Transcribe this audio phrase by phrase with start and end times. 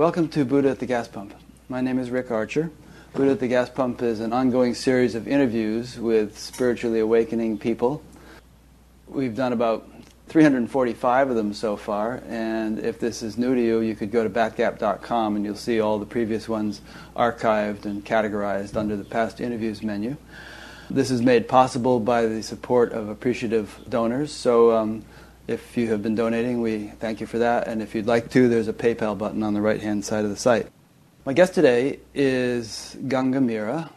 [0.00, 1.34] Welcome to Buddha at the Gas Pump.
[1.68, 2.70] My name is Rick Archer.
[3.12, 8.02] Buddha at the Gas Pump is an ongoing series of interviews with spiritually awakening people.
[9.08, 9.86] We've done about
[10.28, 14.24] 345 of them so far, and if this is new to you, you could go
[14.24, 16.80] to batgap.com and you'll see all the previous ones
[17.14, 20.16] archived and categorized under the past interviews menu.
[20.88, 25.04] This is made possible by the support of appreciative donors, so um,
[25.50, 28.48] if you have been donating, we thank you for that, and if you'd like to,
[28.48, 30.68] there's a PayPal button on the right hand side of the site.
[31.26, 33.90] My guest today is Ganga Mira.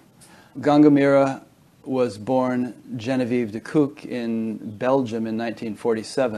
[0.60, 1.44] Ganga Mira
[1.84, 6.38] was born Genevieve de Coock in Belgium in 1947.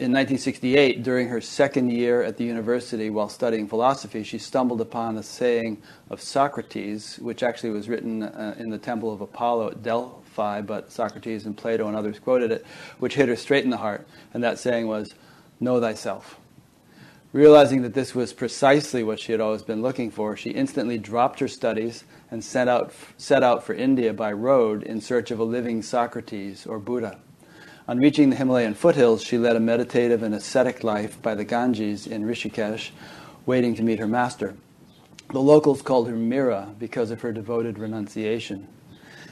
[0.00, 5.16] In 1968, during her second year at the university while studying philosophy, she stumbled upon
[5.16, 9.82] a saying of Socrates, which actually was written uh, in the Temple of Apollo at
[10.36, 12.66] But Socrates and Plato and others quoted it,
[12.98, 14.06] which hit her straight in the heart.
[14.32, 15.14] And that saying was,
[15.60, 16.38] Know thyself.
[17.32, 21.40] Realizing that this was precisely what she had always been looking for, she instantly dropped
[21.40, 25.44] her studies and set out, set out for India by road in search of a
[25.44, 27.18] living Socrates or Buddha.
[27.86, 32.06] On reaching the Himalayan foothills, she led a meditative and ascetic life by the Ganges
[32.06, 32.90] in Rishikesh,
[33.46, 34.54] waiting to meet her master.
[35.30, 38.68] The locals called her Mira because of her devoted renunciation.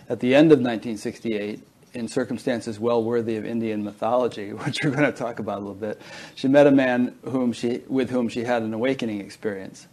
[0.08, 1.60] At the end of 1968,
[1.94, 5.74] in circumstances well worthy of Indian mythology, which we're going to talk about a little
[5.74, 6.00] bit,
[6.34, 9.86] she met a man whom she, with whom she had an awakening experience.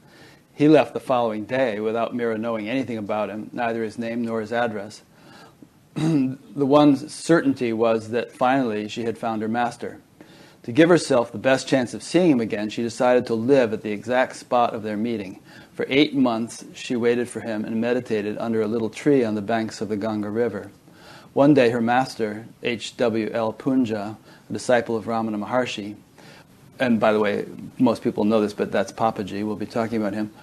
[0.53, 4.41] He left the following day without Mira knowing anything about him, neither his name nor
[4.41, 5.03] his address.
[5.93, 10.01] the one certainty was that finally she had found her master.
[10.63, 13.81] To give herself the best chance of seeing him again, she decided to live at
[13.81, 15.41] the exact spot of their meeting.
[15.79, 19.41] For eight months, she waited for him and meditated under a little tree on the
[19.41, 20.71] banks of the Ganga River.
[21.31, 23.53] One day, her master, H.W.L.
[23.53, 24.17] Punja,
[24.49, 25.95] a disciple of Ramana Maharshi,
[26.81, 27.45] and by the way,
[27.77, 30.33] most people know this, but that's Papaji, we'll be talking about him,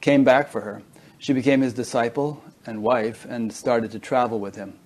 [0.00, 0.80] came back for her.
[1.18, 4.78] She became his disciple and wife and started to travel with him.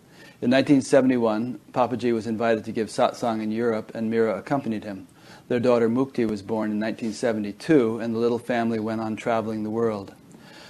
[0.42, 5.06] In 1971, Papaji was invited to give satsang in Europe, and Mira accompanied him.
[5.50, 9.68] Their daughter Mukti was born in 1972, and the little family went on traveling the
[9.68, 10.14] world.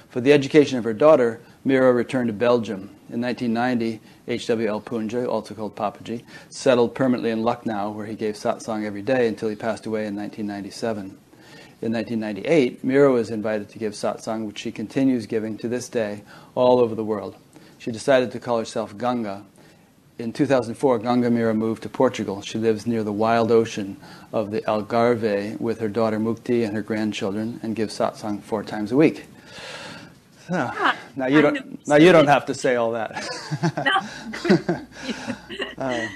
[0.09, 2.89] For the education of her daughter, Mira returned to Belgium.
[3.11, 4.81] In 1990, H.W.L.
[4.81, 9.51] Punja, also called Papaji, settled permanently in Lucknow, where he gave satsang every day until
[9.51, 11.19] he passed away in 1997.
[11.83, 16.25] In 1998, Mira was invited to give satsang, which she continues giving to this day
[16.55, 17.37] all over the world.
[17.77, 19.45] She decided to call herself Ganga.
[20.21, 22.43] In 2004, Ganga Mira moved to Portugal.
[22.43, 23.97] She lives near the wild ocean
[24.35, 28.93] of the Algarve with her daughter Mukti and her grandchildren and gives satsang four times
[28.93, 29.25] a week.
[30.47, 31.89] So, ah, now you don't.
[31.89, 33.13] Now you don't have to say all that.
[35.79, 36.07] uh,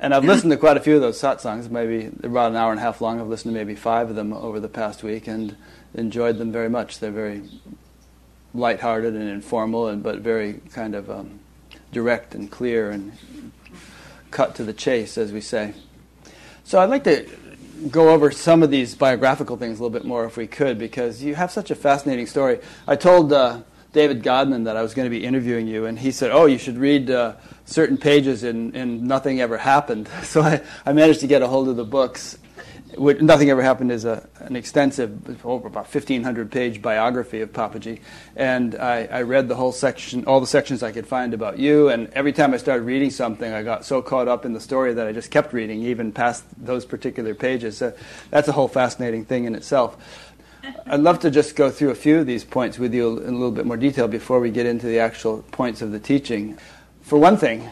[0.00, 2.80] and I've listened to quite a few of those satsangs, maybe about an hour and
[2.80, 3.20] a half long.
[3.20, 5.56] I've listened to maybe five of them over the past week and
[5.94, 6.98] enjoyed them very much.
[6.98, 7.42] They're very
[8.52, 11.38] lighthearted and informal, and but very kind of um,
[11.92, 13.12] direct and clear and
[14.30, 15.74] cut to the chase, as we say.
[16.64, 17.28] So I'd like to
[17.90, 21.22] go over some of these biographical things a little bit more, if we could, because
[21.22, 22.60] you have such a fascinating story.
[22.86, 23.32] I told.
[23.32, 23.62] Uh,
[23.92, 26.58] David Godman that I was going to be interviewing you, and he said, "Oh, you
[26.58, 30.08] should read uh, certain pages," and, nothing ever happened.
[30.22, 32.36] So I, I managed to get a hold of the books.
[32.98, 38.00] Which, nothing ever happened is a, an extensive, over about 1,500 page biography of Papaji,
[38.34, 41.88] and I, I read the whole section, all the sections I could find about you.
[41.90, 44.94] And every time I started reading something, I got so caught up in the story
[44.94, 47.78] that I just kept reading, even past those particular pages.
[47.78, 47.92] So
[48.30, 49.96] that's a whole fascinating thing in itself.
[50.86, 53.36] I'd love to just go through a few of these points with you in a
[53.36, 56.58] little bit more detail before we get into the actual points of the teaching.
[57.02, 57.70] For one thing,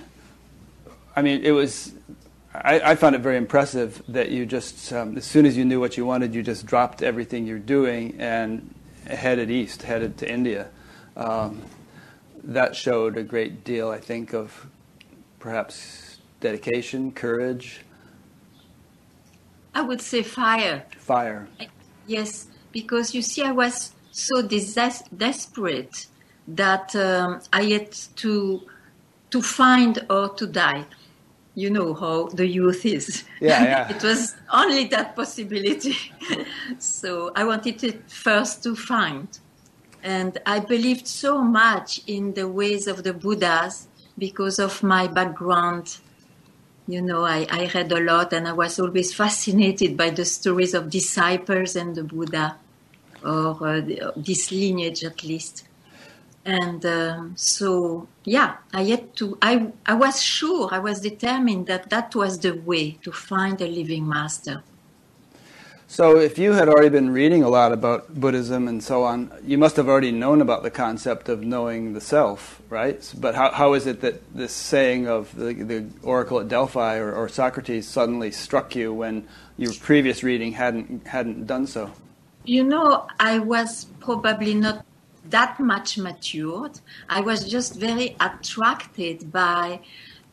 [1.14, 1.92] I mean, it was,
[2.64, 5.80] I, I found it very impressive that you just, um, as soon as you knew
[5.80, 8.74] what you wanted, you just dropped everything you're doing and
[9.06, 10.68] headed east, headed to India.
[11.16, 11.62] Um,
[12.44, 14.66] that showed a great deal, I think, of
[15.38, 17.82] perhaps dedication, courage.
[19.74, 20.84] I would say fire.
[20.96, 21.48] Fire.
[22.06, 26.06] Yes, because you see, I was so des- desperate
[26.48, 28.62] that um, I had to
[29.30, 30.86] to find or to die.
[31.56, 33.24] You know how the youth is.
[33.40, 33.88] Yeah, yeah.
[33.96, 35.96] it was only that possibility.
[36.78, 39.26] so I wanted it first to find.
[40.02, 43.88] And I believed so much in the ways of the Buddhas
[44.18, 45.96] because of my background.
[46.86, 50.74] You know, I, I read a lot and I was always fascinated by the stories
[50.74, 52.58] of disciples and the Buddha
[53.24, 53.80] or uh,
[54.14, 55.64] this lineage at least.
[56.46, 59.36] And um, so, yeah, I had to.
[59.42, 63.66] I I was sure, I was determined that that was the way to find a
[63.66, 64.62] living master.
[65.88, 69.58] So, if you had already been reading a lot about Buddhism and so on, you
[69.58, 73.12] must have already known about the concept of knowing the self, right?
[73.18, 77.12] But how, how is it that this saying of the, the oracle at Delphi or,
[77.12, 79.26] or Socrates suddenly struck you when
[79.56, 81.90] your previous reading hadn't hadn't done so?
[82.44, 84.84] You know, I was probably not
[85.30, 86.80] that much matured.
[87.08, 89.80] I was just very attracted by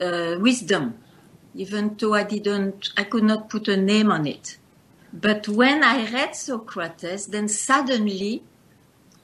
[0.02, 0.98] uh, wisdom,
[1.56, 4.58] even though I didn't, I could not put a name on it.
[5.14, 8.44] But when I read Socrates, then suddenly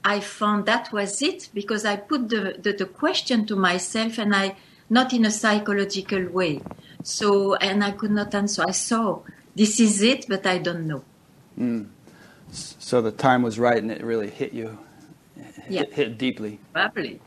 [0.04, 4.34] I found that was it because I put the, the, the, question to myself and
[4.34, 4.56] I,
[4.88, 6.62] not in a psychological way.
[7.02, 8.64] So, and I could not answer.
[8.66, 9.20] I saw
[9.54, 11.04] this is it, but I don't know.
[11.58, 11.88] Mm.
[12.52, 14.78] So the time was right and it really hit you,
[15.70, 15.80] yeah.
[15.80, 16.58] hit, hit deeply.
[16.72, 17.20] Probably.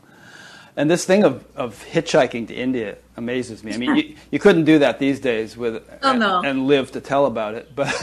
[0.76, 3.74] And this thing of, of hitchhiking to India amazes me.
[3.74, 6.38] I mean, you, you couldn't do that these days with oh, no.
[6.38, 7.74] and, and, live to tell about it.
[7.74, 7.94] But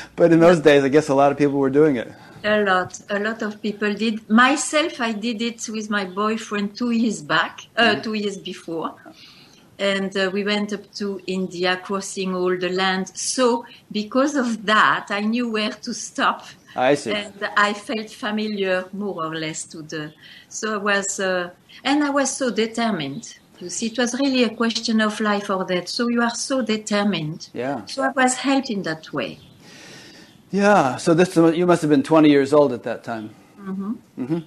[0.16, 2.12] but in those days, I guess a lot of people were doing it.
[2.44, 4.28] A lot, a lot of people did.
[4.30, 8.02] Myself, I did it with my boyfriend two years back, uh, mm.
[8.02, 8.94] two years before,
[9.78, 13.08] and uh, we went up to India, crossing all the land.
[13.14, 16.46] So because of that, I knew where to stop.
[16.76, 17.12] I see.
[17.12, 20.12] And I felt familiar, more or less, to the.
[20.48, 21.20] So I was.
[21.20, 21.50] Uh,
[21.84, 23.36] and I was so determined.
[23.58, 25.88] You see, it was really a question of life or death.
[25.88, 27.50] So you are so determined.
[27.52, 27.84] Yeah.
[27.86, 29.38] So I was helped in that way.
[30.50, 30.96] Yeah.
[30.96, 33.30] So this you must have been 20 years old at that time.
[33.58, 33.92] Mm-hmm.
[34.18, 34.38] Mm-hmm.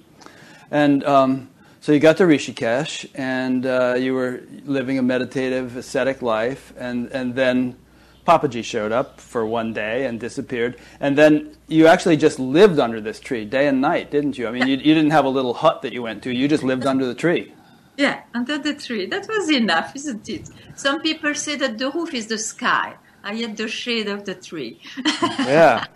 [0.70, 1.48] And um,
[1.80, 7.08] so you got to Rishikesh, and uh, you were living a meditative, ascetic life, and
[7.12, 7.76] and then
[8.26, 10.78] Papaji showed up for one day and disappeared.
[11.00, 14.48] And then you actually just lived under this tree day and night, didn't you?
[14.48, 16.62] I mean, you, you didn't have a little hut that you went to, you just
[16.62, 17.52] lived under the tree.
[17.96, 19.06] Yeah, under the tree.
[19.06, 20.50] That was enough, isn't it?
[20.74, 22.94] Some people say that the roof is the sky.
[23.22, 24.80] I had the shade of the tree.
[25.22, 25.86] yeah.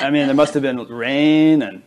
[0.00, 1.82] I mean, there must have been rain and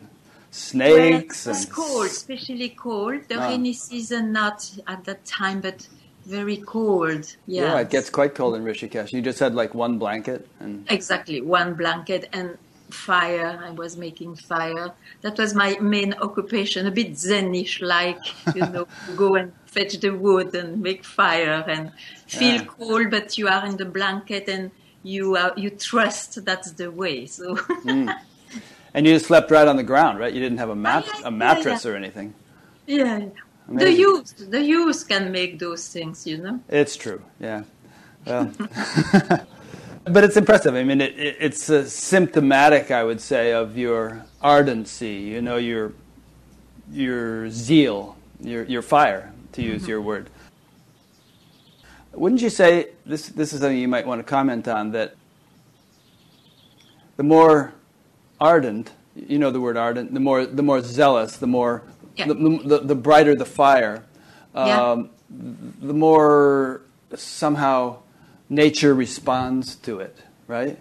[0.49, 1.45] snakes.
[1.45, 1.73] Well, it was and...
[1.73, 3.27] cold, especially cold.
[3.27, 3.49] The oh.
[3.49, 5.87] rainy season, not at that time, but
[6.31, 7.23] very cold.
[7.23, 7.35] Yes.
[7.47, 9.11] Yeah, it gets quite cold in Rishikesh.
[9.11, 12.57] You just had like one blanket and exactly one blanket and
[12.89, 13.59] fire.
[13.67, 14.87] I was making fire.
[15.21, 16.87] That was my main occupation.
[16.87, 18.23] A bit zenish, like
[18.55, 21.91] you know, go and fetch the wood and make fire and
[22.27, 22.65] feel yeah.
[22.65, 24.71] cold, but you are in the blanket and
[25.03, 27.25] you are, you trust that's the way.
[27.25, 27.55] So.
[27.55, 28.13] mm.
[28.93, 30.33] And you slept right on the ground, right?
[30.33, 31.93] You didn't have a mat, a mattress yeah, yeah.
[31.93, 32.33] or anything.
[32.87, 33.19] Yeah,
[33.67, 33.87] Amazing.
[33.87, 36.59] The youth, the youth can make those things, you know.
[36.67, 37.63] It's true, yeah.
[38.25, 38.51] Well,
[40.03, 40.75] but it's impressive.
[40.75, 45.13] I mean, it, it, it's uh, symptomatic, I would say, of your ardency.
[45.13, 45.93] You know, your
[46.91, 49.89] your zeal, your your fire, to use mm-hmm.
[49.89, 50.29] your word.
[52.13, 53.29] Wouldn't you say this?
[53.29, 54.91] This is something you might want to comment on.
[54.91, 55.15] That
[57.15, 57.73] the more
[58.39, 61.83] ardent, you know, the word ardent, the more the more zealous, the more
[62.21, 62.33] yeah.
[62.33, 64.03] the, the, the, brighter the fire,
[64.55, 65.03] um, yeah.
[65.81, 66.81] the more
[67.15, 67.97] somehow
[68.49, 70.77] nature responds to it, right?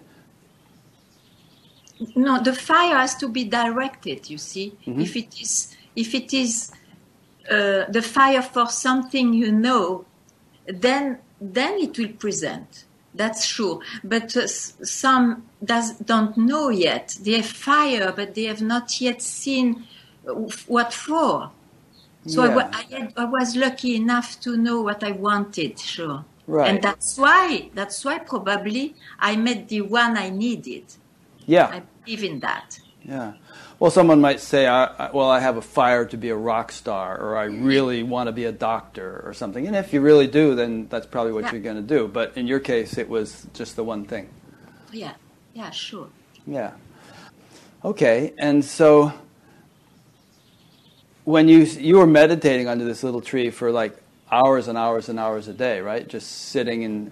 [2.15, 4.29] No, the fire has to be directed.
[4.29, 5.01] You see, mm-hmm.
[5.01, 6.71] if it is if it is
[7.49, 10.05] uh, the fire for something you know,
[10.67, 12.85] then then it will present.
[13.13, 13.81] That's true.
[14.03, 17.17] But uh, some does don't know yet.
[17.21, 19.85] They have fire, but they have not yet seen
[20.67, 21.51] what for?
[22.27, 22.69] So yeah.
[22.71, 26.23] I, I, had, I, was lucky enough to know what I wanted, sure.
[26.45, 26.69] Right.
[26.69, 30.85] And that's why, that's why probably I met the one I needed.
[31.47, 31.67] Yeah.
[31.67, 32.79] I believe in that.
[33.03, 33.33] Yeah.
[33.79, 37.19] Well, someone might say, I, well, I have a fire to be a rock star,
[37.19, 39.65] or I really want to be a doctor, or something.
[39.65, 41.53] And if you really do, then that's probably what yeah.
[41.53, 42.07] you're going to do.
[42.07, 44.29] But in your case, it was just the one thing.
[44.91, 45.13] Yeah.
[45.55, 46.09] Yeah, sure.
[46.45, 46.73] Yeah.
[47.83, 48.33] Okay.
[48.37, 49.13] And so
[51.23, 53.95] when you you were meditating under this little tree for like
[54.31, 56.07] hours and hours and hours a day, right?
[56.07, 57.11] Just sitting and.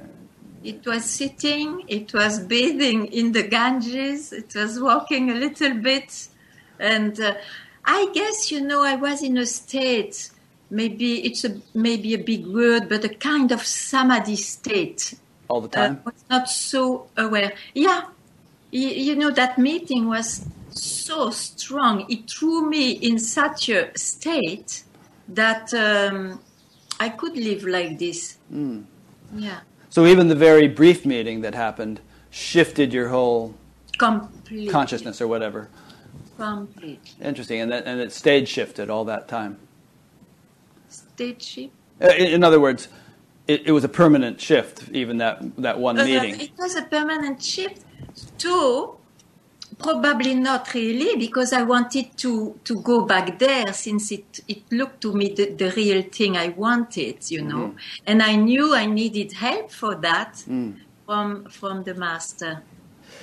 [0.61, 1.83] It was sitting.
[1.87, 4.33] It was bathing in the Ganges.
[4.33, 6.27] It was walking a little bit,
[6.77, 7.35] and uh,
[7.85, 10.31] I guess you know I was in a state.
[10.69, 15.13] Maybe it's a maybe a big word, but a kind of samadhi state.
[15.47, 16.01] All the time.
[16.05, 17.53] Uh, was not so aware.
[17.73, 18.07] Yeah,
[18.71, 20.45] you, you know that meeting was
[20.81, 22.05] so strong.
[22.09, 24.83] It threw me in such a state
[25.27, 26.39] that um,
[26.99, 28.37] I could live like this.
[28.51, 28.85] Mm.
[29.35, 29.59] Yeah.
[29.89, 33.55] So even the very brief meeting that happened shifted your whole
[33.97, 34.71] Completely.
[34.71, 35.69] consciousness or whatever.
[36.37, 36.99] Completely.
[37.21, 39.57] Interesting, and that, and it stayed shifted all that time.
[40.87, 41.73] Stayed shift.
[42.01, 42.87] Uh, in, in other words,
[43.47, 44.89] it, it, was a permanent shift.
[44.91, 46.39] Even that that one uh, meeting.
[46.39, 47.83] It was a permanent shift
[48.39, 48.95] to
[49.79, 55.01] probably not really because I wanted to, to go back there since it, it looked
[55.01, 57.75] to me the, the real thing I wanted, you know.
[58.05, 60.43] And I knew I needed help for that
[61.05, 62.61] from, from the master.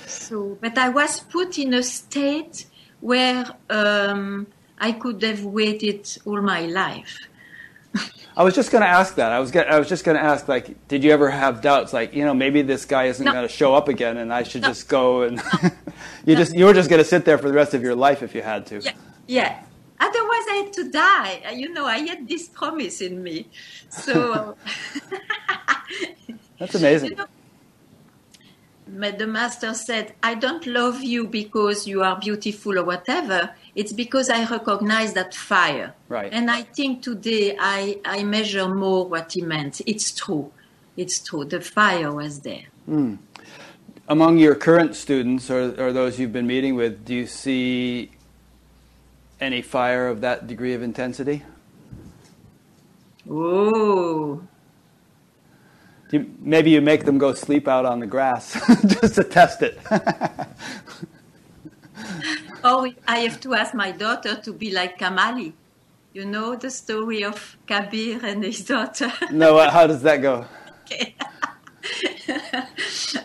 [0.05, 2.65] So, but I was put in a state
[2.99, 4.47] where um,
[4.79, 7.17] I could have waited all my life.
[8.37, 9.31] I was just going to ask that.
[9.31, 12.13] I was I was just going to ask, like, did you ever have doubts, like,
[12.13, 13.31] you know, maybe this guy isn't No.
[13.33, 14.67] going to show up again, and I should No.
[14.69, 15.41] just go and
[16.25, 18.21] you just you were just going to sit there for the rest of your life
[18.21, 18.79] if you had to.
[18.79, 18.91] Yeah,
[19.27, 19.63] yeah.
[19.99, 21.51] Otherwise, I had to die.
[21.55, 23.49] You know, I had this promise in me.
[23.89, 24.55] So,
[26.59, 27.09] That's amazing.
[27.11, 27.25] You know,
[28.89, 33.49] but the master said, I don't love you because you are beautiful or whatever.
[33.77, 35.93] It's because I recognize that fire.
[36.09, 36.33] Right.
[36.33, 39.81] And I think today I, I measure more what he meant.
[39.85, 40.51] It's true.
[40.97, 41.45] It's true.
[41.45, 42.63] The fire was there.
[42.87, 43.17] Hmm.
[44.07, 48.09] Among your current students or, or those you've been meeting with, do you see
[49.39, 51.43] any fire of that degree of intensity?
[53.29, 54.41] Oh,
[56.09, 58.53] you, maybe you make them go sleep out on the grass
[58.87, 59.77] just to test it.
[62.63, 65.53] oh, I have to ask my daughter to be like Kamali.
[66.13, 69.11] You know the story of Kabir and his daughter?
[69.31, 70.45] no, uh, how does that go?
[70.81, 71.15] Okay.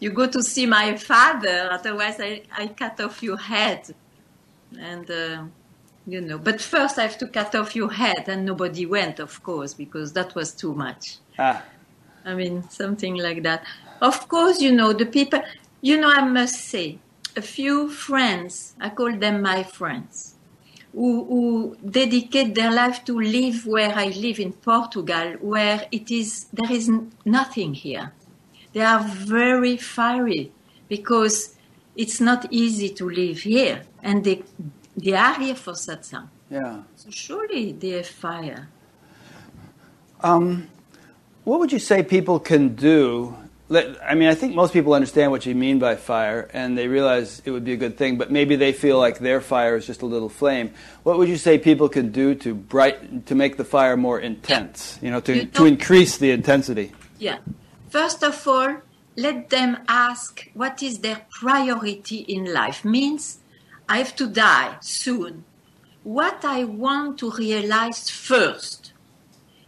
[0.00, 3.94] you go to see my father, otherwise I, I cut off your head.
[4.78, 5.44] And, uh,
[6.06, 9.42] you know, but first I have to cut off your head, and nobody went, of
[9.42, 11.18] course, because that was too much.
[11.38, 11.62] Ah,
[12.24, 13.64] I mean, something like that.
[14.02, 15.40] Of course, you know, the people,
[15.80, 16.98] you know, I must say,
[17.36, 20.34] a few friends, I call them my friends,
[20.92, 26.46] who, who dedicate their life to live where I live in Portugal, where it is,
[26.52, 26.90] there is
[27.24, 28.12] nothing here.
[28.72, 30.52] They are very fiery
[30.88, 31.56] because
[31.96, 34.42] it's not easy to live here, and they,
[34.96, 36.28] they are here for satsang.
[36.50, 36.82] yeah.
[36.96, 38.68] So surely they have fire.
[40.20, 40.68] Um,
[41.44, 43.34] what would you say people can do?
[43.70, 46.88] Let- I mean, I think most people understand what you mean by fire, and they
[46.88, 48.16] realize it would be a good thing.
[48.16, 50.72] But maybe they feel like their fire is just a little flame.
[51.02, 54.98] What would you say people can do to bright to make the fire more intense?
[55.02, 56.92] You know, to You to increase the intensity.
[57.18, 57.38] Yeah.
[57.90, 58.76] First of all,
[59.16, 62.84] let them ask what is their priority in life.
[62.84, 63.38] Means
[63.88, 65.44] I have to die soon.
[66.04, 68.92] What I want to realize first.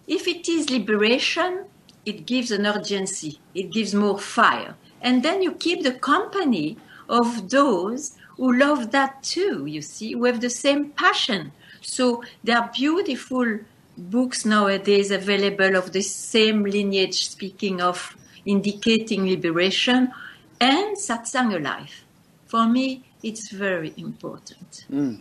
[0.07, 1.65] If it is liberation,
[2.05, 4.75] it gives an urgency, it gives more fire.
[5.01, 6.77] And then you keep the company
[7.09, 11.53] of those who love that too, you see, who have the same passion.
[11.83, 13.61] So there are beautiful
[13.97, 20.13] books nowadays available of the same lineage, speaking of indicating liberation
[20.61, 22.05] and satsang life.
[22.47, 24.87] For me, it's very important.
[24.91, 25.21] Mm.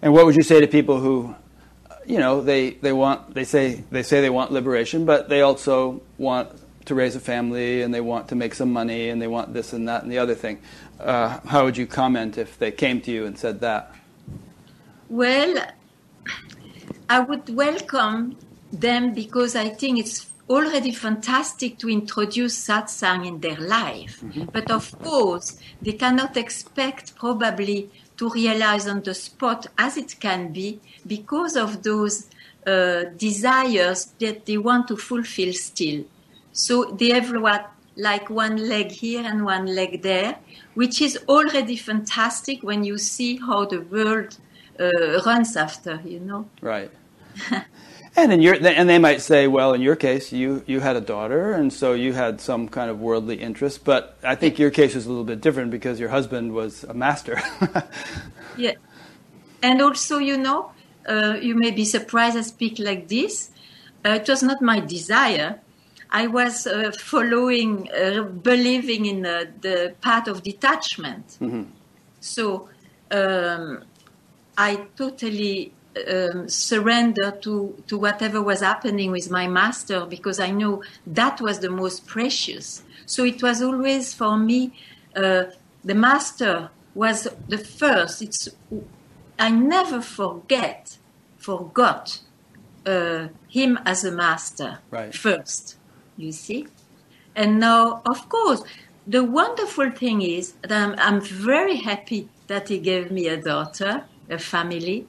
[0.00, 1.34] And what would you say to people who,
[2.06, 6.02] you know, they, they want they say they say they want liberation, but they also
[6.18, 6.50] want
[6.86, 9.72] to raise a family and they want to make some money and they want this
[9.72, 10.60] and that and the other thing.
[10.98, 13.94] Uh, how would you comment if they came to you and said that?
[15.08, 15.64] Well,
[17.08, 18.36] I would welcome
[18.72, 24.22] them because I think it's already fantastic to introduce satsang in their life.
[24.52, 30.52] But of course, they cannot expect probably to realize on the spot as it can
[30.52, 32.28] be because of those
[32.66, 36.04] uh, desires that they want to fulfill still.
[36.52, 40.38] So they have what, like one leg here and one leg there,
[40.74, 44.36] which is already fantastic when you see how the world
[44.78, 46.48] uh, runs after, you know.
[46.60, 46.90] Right.
[48.16, 51.00] and in your and they might say, well, in your case, you you had a
[51.00, 53.84] daughter, and so you had some kind of worldly interest.
[53.84, 56.94] But I think your case is a little bit different because your husband was a
[56.94, 57.40] master.
[58.56, 58.72] Yeah.
[59.62, 60.72] And also, you know,
[61.08, 63.50] uh, you may be surprised I speak like this.
[64.04, 65.60] Uh, it was not my desire.
[66.10, 71.38] I was uh, following, uh, believing in uh, the path of detachment.
[72.20, 72.68] So
[73.10, 73.84] um,
[74.58, 75.72] I totally
[76.10, 81.60] um, surrendered to, to whatever was happening with my master because I know that was
[81.60, 82.82] the most precious.
[83.06, 84.74] So it was always for me,
[85.14, 85.44] uh,
[85.84, 88.22] the master was the first.
[88.22, 88.48] It's
[89.38, 90.98] I never forget,
[91.36, 92.20] forgot
[92.86, 95.14] uh, him as a master Right.
[95.14, 95.78] first.
[96.16, 96.68] You see,
[97.34, 98.62] and now, of course,
[99.06, 104.08] the wonderful thing is that I'm, I'm very happy that he gave me a daughter,
[104.28, 105.08] a family,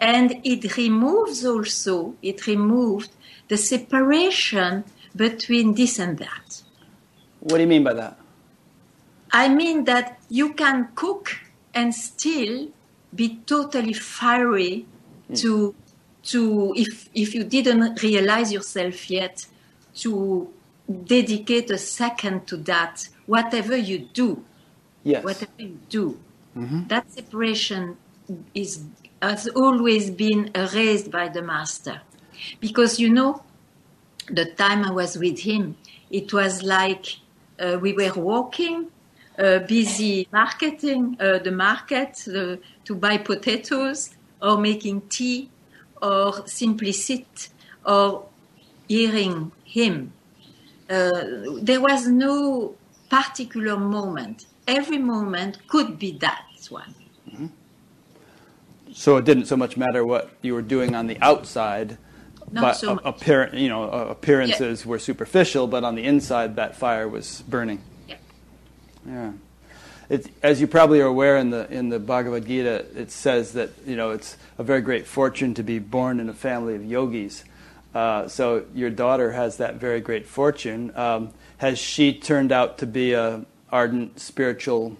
[0.00, 3.10] and it removes also it removed
[3.48, 6.62] the separation between this and that.
[7.40, 8.18] what do you mean by that?
[9.32, 11.38] I mean that you can cook
[11.74, 12.68] and still
[13.14, 14.86] be totally fiery
[15.28, 15.34] hmm.
[15.34, 15.74] to
[16.22, 19.46] to if if you didn't realize yourself yet
[19.94, 20.48] to
[21.04, 24.42] dedicate a second to that whatever you do
[25.02, 25.24] Yes.
[25.24, 26.20] whatever you do
[26.54, 26.86] mm-hmm.
[26.88, 27.96] that separation
[28.54, 28.84] is
[29.22, 32.00] has always been raised by the master.
[32.60, 33.42] Because you know
[34.30, 35.76] the time i was with him
[36.10, 37.16] it was like
[37.58, 38.88] uh, we were walking
[39.38, 44.10] uh, busy marketing uh, the market uh, to buy potatoes
[44.40, 45.50] or making tea
[46.00, 47.50] or simply sit
[47.84, 48.26] or
[48.88, 50.12] hearing him.
[50.88, 51.10] Uh,
[51.62, 52.74] there was no
[53.08, 54.46] particular moment.
[54.66, 56.94] Every moment could be that one
[58.92, 61.96] So it didn't so much matter what you were doing on the outside,
[62.50, 63.04] Not but so a- much.
[63.04, 67.80] appear- you know, appearances were superficial, but on the inside that fire was burning.
[68.08, 68.16] Yeah.
[69.08, 69.32] Yeah.
[70.08, 73.70] It, as you probably are aware in the in the Bhagavad Gita, it says that
[73.86, 77.44] you know it's a very great fortune to be born in a family of yogis.
[77.94, 80.92] Uh, so your daughter has that very great fortune.
[80.96, 84.96] Um, has she turned out to be a ardent spiritual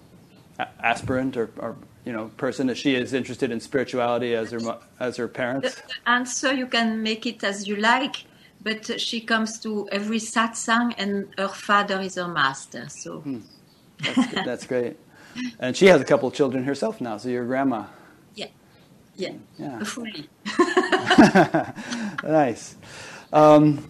[0.60, 1.74] a- aspirant or, or
[2.10, 2.68] you know person?
[2.68, 5.76] Is she as interested in spirituality as her as her parents?
[5.76, 8.16] the answer you can make it as you like
[8.62, 13.22] but she comes to every satsang and her father is her master so
[14.02, 14.32] That's.
[14.44, 14.96] That's great.
[15.60, 17.16] And she has a couple of children herself now.
[17.18, 17.84] So your grandma.
[18.34, 18.48] yeah
[19.14, 19.84] yeah, Yeah.
[19.84, 20.28] fully
[22.24, 22.74] nice.
[23.32, 23.88] Um,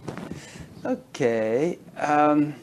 [0.85, 1.79] okay.
[1.97, 2.53] Um,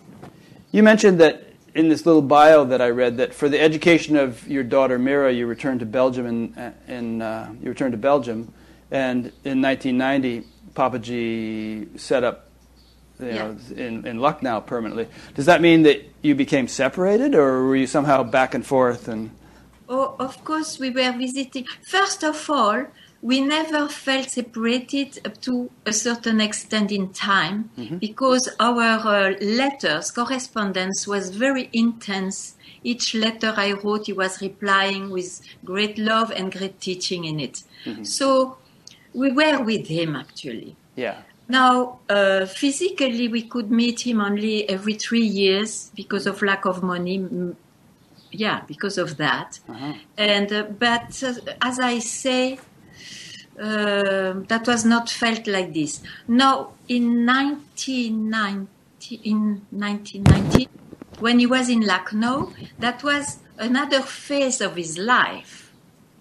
[0.71, 1.48] you mentioned that
[1.79, 5.33] in this little bio that I read that for the education of your daughter Mira,
[5.33, 8.53] you returned to Belgium and in, uh, you returned to Belgium,
[8.91, 12.47] and in 1990, Papaji set up.
[13.21, 15.09] You know, in, in Lucknow permanently.
[15.35, 19.09] Does that mean that you became separated, or were you somehow back and forth?
[19.09, 19.33] And
[19.89, 21.67] Oh, of course, we were visiting.
[21.83, 22.87] First of all,
[23.21, 30.11] we never felt separated up to a certain extent in time because our uh, letters,
[30.13, 32.55] correspondence was very intense.
[32.85, 37.65] Each letter I wrote, he was replying with great love and great teaching in it.
[38.05, 38.59] So
[39.15, 40.77] we were with him actually.
[40.95, 46.67] yeah, Now, uh, physically, we could meet him only every three years because of lack
[46.67, 47.27] of money.
[48.31, 49.59] Yeah, because of that.
[50.17, 52.59] And uh, but uh, as I say,
[53.61, 56.03] uh, that was not felt like this.
[56.27, 60.69] No, in 1990, in 1990,
[61.21, 65.73] when he was in Lucknow, that was another phase of his life.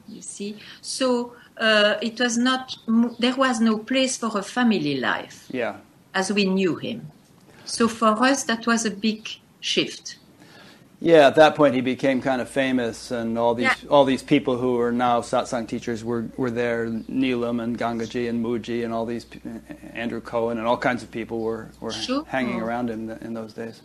[0.07, 2.75] You see, so uh, it was not.
[3.19, 5.77] There was no place for a family life yeah.
[6.13, 7.11] as we knew him.
[7.65, 10.17] So for us, that was a big shift.
[10.99, 13.89] Yeah, at that point he became kind of famous, and all these Yeah.
[13.89, 16.87] all these people who are now satsang teachers were were there.
[16.87, 19.25] Neelam and Gangaji and Mooji and all these
[19.93, 22.23] Andrew Cohen and all kinds of people were were Sure.
[22.27, 22.65] hanging mm-hmm.
[22.65, 23.81] around him in those days.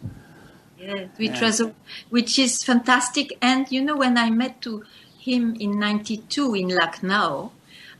[0.79, 1.41] Yeah, which Yeah.
[1.43, 1.75] was a,
[2.09, 3.37] which is fantastic.
[3.43, 4.83] And you know, when I met to
[5.19, 7.53] him in '92 in Lucknow,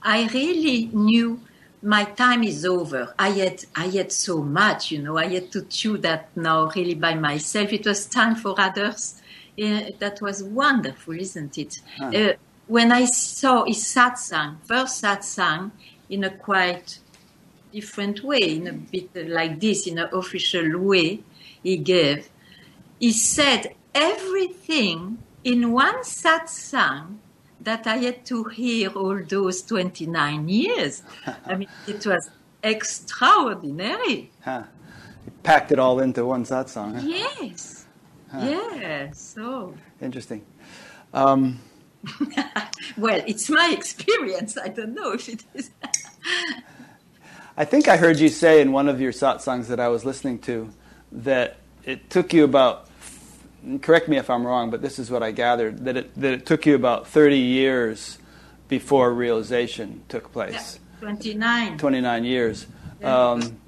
[0.03, 1.41] I really knew
[1.83, 3.13] my time is over.
[3.19, 5.19] I had I had so much, you know.
[5.19, 7.73] I had to chew that now really by myself.
[7.73, 9.21] It was time for others.
[9.57, 11.81] That was wonderful, isn't it?
[12.01, 12.33] Uh,
[12.69, 15.73] when I saw his satsang, first satsang,
[16.09, 16.99] in a quite
[17.73, 21.23] different way, in a bit like this, in an official way,
[21.63, 22.31] he gave.
[22.99, 27.19] He said everything in one satsang
[27.65, 31.03] that I had to hear all those 29 years.
[31.47, 32.31] I mean, it was
[32.63, 34.31] extraordinary.
[34.45, 34.65] Huh.
[35.43, 36.95] Packed it all into one satsang.
[36.95, 37.03] huh?
[37.05, 37.87] Yes.
[38.35, 39.21] Yes.
[39.21, 40.45] So, Interesting.
[41.13, 41.61] Um,
[42.97, 44.57] well, it's my experience.
[44.57, 45.71] I don't know if it is.
[47.57, 50.39] I think I heard you say in one of your satsangs that I was listening
[50.41, 50.71] to
[51.13, 52.89] that it took you about.
[53.81, 56.47] Correct me if I'm wrong, but this is what I gathered that it that it
[56.47, 58.19] took you about 30 years
[58.69, 60.81] before realization took place.
[61.01, 61.79] 29.
[61.79, 62.67] 29 years.
[63.01, 63.31] Yeah.
[63.31, 63.61] Um,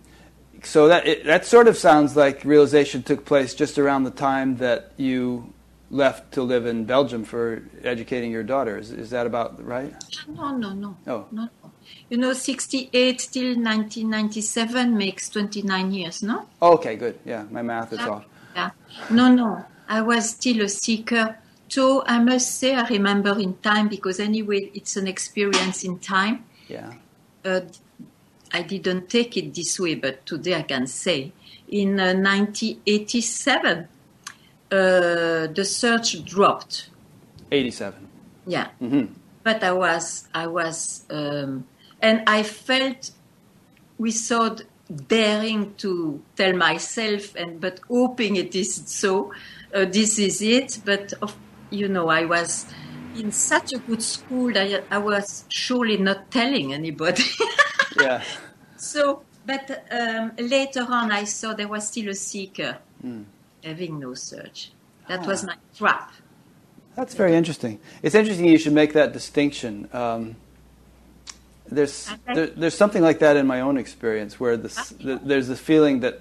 [0.62, 4.56] so that it, that sort of sounds like realization took place just around the time
[4.56, 5.52] that you
[5.90, 8.78] left to live in Belgium for educating your daughter.
[8.78, 9.94] Is, is that about right?
[10.26, 10.96] No, no, no.
[11.06, 11.26] Oh.
[11.30, 11.70] No, no.
[12.08, 16.46] You know, 68 till 1997 makes 29 years, no?
[16.62, 17.18] Okay, good.
[17.24, 18.08] Yeah, my math is Yeah.
[18.08, 18.24] off.
[18.54, 18.70] Yeah.
[19.10, 19.64] No, no.
[19.88, 21.38] I was still a seeker.
[21.68, 26.44] So I must say, I remember in time because anyway, it's an experience in time.
[26.68, 26.92] Yeah.
[27.44, 27.60] Uh,
[28.52, 31.32] I didn't take it this way, but today I can say.
[31.68, 33.86] In uh, 1987, uh,
[34.70, 36.90] the search dropped.
[37.50, 38.08] 87.
[38.46, 38.68] Yeah.
[38.80, 39.12] Mm-hmm.
[39.42, 41.66] But I was, I was, um,
[42.00, 43.10] and I felt
[43.98, 44.62] without
[45.08, 49.32] daring to tell myself, and but hoping it isn't so.
[49.74, 50.80] Uh, this is it.
[50.84, 51.36] But of,
[51.70, 52.66] you know, I was
[53.16, 57.24] in such a good school that I was surely not telling anybody.
[58.00, 58.24] Yeah.
[58.76, 62.78] So, but um, later on, I saw there was still a seeker
[63.62, 64.72] having no search.
[65.08, 66.12] That was my trap.
[66.96, 67.80] That's very interesting.
[68.02, 69.88] It's interesting you should make that distinction.
[69.92, 70.36] Um,
[71.66, 75.56] there's there, there's something like that in my own experience where this, the, there's the
[75.56, 76.20] feeling that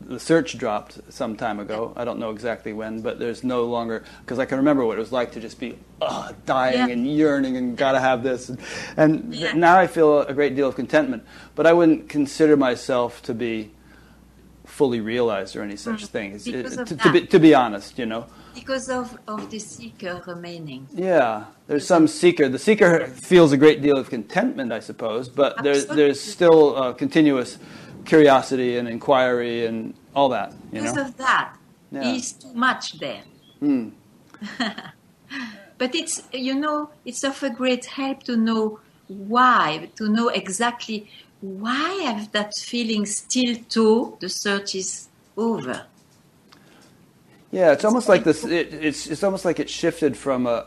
[0.00, 1.92] the search dropped some time ago.
[1.96, 5.00] I don't know exactly when, but there's no longer because I can remember what it
[5.00, 6.92] was like to just be uh, dying Yeah.
[6.94, 8.58] and yearning and gotta have this, and,
[8.96, 9.52] and Yeah.
[9.52, 11.24] now I feel a great deal of contentment.
[11.54, 13.70] But I wouldn't consider myself to be
[14.64, 16.32] fully realized or any such thing.
[16.34, 18.26] It's- Because to, to be, to be honest, you know.
[18.54, 20.86] Because of, of the seeker remaining.
[20.92, 22.48] Yeah, there's some seeker.
[22.50, 26.92] The seeker feels a great deal of contentment, I suppose, but there's there's still uh,
[26.92, 27.58] continuous
[28.04, 30.52] curiosity and inquiry and all that.
[30.72, 31.02] You Because know.
[31.02, 31.56] of that,
[31.90, 32.12] Yeah.
[32.14, 33.22] is too much there.
[33.60, 33.88] Hmm.
[35.78, 41.08] but it's you know it's of a great help to know why, to know exactly
[41.40, 45.86] why I have that feeling still too the search is over.
[47.50, 48.44] Yeah, it's almost like this.
[48.44, 50.66] It, it's it's almost like it shifted from a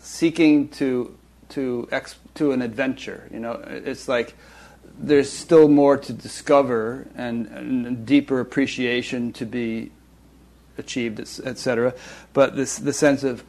[0.00, 1.16] seeking to
[1.50, 3.28] to ex, to an adventure.
[3.32, 4.34] You know, it's like
[4.98, 9.90] there's still more to discover and, and deeper appreciation to be
[10.78, 11.94] achieved, etc.
[12.32, 13.44] But this the sense of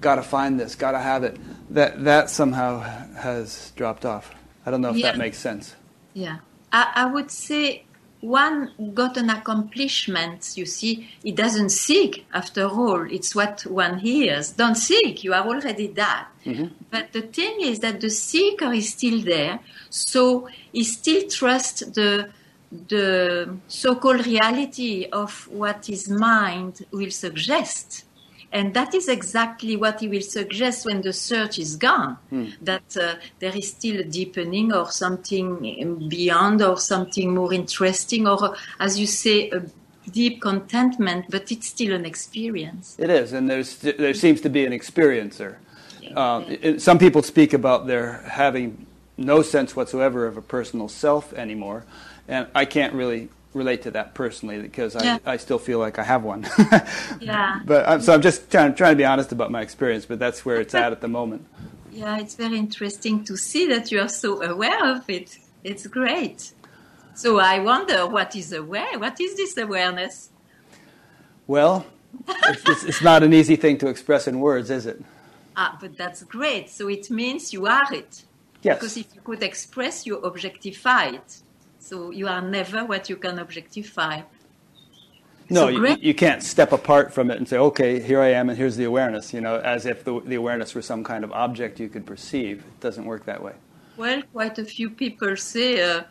[0.00, 1.36] got to find this, got to have it.
[1.70, 4.34] That that somehow has dropped off.
[4.66, 5.12] I don't know if Yeah.
[5.12, 5.74] that makes sense.
[6.14, 6.38] Yeah,
[6.72, 7.84] I, I would say
[8.20, 10.56] one got an accomplishment.
[10.56, 13.02] You see, it doesn't seek after all.
[13.10, 14.52] It's what one hears.
[14.52, 15.24] Don't seek.
[15.24, 16.28] You are already that.
[16.44, 16.66] Mm-hmm.
[16.90, 22.30] But the thing is that the seeker is still there, so he still trusts the
[22.70, 28.04] the so-called reality of what his mind will suggest.
[28.52, 32.16] And that is exactly what he will suggest when the search is gone.
[32.62, 38.56] That uh, there is still a deepening or something beyond or something more interesting or,
[38.80, 39.62] as you say, a
[40.10, 42.96] deep contentment, but it's still an experience.
[42.98, 45.56] It is, and there's there seems to be an experiencer.
[46.16, 48.86] Um, it- some people speak about their having
[49.18, 51.84] no sense whatsoever of a personal self anymore,
[52.26, 55.18] and I can't really relate to that personally because I, Yeah.
[55.26, 56.46] I still feel like I have one.
[57.20, 57.60] Yeah.
[57.64, 60.44] But I'm, so I'm just trying, trying to be honest about my experience, but that's
[60.44, 61.46] where it's at at the moment.
[61.90, 65.36] Yeah, it's very interesting to see that you are so aware of it.
[65.64, 66.52] It's great.
[67.16, 68.96] So I wonder what is aware?
[69.00, 70.28] What is this awareness?
[71.48, 71.84] Well,
[72.28, 75.02] it's, it's, it's not an easy thing to express in words, is it?
[75.56, 76.70] Ah, but that's great.
[76.70, 78.22] So it means you are it.
[78.62, 78.78] Yes.
[78.78, 81.38] Because if you could express, you objectify it.
[81.88, 84.20] So you are never what you can objectify.
[85.48, 88.58] No, you, you can't step apart from it and say, okay, here I am and
[88.58, 91.80] here's the awareness, you know, as if the, the awareness were some kind of object
[91.80, 92.58] you could perceive.
[92.58, 93.54] It doesn't work that way.
[93.96, 96.02] Well, quite a few people say, uh,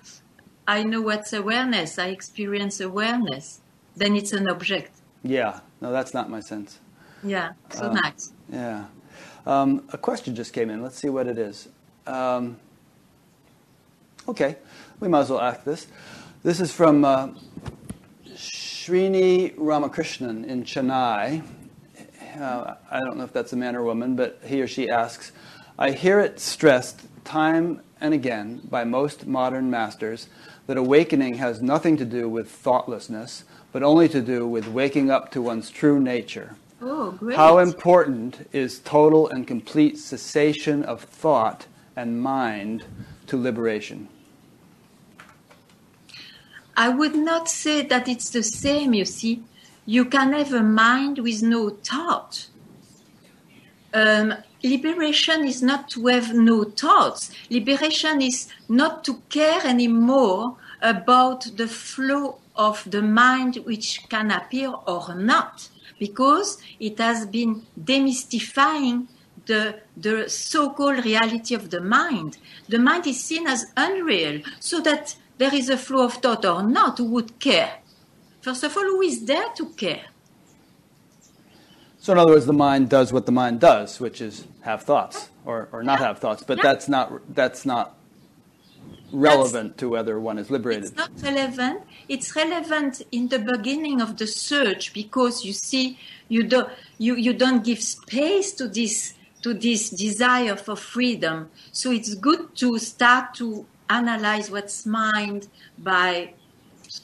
[0.68, 3.62] I know what's awareness, I experience awareness.
[3.96, 4.92] Then it's an object.
[5.24, 6.80] Yeah, no, that's not my sense.
[7.24, 8.34] Yeah, so Uh, nice.
[8.52, 8.86] Yeah.
[9.46, 10.82] Um, a question just came in.
[10.82, 11.70] Let's see what it is.
[12.08, 12.58] Um,
[14.28, 14.58] okay,
[15.00, 15.88] we might as well ask this.
[16.44, 17.30] This is from uh,
[18.30, 21.44] Srini Ramakrishnan in Chennai.
[22.40, 25.32] Uh, I don't know if that's a man or woman, but he or she asks
[25.78, 30.28] I hear it stressed time and again by most modern masters
[30.66, 35.32] that awakening has nothing to do with thoughtlessness, but only to do with waking up
[35.32, 36.56] to one's true nature.
[36.82, 37.36] Oh, great.
[37.36, 42.84] How important is total and complete cessation of thought and mind
[43.28, 44.10] to liberation?
[46.78, 49.44] I would not say that it's the same, you see.
[49.88, 52.48] You can have a mind with no thought.
[53.94, 57.32] Um, liberation is not to have no thoughts.
[57.50, 64.72] Liberation is not to care anymore about the flow of the mind which can appear
[64.86, 69.08] or not, because it has been demystifying
[69.48, 72.38] the, the so-called reality of the mind.
[72.70, 76.64] The mind is seen as unreal, so that there is a flow of thought or
[76.64, 77.80] not, who would care?
[78.42, 80.06] First of all, who is there to care?
[82.00, 85.30] So, in other words, the mind does what the mind does, which is have thoughts
[85.46, 86.44] or, or not have thoughts.
[86.44, 86.64] But Yeah.
[86.64, 87.98] that's not that's not
[89.12, 90.86] relevant to whether one is liberated.
[90.86, 91.82] It's not relevant.
[92.08, 95.98] It's relevant in the beginning of the search because you see,
[96.28, 101.50] you don't you, you don't give space to this to this desire for freedom.
[101.72, 105.48] So it's good to start to analyze what's mind
[105.78, 106.34] by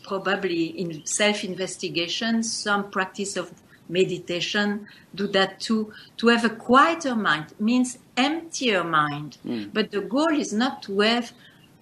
[0.03, 3.51] probably in self-investigation, some practice of
[3.89, 5.91] meditation do that too.
[6.17, 9.37] To have a quieter mind means emptier mind.
[9.45, 9.73] Mm.
[9.73, 11.31] But the goal is not to have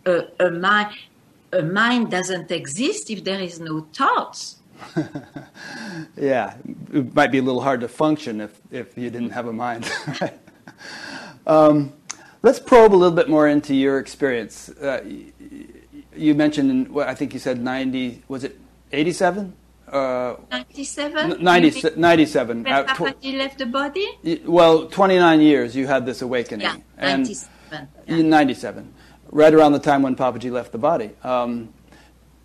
[0.05, 0.95] a, a mind.
[1.53, 4.57] A mind doesn't exist if there is no thoughts.
[6.17, 6.55] yeah,
[6.93, 9.91] it might be a little hard to function if, if you didn't have a mind.
[11.45, 11.93] um,
[12.41, 14.69] let's probe a little bit more into your experience.
[14.69, 15.03] Uh,
[16.15, 18.59] you mentioned, in, well, I think you said 90, was it
[18.91, 19.55] 87?
[19.87, 21.43] Uh, 97?
[21.43, 22.63] 90, 97.
[22.63, 24.07] When uh, Papaji left the body?
[24.45, 26.65] Well, 29 years you had this awakening.
[26.65, 27.87] Yeah, 97.
[28.07, 28.21] Yeah.
[28.21, 28.93] 97.
[29.31, 31.11] Right around the time when Papaji left the body.
[31.23, 31.73] Um,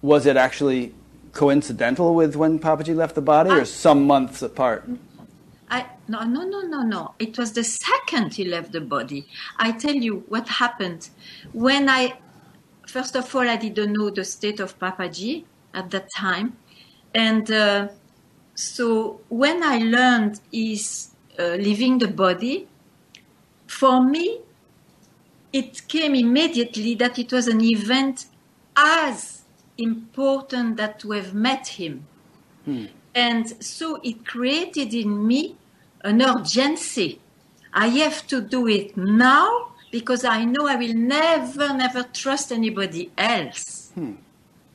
[0.03, 0.95] was it actually
[1.33, 4.89] coincidental with when Papaji left the body, or some months apart?
[5.69, 7.15] I, no, no, no, no, no.
[7.19, 9.27] It was the second he left the body.
[9.59, 11.11] I tell you what happened.
[11.53, 12.19] When I,
[12.87, 16.57] first of all, I didn't know the state of Papaji at that time.
[17.15, 17.89] And uh,
[18.55, 22.69] so when I learned he's uh, leaving the body,
[23.67, 24.41] for me,
[25.53, 28.27] it came immediately that it was an event
[28.77, 29.43] as
[29.79, 32.07] important that to have met him.
[32.65, 32.87] Hmm.
[33.17, 35.57] And so it created in me
[36.05, 37.19] an urgency.
[37.73, 43.11] I have to do it now because I know I will never, never trust anybody
[43.17, 43.91] else.
[43.95, 44.17] Hmm.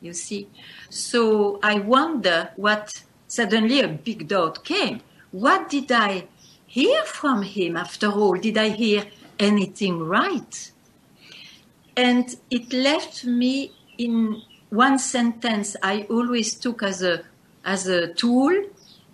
[0.02, 0.48] You see?
[0.90, 5.02] So I wonder what suddenly a big doubt came.
[5.32, 6.28] What did I
[6.66, 8.34] hear from him after all?
[8.34, 9.06] Did I hear
[9.38, 10.72] anything right?
[11.96, 17.22] And it left me in one sentence I always took as a
[17.64, 18.66] as a tool,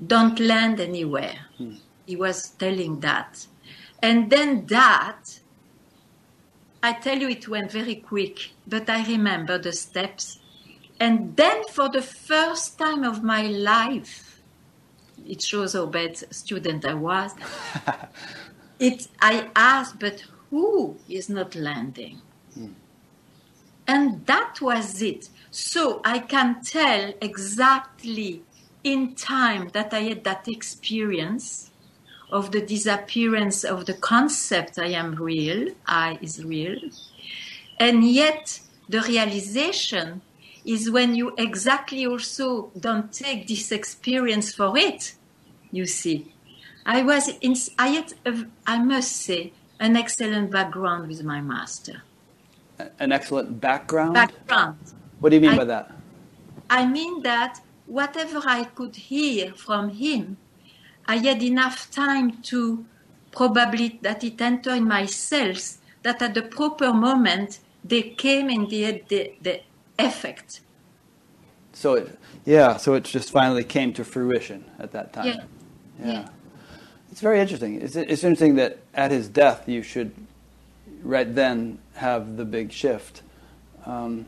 [0.05, 1.47] don't land anywhere.
[1.57, 1.75] Hmm.
[2.05, 3.47] He was telling that.
[4.01, 5.39] And then that,
[6.81, 10.39] I tell you, it went very quick, but I remember the steps.
[10.99, 14.41] And then, for the first time of my life,
[15.27, 17.33] it shows how bad student I was.
[18.79, 22.21] it, I asked, but who is not landing?
[22.53, 22.73] Hmm.
[23.88, 25.29] And that was it.
[25.58, 28.43] So I can tell exactly
[28.84, 31.72] in time that I had that experience
[32.32, 36.78] of the disappearance of the concept I am real, I is real.
[37.80, 40.22] And yet the realization
[40.63, 45.15] is when you exactly also don't take this experience for it,
[45.72, 46.32] you see.
[46.86, 52.04] I was in, I had, a, I must say, an excellent background with my master.
[53.00, 54.13] An excellent background?
[54.13, 54.78] Background.
[55.19, 55.91] What do you mean I, by that?
[56.69, 60.38] I mean that whatever I could hear from him,
[61.06, 62.86] I had enough time to
[63.32, 68.69] probably that it entered in my cells, that at the proper moment they came and
[68.69, 69.62] they had the, the
[69.97, 70.62] effect.
[71.73, 75.25] So it, yeah, so it just finally came to fruition at that time.
[75.27, 75.43] Yeah.
[75.99, 76.12] yeah.
[76.12, 76.27] yeah.
[77.12, 77.82] It's very interesting.
[77.82, 80.12] It's, it's interesting that at his death you should
[81.01, 83.21] right then have the big shift.
[83.86, 84.25] Um,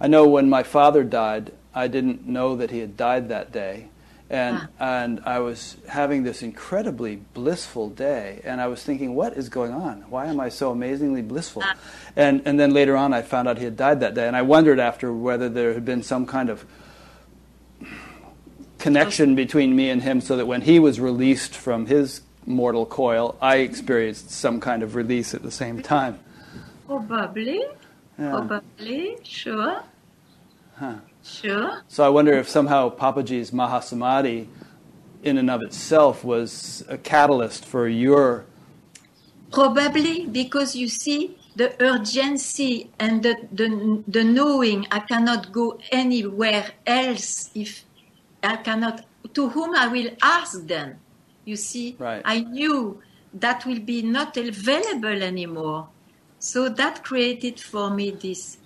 [0.00, 3.88] I know when my father died, I didn't know that he had died that day.
[4.30, 4.98] And, Ah.
[5.00, 9.72] and I was having this incredibly blissful day, and I was thinking, what is going
[9.72, 10.04] on?
[10.08, 11.62] Why am I so amazingly blissful?
[11.64, 11.74] Ah.
[12.14, 14.42] And, and then later on, I found out he had died that day, and I
[14.42, 16.64] wondered after whether there had been some kind of
[18.78, 23.36] connection between me and him so that when he was released from his mortal coil,
[23.42, 26.18] I experienced some kind of release at the same time.
[26.86, 27.64] Probably.
[28.18, 28.30] Yeah.
[28.30, 29.16] Probably.
[29.24, 29.82] Sure.
[30.80, 30.94] Huh.
[31.22, 31.82] Sure.
[31.88, 34.46] So I wonder if somehow Papaji's Mahasamadhi,
[35.22, 38.46] in and of itself, was a catalyst for your.
[39.52, 46.70] Probably because you see the urgency and the, the, the knowing I cannot go anywhere
[46.86, 47.84] else if
[48.42, 50.98] I cannot, to whom I will ask then.
[51.44, 52.22] You see, Right.
[52.24, 53.02] I knew
[53.34, 55.88] that will be not available anymore.
[56.38, 58.56] So that created for me this.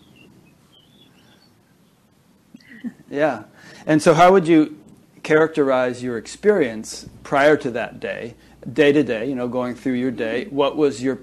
[3.11, 3.45] Yeah.
[3.87, 4.79] And so, how would you
[5.23, 8.35] characterize your experience prior to that day,
[8.73, 10.47] day to day, you know, going through your day?
[10.47, 11.21] What was your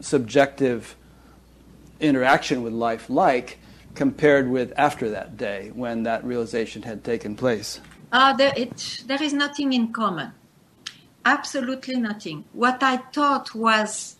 [0.00, 0.96] subjective
[2.00, 3.58] interaction with life like
[3.94, 7.80] compared with after that day when that realization had taken place?
[8.12, 10.32] Ah, there, it, there is nothing in common.
[11.24, 12.44] Absolutely nothing.
[12.52, 14.16] What I thought was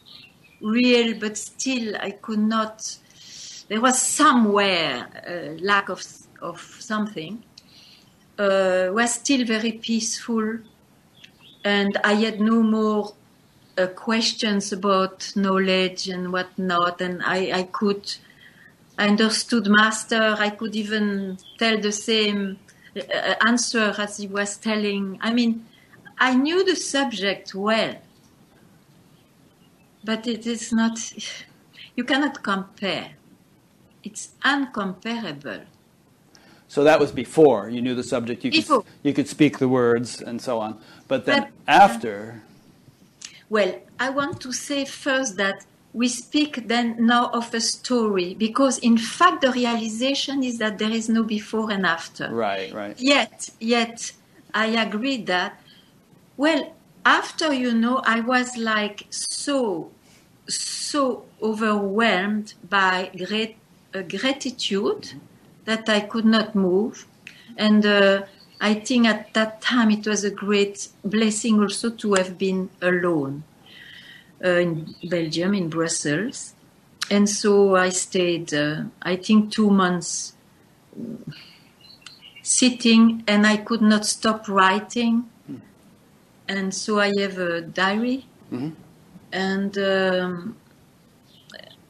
[0.60, 2.98] real, but still I could not
[3.72, 6.02] there was somewhere a lack of
[6.42, 7.42] of something.
[8.38, 10.58] Uh, was still very peaceful,
[11.64, 13.14] and I had no more
[13.78, 18.14] uh, questions about knowledge and whatnot, and I, I could
[18.98, 20.36] I understood master.
[20.38, 22.58] I could even tell the same
[22.96, 25.18] uh, answer as he was telling.
[25.20, 25.66] I mean,
[26.18, 27.96] I knew the subject well,
[30.04, 30.98] but it is not.
[31.94, 33.10] You cannot compare.
[34.02, 35.66] It's uncomparable.
[36.72, 38.42] So that was before you knew the subject.
[38.46, 40.80] You could you could speak the words and so on.
[41.06, 41.50] But then But-
[41.84, 42.40] after,
[43.50, 45.58] Well, I want to say first that
[45.92, 50.94] we speak then now of a story because, in fact, the realization is that there
[51.00, 52.26] is no before and after.
[52.46, 54.12] right, right, Yet, yet,
[54.64, 55.52] I agree that,
[56.38, 56.62] well,
[57.04, 59.90] after, you know, I was like so,
[60.48, 63.56] so overwhelmed by great
[63.94, 65.04] uh, gratitude
[65.64, 67.06] that I could not move.
[67.56, 68.22] And uh,
[68.60, 73.44] I think at that time it was a great blessing also to have been alone
[74.44, 76.54] uh, in Belgium, in Brussels.
[77.10, 80.34] And so I stayed, uh, I think, two months
[82.42, 85.24] sitting and I could not stop writing.
[86.48, 88.72] And so I have a diary Mhm.
[89.32, 90.56] and um,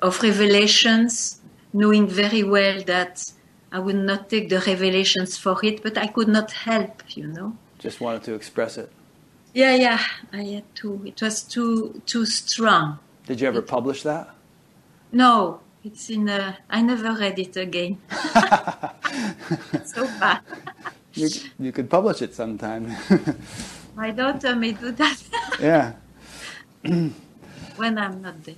[0.01, 1.41] of revelations,
[1.73, 3.33] knowing very well that
[3.73, 7.57] I would not take the revelations for it, but I could not help, you know.
[7.79, 8.93] just wanted to express it.
[9.55, 10.01] Yeah, yeah,
[10.33, 11.01] I had to.
[11.05, 12.99] It was too too strong.
[13.27, 14.29] Did you ever publish that?
[15.11, 16.29] No, it's in.
[16.29, 17.99] A, I never read it again.
[19.85, 20.41] so bad.
[21.15, 22.95] You, you could publish it sometime.
[23.97, 25.19] My daughter may do that
[25.61, 25.93] yeah.
[27.77, 28.55] when I'm not there.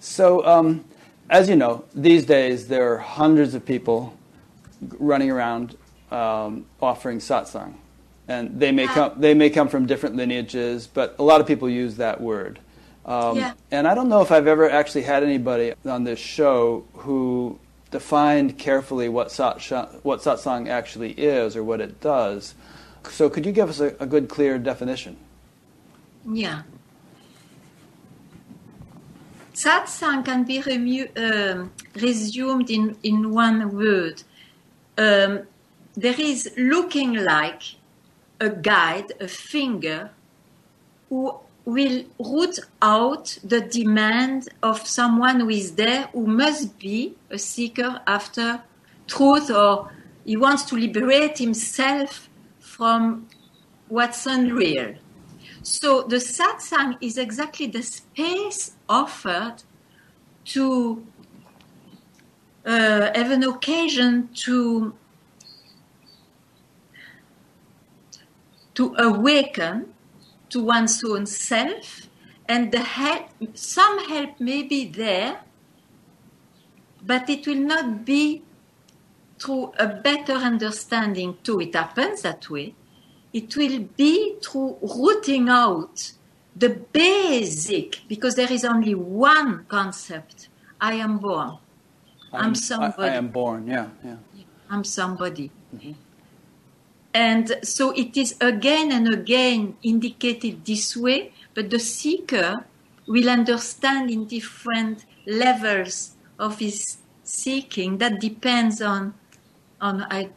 [0.00, 0.84] So, um,
[1.28, 4.14] as you know, these days there are hundreds of people
[4.98, 5.76] running around
[6.10, 7.74] um, offering satsang,
[8.28, 11.68] and they may come they may come from different lineages, but a lot of people
[11.68, 12.60] use that word.
[13.04, 13.52] Um, Yeah.
[13.70, 17.58] And I don't know if I've ever actually had anybody on this show who
[17.90, 19.62] defined carefully what sat
[20.02, 22.54] what satsang actually is or what it does.
[23.10, 25.16] So, could you give us a, a good, clear definition?
[26.28, 26.62] Yeah.
[29.54, 34.22] Satsang can be remu- um, resumed in, in one word.
[34.98, 35.46] Um,
[35.94, 37.62] there is looking like
[38.40, 40.10] a guide, a finger,
[41.08, 47.38] who will root out the demand of someone who is there, who must be a
[47.38, 48.62] seeker after
[49.06, 49.90] truth, or
[50.24, 52.28] he wants to liberate himself
[52.60, 53.26] from
[53.88, 54.94] what's unreal.
[55.62, 59.62] So the satsang is exactly the space offered
[60.46, 61.04] to
[62.66, 64.94] uh, have an occasion to
[68.74, 69.94] to awaken
[70.50, 72.08] to one's own self,
[72.46, 75.40] and the help, some help may be there,
[77.02, 78.42] but it will not be
[79.38, 81.60] through a better understanding too.
[81.60, 82.74] It happens that way
[83.36, 86.12] it will be through rooting out
[86.54, 90.48] the basic, because there is only one concept
[90.80, 91.58] I am born,
[92.36, 93.10] I'm I- somebody.
[93.10, 93.66] I, am born.
[93.66, 94.16] Yeah, yeah.
[94.70, 95.50] I'm somebody.
[97.14, 102.66] And so it is again and again indicated this way, but the seeker
[103.06, 107.98] will understand in different levels of his seeking.
[107.98, 109.14] That depends on,
[109.80, 110.28] on I,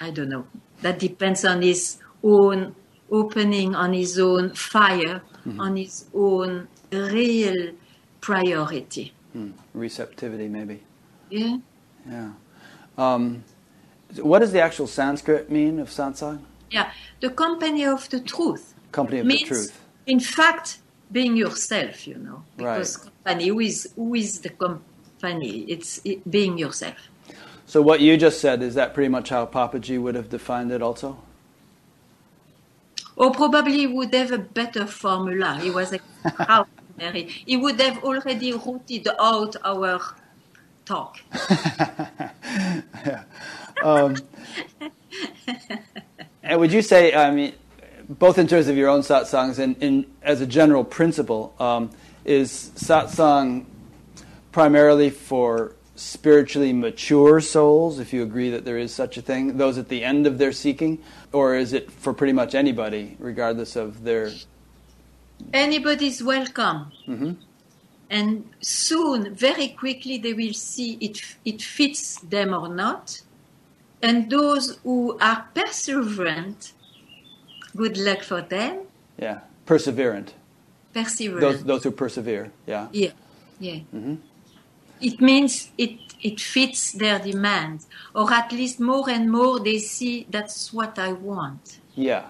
[0.00, 0.46] I don't know.
[0.82, 2.74] That depends on his own
[3.10, 5.22] opening, on his own fire,
[5.58, 7.72] on his own real
[8.20, 9.14] priority.
[9.32, 9.52] Hmm.
[9.74, 10.82] Receptivity, maybe.
[11.30, 11.58] Yeah.
[12.08, 12.30] Yeah.
[12.96, 13.44] Um,
[14.20, 16.40] what does the actual Sanskrit mean of satsang?
[16.70, 16.90] Yeah.
[17.20, 18.74] The company of the truth.
[18.92, 19.80] Company of means, the truth.
[20.06, 20.78] in fact,
[21.12, 22.44] being yourself, you know.
[22.56, 23.12] Because Right.
[23.24, 25.64] company, who is, who is the company?
[25.68, 26.96] It's it, being yourself.
[27.66, 30.80] So what you just said is that pretty much how Papaji would have defined it,
[30.82, 31.18] also.
[33.16, 35.58] Or probably would have a better formula.
[35.60, 35.92] He was
[36.24, 37.28] extraordinary.
[37.46, 40.00] He would have already rooted out our
[40.86, 41.18] talk.
[41.50, 43.24] yeah.
[43.82, 44.16] Um,
[46.42, 47.52] and would you say, I mean,
[48.08, 51.90] both in terms of your own satsangs and in, as a general principle, um,
[52.24, 53.66] is satsang
[54.52, 59.78] primarily for spiritually mature souls, if you agree that there is such a thing, those
[59.78, 64.04] at the end of their seeking, or is it for pretty much anybody, regardless of
[64.04, 64.30] their?
[65.52, 66.92] Anybody's welcome.
[67.06, 67.36] Mhm.
[68.08, 73.20] And soon, very quickly, they will see it, it fits them or not.
[74.02, 76.72] And those who are perseverant,
[77.74, 78.82] good luck for them.
[79.18, 80.28] Yeah, perseverant.
[80.94, 81.40] Perseverant.
[81.40, 82.52] Those those who persevere.
[82.66, 82.88] Yeah.
[82.92, 83.10] Yeah,
[83.58, 83.80] yeah.
[83.94, 84.14] Mm-hmm.
[85.00, 90.26] It means it it fits their demands, or at least more and more they see
[90.30, 91.80] that's what I want.
[91.94, 92.26] Yeah.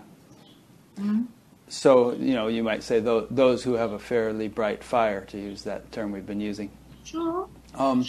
[0.96, 1.24] Hmm?
[1.68, 5.38] So you know, you might say tho- those who have a fairly bright fire, to
[5.38, 6.70] use that term we've been using.
[7.04, 7.48] Sure.
[7.74, 8.06] Um,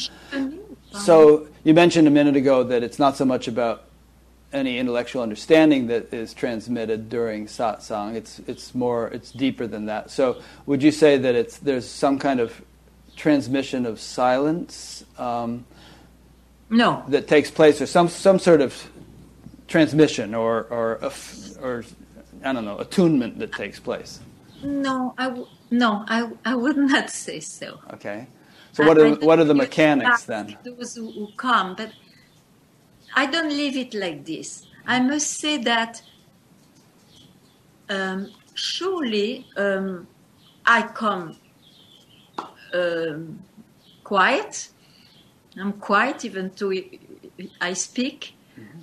[0.91, 3.83] so you mentioned a minute ago that it's not so much about
[4.53, 8.15] any intellectual understanding that is transmitted during satsang.
[8.15, 10.09] It's it's more it's deeper than that.
[10.09, 12.61] So would you say that it's there's some kind of
[13.15, 15.65] transmission of silence um,
[16.69, 18.89] No, that takes place, or some some sort of
[19.67, 21.11] transmission, or or
[21.61, 21.83] or
[22.43, 24.19] I don't know attunement that takes place?
[24.63, 27.79] no, I w- no, I I would not say so.
[27.93, 28.27] Okay.
[28.73, 30.57] So what are what are the mechanics then?
[30.63, 31.91] Those who, come, but
[33.15, 34.67] I don't leave it like this.
[34.85, 36.01] I must say that
[37.89, 40.07] um, surely um,
[40.65, 41.37] I come
[42.73, 43.39] um,
[44.03, 44.69] quiet.
[45.59, 46.71] I'm quiet even though
[47.59, 48.35] I speak,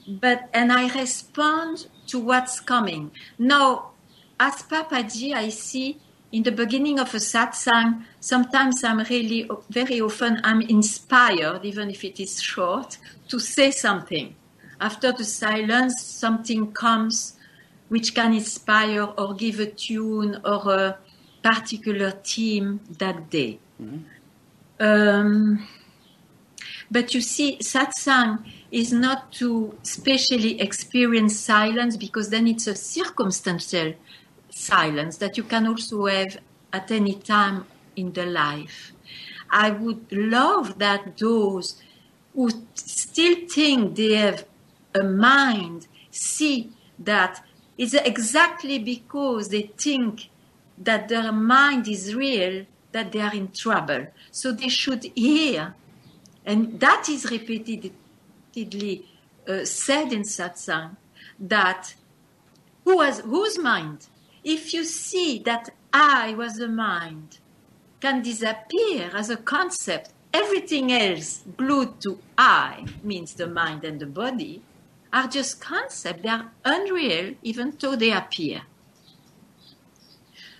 [0.09, 3.11] but and I respond to what's coming.
[3.39, 3.91] Now,
[4.39, 5.99] as Papaji, I see
[6.33, 12.05] in the beginning of a satsang, sometimes I'm really, very often, I'm inspired, even if
[12.05, 12.99] it is short,
[13.29, 14.35] to say something.
[14.81, 17.39] After the silence, something comes
[17.89, 20.99] which can inspire or give a tune or a
[21.43, 23.61] particular theme that day.
[24.81, 25.67] Um,
[26.95, 33.95] but you see, satsang is not to specially experience silence because then it's a circumstantial
[34.49, 36.39] silence that you can also have
[36.73, 37.67] at any time
[37.97, 38.93] in the life.
[39.51, 41.83] I would love that those
[42.33, 44.45] who still think they have
[44.95, 46.71] a mind see
[47.01, 47.45] that
[47.77, 50.29] it's exactly because they think
[50.79, 54.07] that their mind is real that they are in trouble.
[54.31, 55.75] So they should hear,
[56.45, 59.05] and that is repeatedly
[59.49, 60.97] uh, said in satsang,
[61.39, 61.95] that
[62.85, 64.07] who whose mind?
[64.43, 67.39] If you see that I was the mind,
[68.01, 70.11] can disappear as a concept.
[70.33, 74.63] Everything else glued to I means the mind and the body
[75.13, 76.23] are just concepts.
[76.23, 78.63] They are unreal, even though they appear.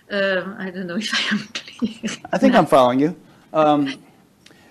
[0.09, 2.17] Um, I don't know if I am clear.
[2.31, 3.15] I think I'm following you.
[3.53, 3.93] Um,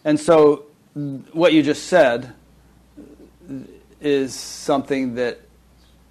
[0.05, 2.33] and so, what you just said
[4.01, 5.41] is something that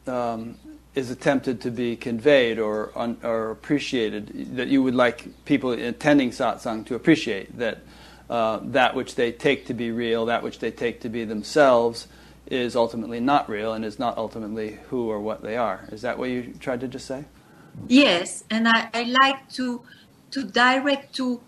[0.07, 0.57] um,
[0.95, 6.31] is attempted to be conveyed or, un, or appreciated, that you would like people attending
[6.31, 7.79] satsang to appreciate, that
[8.29, 12.07] uh, that which they take to be real, that which they take to be themselves,
[12.47, 15.87] is ultimately not real and is not ultimately who or what they are.
[15.91, 17.25] Is that what you tried to just say?
[17.87, 19.81] Yes, and I, I like to
[20.31, 21.41] to direct to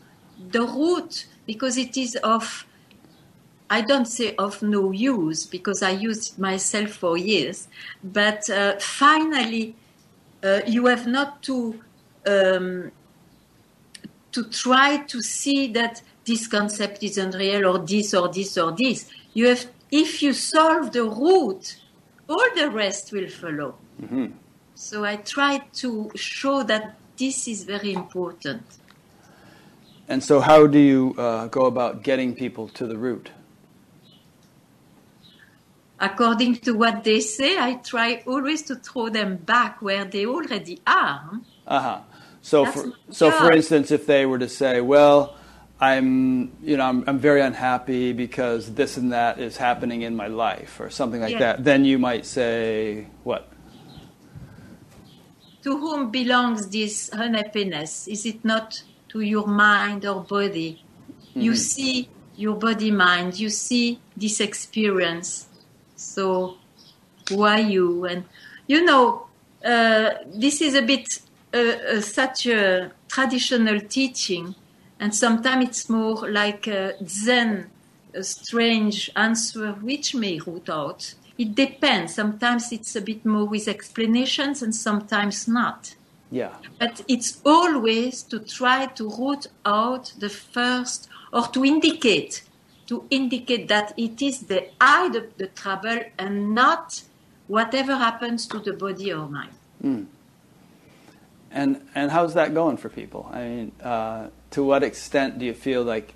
[0.52, 2.66] the root because it is of
[3.76, 7.68] I don't say of no use because I used it myself for years,
[8.02, 9.76] but uh, finally
[10.42, 11.58] uh, you have not to
[12.26, 12.92] um,
[14.32, 19.10] to try to see that this concept is unreal or this or this or this.
[19.34, 21.76] You have if you solve the root,
[22.30, 23.76] all the rest will follow.
[24.76, 28.64] So I try to show that this is very important.
[30.08, 33.32] And so, how do you uh, go about getting people to the root?
[36.00, 40.82] According to what they say, I try always to throw them back where they already
[40.86, 41.40] are.
[41.66, 42.00] Uh huh.
[42.42, 45.36] So, That's for, so for instance, if they were to say, "Well,
[45.80, 50.28] I'm, you know, I'm, I'm very unhappy because this and that is happening in my
[50.28, 51.40] life," or something like Yeah.
[51.40, 53.48] that, then you might say, "What?
[55.64, 58.08] To whom belongs this unhappiness?
[58.08, 60.84] Is it not to your mind or body?
[61.34, 65.45] You see your body mind, you see this experience.
[66.06, 66.58] So,
[67.30, 68.06] who are you?
[68.06, 68.26] And
[68.68, 69.28] you know,
[69.64, 71.20] uh, this is a bit
[71.54, 74.56] uh, uh, such a traditional teaching,
[75.00, 77.70] and sometimes it's more like a Zen,
[78.14, 81.14] a strange answer which may root out.
[81.38, 82.16] It depends.
[82.16, 85.96] Sometimes it's a bit more with explanations, and sometimes not.
[86.32, 92.44] Yeah, But it's always to try to root out the first, or to indicate,
[92.88, 97.04] to indicate that it is the I the, the trouble, and not
[97.48, 99.54] whatever happens to the body or mind.
[101.52, 103.30] And and how's that going for people?
[103.32, 106.14] I mean, uh, to what extent do you feel like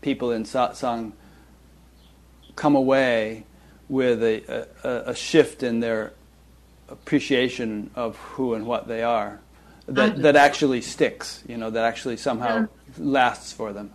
[0.00, 1.12] people in satsang
[2.56, 3.44] come away
[3.88, 6.12] with a, a, a shift in their
[6.88, 9.40] appreciation of who and what they are
[9.86, 11.42] that that actually sticks?
[11.48, 12.66] You know, that actually somehow yeah.
[12.98, 13.92] lasts for them.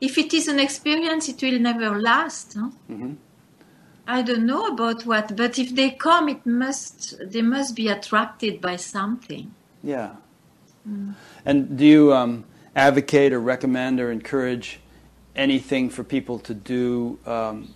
[0.00, 2.54] If it is an experience, it will never last.
[2.54, 2.70] Huh?
[2.90, 3.14] Mm-hmm.
[4.06, 8.60] I don't know about what, but if they come, it must they must be attracted
[8.60, 9.52] by something.
[9.82, 10.16] Yeah.
[10.88, 11.14] Mm.
[11.44, 12.44] And do you um,
[12.76, 14.78] advocate or recommend or encourage
[15.34, 17.74] anything for people to do um,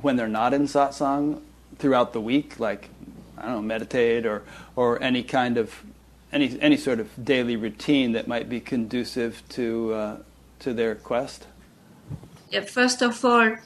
[0.00, 1.40] when they're not in satsang
[1.78, 2.90] throughout the week, like
[3.36, 4.44] I don't know, meditate or
[4.76, 5.82] or any kind of
[6.32, 10.16] any any sort of daily routine that might be conducive to uh,
[10.60, 11.48] to their quest?
[12.62, 13.56] First of all.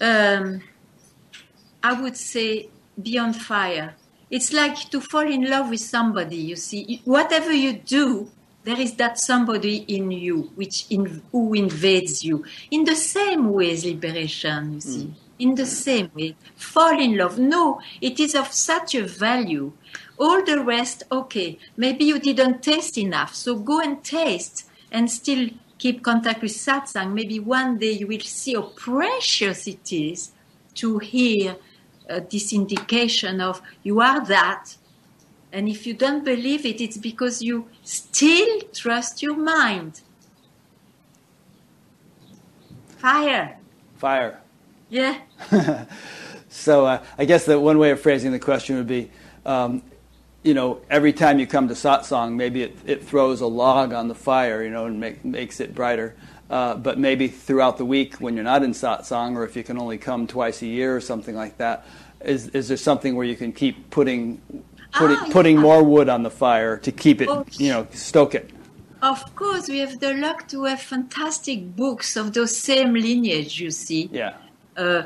[0.00, 0.62] Um,
[1.82, 2.68] I would say
[3.00, 3.94] beyond fire.
[4.30, 7.02] It's like to fall in love with somebody, you see.
[7.04, 8.30] Whatever you do,
[8.64, 12.44] there is that somebody in you which in, who invades you.
[12.70, 15.04] In the same way as liberation, you see.
[15.04, 15.14] Mm.
[15.40, 16.36] In the same way.
[16.54, 17.38] Fall in love.
[17.38, 19.72] No, it is of such a value.
[20.18, 23.34] All the rest, okay, maybe you didn't taste enough.
[23.34, 25.48] So go and taste and still
[25.82, 27.12] keep contact with satsang.
[27.12, 30.30] Maybe one day you will see how precious it is
[30.74, 31.56] to hear
[32.08, 34.76] uh, this indication of you are that.
[35.52, 40.02] And if you don't believe it, it's because you still trust your mind.
[42.98, 43.58] Fire.
[43.96, 44.40] Fire.
[44.88, 45.18] Yeah.
[46.48, 49.10] so uh, I guess that one way of phrasing the question would be,
[49.44, 49.82] um,
[50.42, 54.08] you know, every time you come to satsang, maybe it, it throws a log on
[54.08, 56.14] the fire, you know, and make, makes it brighter.
[56.50, 59.78] Uh, but maybe throughout the week when you're not in satsang, or if you can
[59.78, 61.86] only come twice a year or something like that,
[62.20, 64.40] is is there something where you can keep putting
[64.92, 65.62] putting, ah, putting yeah.
[65.62, 68.50] more wood on the fire to keep it, oh, you know, stoke it?
[69.00, 73.58] Of course, we have the luck to have fantastic books of those same lineage.
[73.58, 74.34] You see, yeah.
[74.76, 75.02] Uh,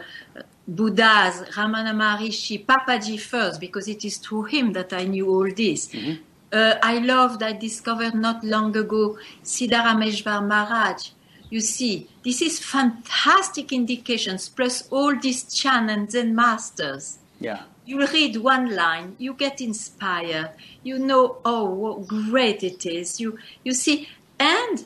[0.68, 5.88] Buddhas, Ramana Maharishi, Papaji first, because it is through him that I knew all this.
[5.88, 6.22] Mm-hmm.
[6.52, 11.10] Uh, I loved, I discovered not long ago Siddharameshwar Maharaj,
[11.50, 17.18] you see, this is fantastic indications, plus all these Chan and Zen masters.
[17.38, 17.62] Yeah.
[17.84, 20.50] You read one line, you get inspired.
[20.82, 23.20] You know, oh, what great it is.
[23.20, 24.08] You you see,
[24.40, 24.84] and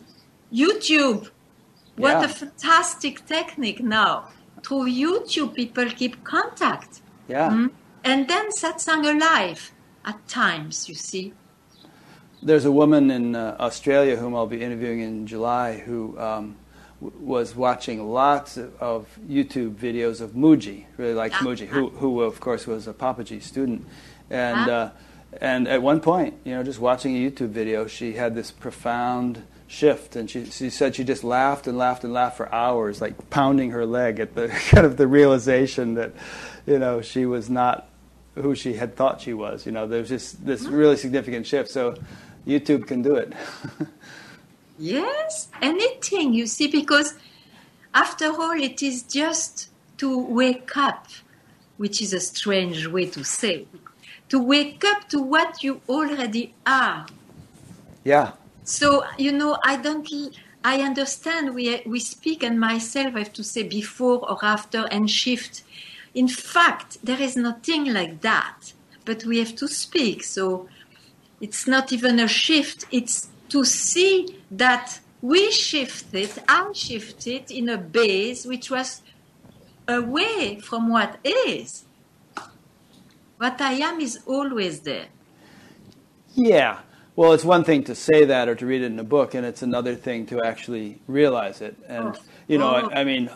[0.53, 1.31] YouTube.
[1.97, 2.25] What yeah.
[2.25, 4.29] a fantastic technique now.
[4.63, 7.01] Through YouTube, people keep contact.
[7.29, 7.51] Yeah.
[7.51, 7.67] Mm-hmm.
[8.05, 9.73] And then satsang alive
[10.05, 11.33] at times, you see.
[12.43, 16.57] There's a woman in uh, Australia whom I'll be interviewing in July who um,
[17.03, 21.47] w- was watching lots of, of, YouTube videos of Mooji, really likes yeah.
[21.47, 23.87] Mooji, who, who of course was a Papaji student.
[24.31, 24.91] And, uh,
[25.39, 29.43] and at one point, you know, just watching a YouTube video, she had this profound
[29.71, 33.31] shift and she, she said she just laughed and laughed and laughed for hours like
[33.31, 36.13] pounding her leg at the kind of the realization that
[36.67, 37.89] you know she was not
[38.35, 41.95] who she had thought she was you know there's just this really significant shift so
[42.47, 43.33] YouTube can do it.
[44.79, 47.15] yes, anything, you see, because
[47.95, 49.69] after all, it is just
[49.99, 51.07] to wake up,
[51.77, 53.67] which is a strange way to say,
[54.29, 57.07] to wake up to what you already are.
[58.05, 58.33] Yeah.
[58.65, 60.09] So, you know, I don't.
[60.63, 65.11] I understand we, we speak, and myself, I have to say before or after and
[65.11, 65.63] shift.
[66.15, 68.73] In fact, there is nothing like that,
[69.05, 70.23] but we have to speak.
[70.25, 70.69] So
[71.41, 77.79] it's not even a shift, it's to see that we shifted, I shifted in a
[77.79, 79.03] base which was
[79.87, 81.85] away from what is.
[83.37, 85.07] What I am is always there.
[86.35, 86.81] Yeah.
[87.21, 89.45] Well, it's one thing to say that or to read it in a book, and
[89.45, 91.77] it's another thing to actually realize it.
[91.87, 92.23] And, oh.
[92.49, 92.89] you know, oh.
[92.89, 93.29] I, I, mean,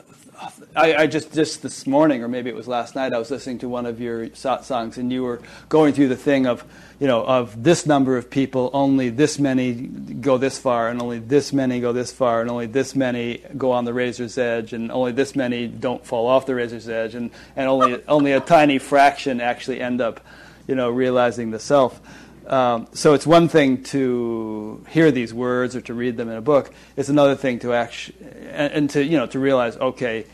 [0.74, 3.58] I, I, just, just this morning, or maybe it was last night, I was listening
[3.58, 6.64] to one of your songs, and you were going through the thing of,
[6.98, 11.18] you know, of this number of people, only this many go this far, and only
[11.18, 14.90] this many go this far, and only this many go on the razor's edge, and
[14.90, 18.78] only this many don't fall off the razor's edge, and, and only only a tiny
[18.78, 20.20] fraction actually end up,
[20.66, 22.00] you know, realizing the self.
[22.46, 26.42] Um, so it's one thing to hear these words or to read them in a
[26.42, 26.72] book.
[26.96, 28.16] It's another thing to actually
[28.50, 30.26] and, and to you know to realize, okay,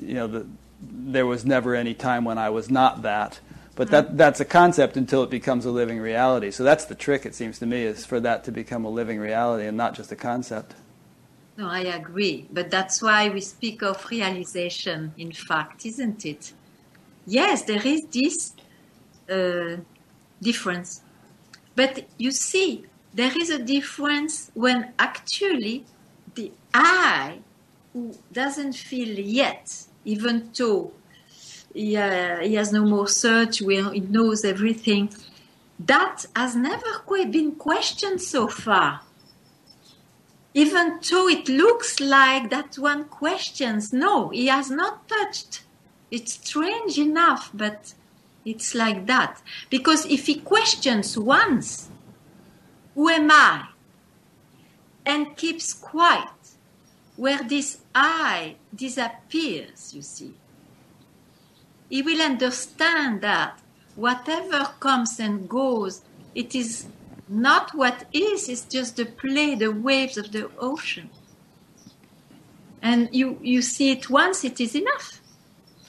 [0.00, 0.46] you know, the,
[0.80, 3.40] there was never any time when I was not that
[3.78, 6.50] but that, that's a concept until it becomes a living reality.
[6.50, 9.20] So that's the trick, it seems to me, is for that to become a living
[9.20, 10.74] reality and not just a concept.
[11.56, 12.48] No, I agree.
[12.52, 16.52] But that's why we speak of realization, in fact, isn't it?
[17.24, 18.52] Yes, there is this
[19.30, 19.76] uh,
[20.42, 21.02] difference.
[21.78, 25.84] But you see, there is a difference when actually
[26.34, 27.38] the I
[27.92, 30.90] who doesn't feel yet, even though
[31.72, 35.14] he, uh, he has no more search, where he knows everything,
[35.78, 39.02] that has never quite been questioned so far.
[40.54, 45.62] Even though it looks like that one questions, no, he has not touched.
[46.10, 47.94] It's strange enough, but
[48.48, 49.42] it's like that.
[49.68, 51.88] Because if he questions once,
[52.94, 53.68] who am I?
[55.04, 56.28] And keeps quiet,
[57.16, 60.34] where this I disappears, you see,
[61.90, 63.60] he will understand that
[63.96, 66.02] whatever comes and goes,
[66.34, 66.86] it is
[67.28, 71.10] not what is, it's just the play, the waves of the ocean.
[72.80, 75.20] And you, you see it once, it is enough.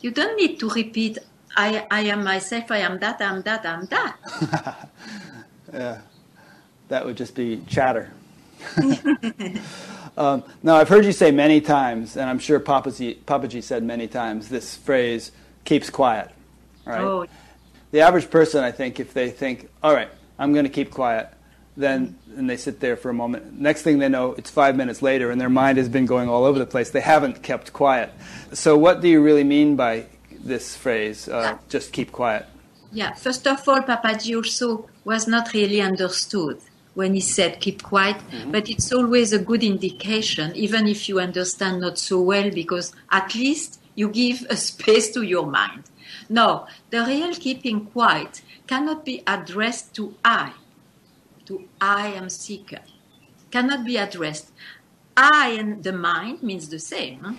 [0.01, 1.17] You don't need to repeat,
[1.59, 4.89] I, I am myself, I am that, I am that, I am that.
[5.73, 6.01] yeah,
[6.87, 8.09] that would just be chatter.
[10.17, 14.07] um, now, I've heard you say many times, and I'm sure Papaji, Papaji said many
[14.07, 15.33] times, this phrase,
[15.65, 16.31] keeps quiet.
[16.85, 17.01] Right?
[17.01, 17.25] Oh,
[17.91, 21.27] The average person, I think, if they think, all right, I'm going to keep quiet,
[21.75, 23.59] then and they sit there for a moment.
[23.59, 26.45] Next thing they know, it's five minutes later, and their mind has been going all
[26.45, 26.89] over the place.
[26.89, 28.13] They haven't kept quiet.
[28.53, 30.05] So, what do you really mean by
[30.43, 32.45] this phrase, uh, just keep quiet?
[32.91, 36.59] Yeah, first of all, Papaji also was not really understood
[36.95, 38.17] when he said keep quiet,
[38.51, 43.35] but it's always a good indication, even if you understand not so well, because at
[43.35, 45.83] least you give a space to your mind.
[46.29, 50.53] No, the real keeping quiet cannot be addressed to I,
[51.45, 52.81] to I am seeker.
[53.51, 54.51] Cannot be addressed.
[55.15, 57.19] I and the mind means the same.
[57.19, 57.33] huh?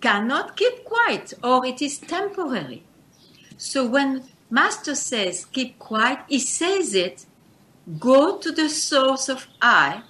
[0.00, 2.82] Cannot keep quiet, or it is temporary.
[3.56, 7.26] So when Master says keep quiet, he says it,
[7.98, 10.02] go to the source of I,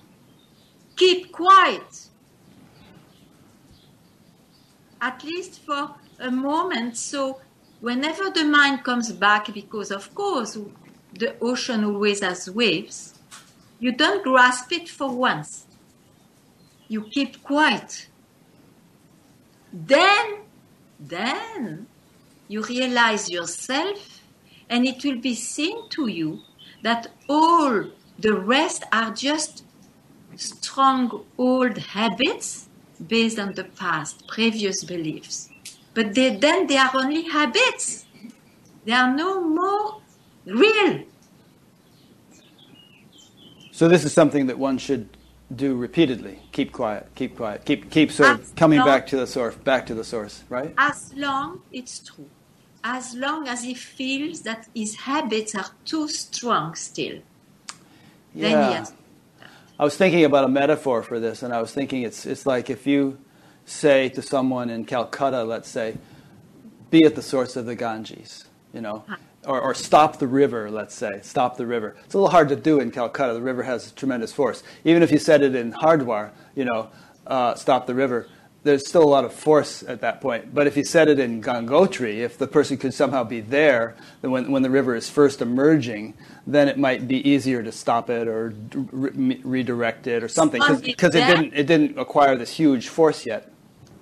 [0.96, 2.06] keep quiet.
[5.00, 7.40] At least for a moment, so
[7.80, 10.56] whenever the mind comes back, because of course
[11.14, 13.14] the ocean always has waves,
[13.80, 15.66] you don't grasp it for once.
[16.86, 18.06] You keep quiet.
[19.72, 20.40] Then,
[20.98, 21.86] then
[22.48, 24.20] you realize yourself,
[24.68, 26.40] and it will be seen to you
[26.82, 27.84] that all
[28.18, 29.64] the rest are just
[30.36, 32.68] strong old habits
[33.06, 35.48] based on the past, previous beliefs.
[35.94, 38.06] But they, then they are only habits.
[38.84, 40.00] They are no more
[40.46, 41.04] real.
[43.72, 45.08] So, this is something that one should
[45.54, 46.38] do repeatedly.
[46.52, 49.54] Keep quiet, keep quiet, keep, keep sort of As coming long- back to the source,
[49.56, 50.72] back to the source, right?
[50.78, 52.28] As long it's true.
[52.82, 57.20] As long as he feels that his habits are too strong still.
[58.34, 58.70] Then Yeah.
[58.70, 58.92] yes.
[59.78, 62.70] I was thinking about a metaphor for this, and I was thinking it's, it's like
[62.70, 63.18] if you
[63.64, 65.96] say to someone in Calcutta, let's say,
[66.90, 68.44] be at the source of the Ganges,
[68.74, 69.04] you know,
[69.46, 71.96] or, or stop the river, let's say, stop the river.
[72.04, 73.34] It's a little hard to do in Calcutta.
[73.34, 74.62] The river has tremendous force.
[74.84, 76.90] Even if you said it in Hardwar, you know,
[77.26, 78.28] uh, stop the river,
[78.62, 80.54] there's still a lot of force at that point.
[80.54, 84.30] But if you said it in Gangotri, if the person could somehow be there then
[84.30, 86.14] when, when the river is first emerging,
[86.46, 91.14] then it might be easier to stop it or re- redirect it or something because
[91.14, 93.50] it didn't it didn't acquire this huge force yet.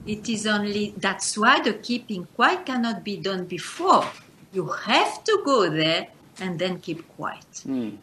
[0.07, 4.11] It is only that's why the keeping quiet cannot be done before.
[4.53, 6.09] You have to go there
[6.41, 7.63] and then keep quiet.
[7.63, 7.97] Hmm.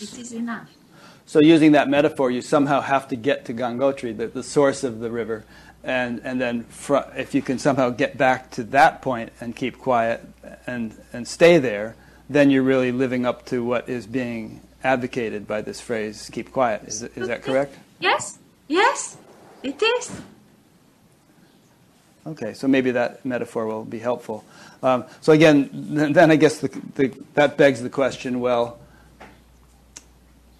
[0.00, 0.68] It is enough.
[1.26, 5.00] So using that metaphor, you somehow have to get to Gangotri, the, the source of
[5.00, 5.44] the river,
[5.82, 9.78] and and then fr- if you can somehow get back to that point and keep
[9.78, 10.22] quiet
[10.66, 11.96] and and stay there,
[12.28, 16.82] then you're really living up to what is being advocated by this phrase "keep quiet."
[16.86, 17.74] Is is that correct?
[18.00, 19.16] Yes, yes,
[19.62, 20.20] it is.
[22.26, 24.44] Okay, so maybe that metaphor will be helpful.
[24.84, 28.78] Um, so again, then I guess the, the, that begs the question: Well,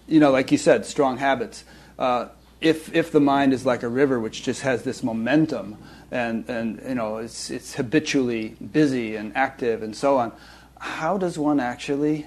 [0.09, 1.63] you know, like you said, strong habits.
[1.99, 2.29] Uh,
[2.63, 5.77] if if the mind is like a river which just has this momentum
[6.11, 10.33] and and you know it's it's habitually busy and active and so on,
[10.81, 12.27] how does one actually?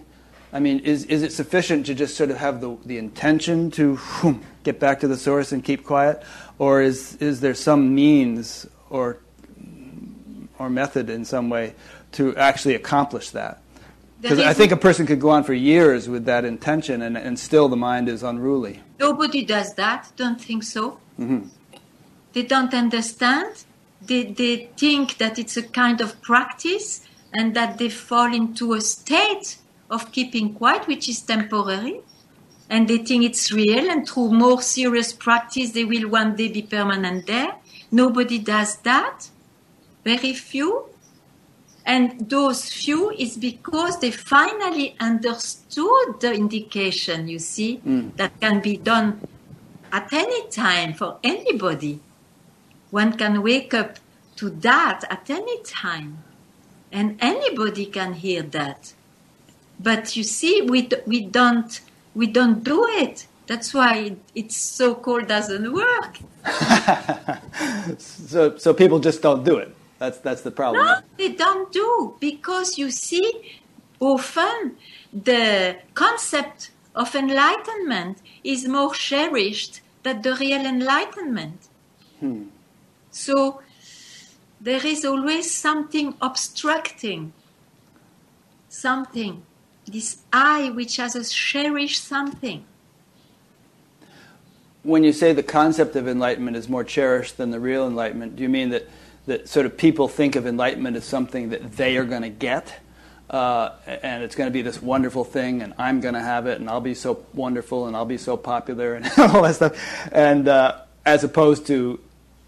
[0.53, 3.95] I mean, is is it sufficient to just sort of have the the intention to
[3.95, 6.21] whew, get back to the source and keep quiet,
[6.59, 9.17] or is is there some means or
[10.59, 11.73] or method in some way
[12.13, 13.61] to actually accomplish that?
[14.21, 17.37] Because I think a person could go on for years with that intention, and, and
[17.37, 18.81] still the mind is unruly.
[18.99, 20.11] Nobody does that.
[20.15, 20.99] Don't think so.
[21.19, 21.47] Mm-hmm.
[22.33, 23.63] They don't understand.
[24.01, 27.01] They, they think that it's a kind of practice
[27.33, 29.57] and that they fall into a state
[29.89, 32.01] of keeping quiet, which is temporary,
[32.69, 36.61] and they think it's real, and through more serious practice, they will one day be
[36.61, 37.53] permanent there.
[37.91, 39.29] Nobody does that.
[40.07, 40.85] Very few.
[41.85, 48.15] And those few is because they finally understood the indication, you see, Mm.
[48.15, 49.19] that can be done
[49.91, 51.99] at any time for anybody.
[52.91, 53.99] One can wake up
[54.37, 56.23] to that at any time,
[56.91, 58.93] and anybody can hear that.
[59.87, 61.71] But you see, we, we don't
[62.19, 63.27] we don't do it.
[63.47, 66.13] That's why it's so called doesn't work.
[67.99, 69.76] so, so people just don't do it.
[69.99, 70.85] That's that's the problem.
[70.85, 73.59] No, they don't do because you see,
[73.99, 74.77] often
[75.11, 81.67] the concept of enlightenment is more cherished than the real enlightenment.
[82.19, 82.43] Hmm.
[83.11, 83.61] So
[84.61, 87.33] there is always something obstructing
[88.69, 89.43] something.
[89.85, 92.65] This I which has a cherished something.
[94.83, 98.43] When you say the concept of enlightenment is more cherished than the real enlightenment, do
[98.43, 98.87] you mean that
[99.27, 102.79] that sort of people think of enlightenment as something that they are going to get?
[103.29, 106.59] Uh, and it's going to be this wonderful thing, and I'm going to have it,
[106.59, 110.09] and I'll be so wonderful, and I'll be so popular, and all that stuff.
[110.13, 111.99] And uh, as opposed to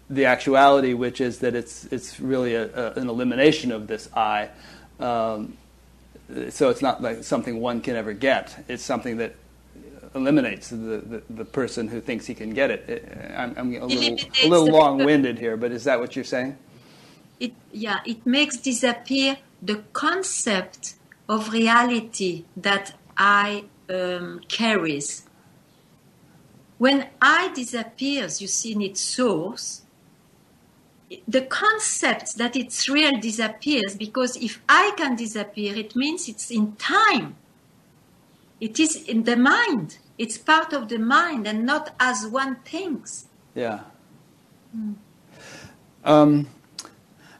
[0.08, 4.48] the actuality, which is that it's it's really a, a, an elimination of this I.
[4.98, 5.56] Um,
[6.48, 8.64] so it's not like something one can ever get.
[8.68, 9.34] It's something that
[10.14, 13.32] eliminates the, the, the person who thinks he can get it.
[13.36, 16.56] I'm, I'm a little, a little long-winded here, but is that what you're saying?
[17.40, 20.94] It yeah it makes disappear the concept
[21.28, 25.26] of reality that i um, carries.
[26.78, 29.82] When i disappears you see in its source
[31.26, 36.76] the concept that it's real disappears because if i can disappear it means it's in
[36.76, 37.36] time.
[38.60, 39.98] It is in the mind.
[40.18, 43.26] It's part of the mind and not as one thinks.
[43.54, 43.80] Yeah.
[46.04, 46.46] Um,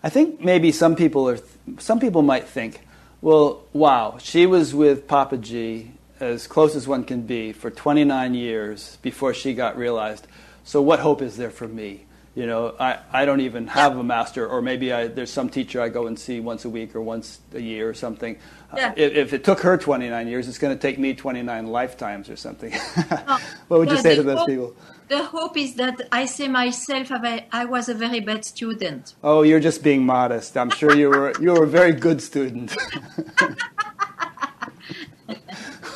[0.03, 1.39] I think maybe some people are.
[1.79, 2.81] Some people might think,
[3.21, 5.91] well, wow, she was with Papaji
[6.21, 10.27] as close as one can be for 29 years before she got realized.
[10.65, 12.05] So what hope is there for me?
[12.35, 15.81] You know, I, I don't even have a master, or maybe I, there's some teacher
[15.81, 18.39] I go and see once a week or once a year or something.
[18.73, 22.31] Uh, if, if it took her 29 years, it's going to take me 29 lifetimes
[22.31, 22.73] or something.
[23.69, 24.77] what would you say to those people?
[25.11, 29.15] The hope is that I say myself, I, was a very bad student.
[29.25, 30.57] Oh, you're just being modest.
[30.57, 32.77] I'm sure you were you were a very good student.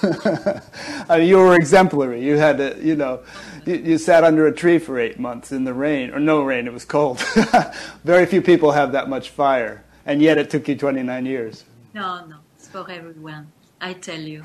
[0.02, 2.24] I mean, you were exemplary.
[2.24, 3.22] You had to, you know,
[3.64, 6.66] you, you sat under a tree for eight months in the rain, or no rain.
[6.66, 7.20] It was cold.
[8.02, 11.62] very few people have that much fire, and yet it took you 29 years.
[11.94, 13.52] No, no, it's for everyone.
[13.80, 14.44] I tell you.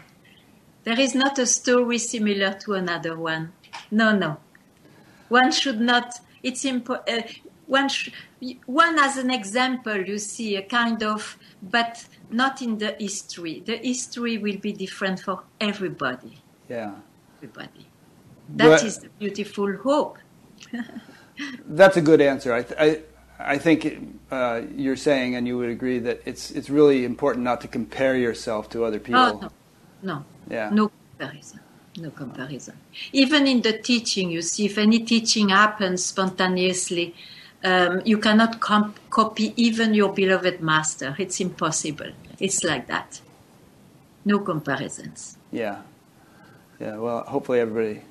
[0.84, 3.54] There is not a story similar to another one.
[3.90, 4.38] No, no.
[5.30, 7.22] One should not, it's impo- uh,
[7.68, 8.10] one, sh-
[8.66, 13.62] one as an example, you see, a kind of, but not in the history.
[13.66, 16.40] The history will be different for everybody.
[16.68, 16.94] Yeah,
[17.38, 17.88] Everybody.
[18.56, 20.18] That But- is the beautiful hope.
[21.68, 22.54] that's a good answer.
[22.54, 26.70] I, th- I, I think uh, you're saying, and you would agree that it's it's
[26.70, 29.22] really important not to compare yourself to other people.
[29.22, 29.50] Oh, no,
[30.02, 30.26] no.
[30.50, 30.70] Yeah.
[30.72, 31.62] No comparison.
[32.00, 32.76] No comparison.
[33.12, 37.14] Even in the teaching, you see, if any teaching happens spontaneously,
[37.64, 41.14] um, you cannot comp- copy even your beloved master.
[41.20, 42.12] It's impossible.
[42.40, 43.20] It's like that.
[44.24, 45.38] No comparisons.
[45.52, 45.82] Yeah.
[46.80, 48.02] Yeah, well, hopefully everybody,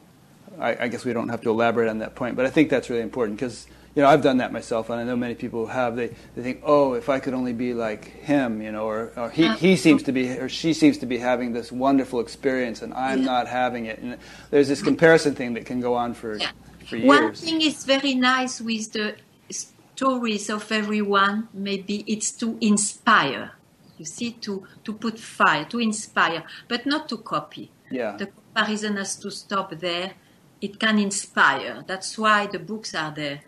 [0.59, 2.91] I, I guess we don't have to elaborate on that point, but I think that's
[2.91, 3.67] really important because,
[3.99, 5.97] you know, I've done that myself, and I know many people have.
[5.97, 9.29] They, they think, oh, if I could only be like him, you know, or, or
[9.29, 10.07] he, he uh, seems oh.
[10.07, 13.25] to be, or she seems to be having this wonderful experience, and I'm Yeah.
[13.25, 13.99] not having it.
[13.99, 14.17] And
[14.51, 16.53] there's this comparison thing that can go on for, Yeah.
[16.87, 19.17] for One thing is very nice with the
[19.51, 23.51] stories of everyone, maybe it's to inspire.
[23.99, 27.73] You see, to, to put fire, to inspire, but not to copy.
[27.91, 28.17] Yeah.
[28.17, 30.13] The comparison has to stop there.
[30.61, 31.83] It can inspire.
[31.85, 33.41] That's why the books are there.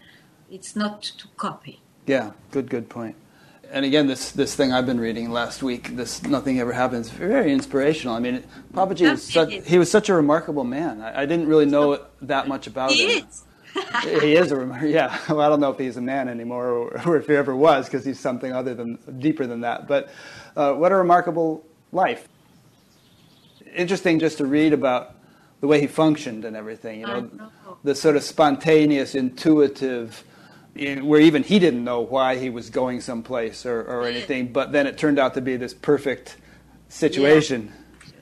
[0.50, 1.80] It's not to copy.
[2.06, 3.16] Yeah, good, good point.
[3.72, 7.52] And again, this, this thing I've been reading last week, this Nothing Ever Happens, very
[7.52, 8.16] inspirational.
[8.16, 8.42] I mean,
[8.74, 11.00] Papaji was such, he was such a remarkable man.
[11.00, 13.26] I, I didn't really know that much about He him.
[13.28, 13.44] is.
[14.02, 15.16] he is a remar- yeah.
[15.28, 17.84] Well, I don't know if he's a man anymore or, or if he ever was
[17.86, 19.86] because he's something other than deeper than that.
[19.86, 20.08] But
[20.56, 22.26] uh, what a remarkable life.
[23.76, 25.14] Interesting just to read about
[25.60, 27.00] the way he functioned and everything.
[27.00, 27.50] You know, know.
[27.84, 30.29] the sort of spontaneous, intuitive, in-
[30.74, 34.52] where even he didn't know why he was going someplace or, or anything.
[34.52, 36.36] But then it turned out to be this perfect
[36.88, 37.72] situation.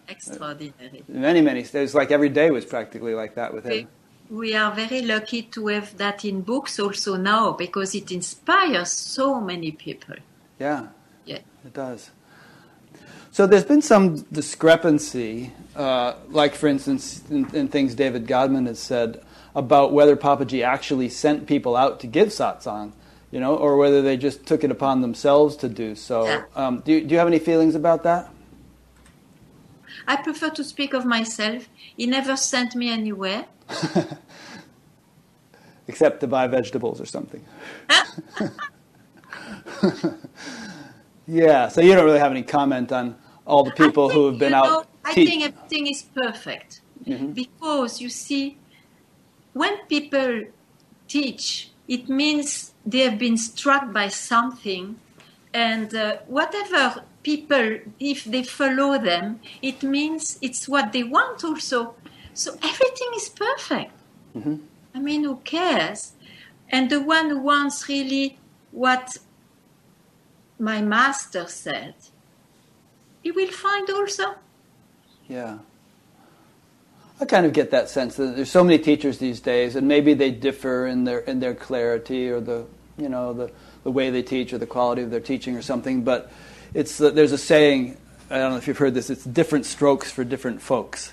[0.08, 1.04] extraordinary.
[1.08, 1.60] Many, many.
[1.60, 3.88] It's like every day was practically like that with him.
[4.30, 9.40] We are very lucky to have that in books also now because it inspires so
[9.40, 10.16] many people.
[10.58, 10.88] Yeah.
[11.24, 11.38] Yeah.
[11.64, 12.10] It does.
[13.30, 18.80] So there's been some discrepancy, uh, like for instance, in, in, things David Godman has
[18.80, 19.22] said
[19.54, 22.92] about whether Papaji actually sent people out to give satsang,
[23.30, 26.44] you know, or whether they just took it upon themselves to do so.
[26.54, 28.30] Um, do, you, do you have any feelings about that?
[30.06, 31.68] I prefer to speak of myself.
[31.96, 33.46] He never sent me anywhere.
[35.88, 37.44] Except to buy vegetables or something.
[41.26, 44.38] yeah, so you don't really have any comment on all the people think, who have
[44.38, 44.88] been you know, out.
[45.04, 47.34] I te- think everything is perfect Mhm.
[47.34, 48.58] because you see,
[49.60, 50.30] when people
[51.14, 54.84] teach, it means they have been struck by something,
[55.52, 57.66] and uh, whatever people,
[57.98, 61.94] if they follow them, it means it's what they want also.
[62.34, 63.92] So everything is perfect.
[64.36, 64.56] Mhm.
[64.96, 66.12] I mean, who cares?
[66.74, 68.26] And the one who wants really
[68.84, 69.06] what
[70.58, 71.94] my master said,
[73.22, 74.26] he will find also.
[75.28, 75.58] Yeah.
[77.20, 80.14] I kind of get that sense that there's so many teachers these days, and maybe
[80.14, 82.64] they differ in their in their clarity or the
[82.96, 83.50] you know the
[83.82, 86.04] the way they teach or the quality of their teaching or something.
[86.04, 86.30] But
[86.74, 87.96] it's uh, there's a saying
[88.30, 89.10] I don't know if you've heard this.
[89.10, 91.12] It's different strokes for different folks.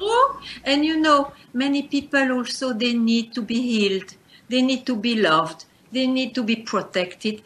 [0.00, 4.14] Oh, and you know, many people also they need to be healed.
[4.48, 5.64] They need to be loved.
[5.90, 7.42] They need to be protected.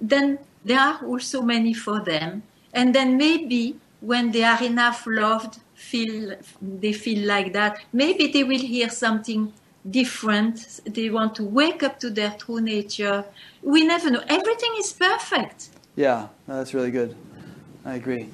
[0.00, 2.42] Then there are also many for them.
[2.72, 5.60] And then maybe when they are enough loved,
[5.94, 6.36] feel
[6.82, 7.72] they feel like that.
[7.92, 9.52] Maybe they will hear something
[9.98, 10.80] different.
[10.86, 13.24] They want to wake up to their true nature.
[13.62, 14.22] We never know.
[14.38, 15.68] Everything is perfect.
[15.96, 17.14] Yeah, no, that's really good.
[17.84, 18.28] I agree.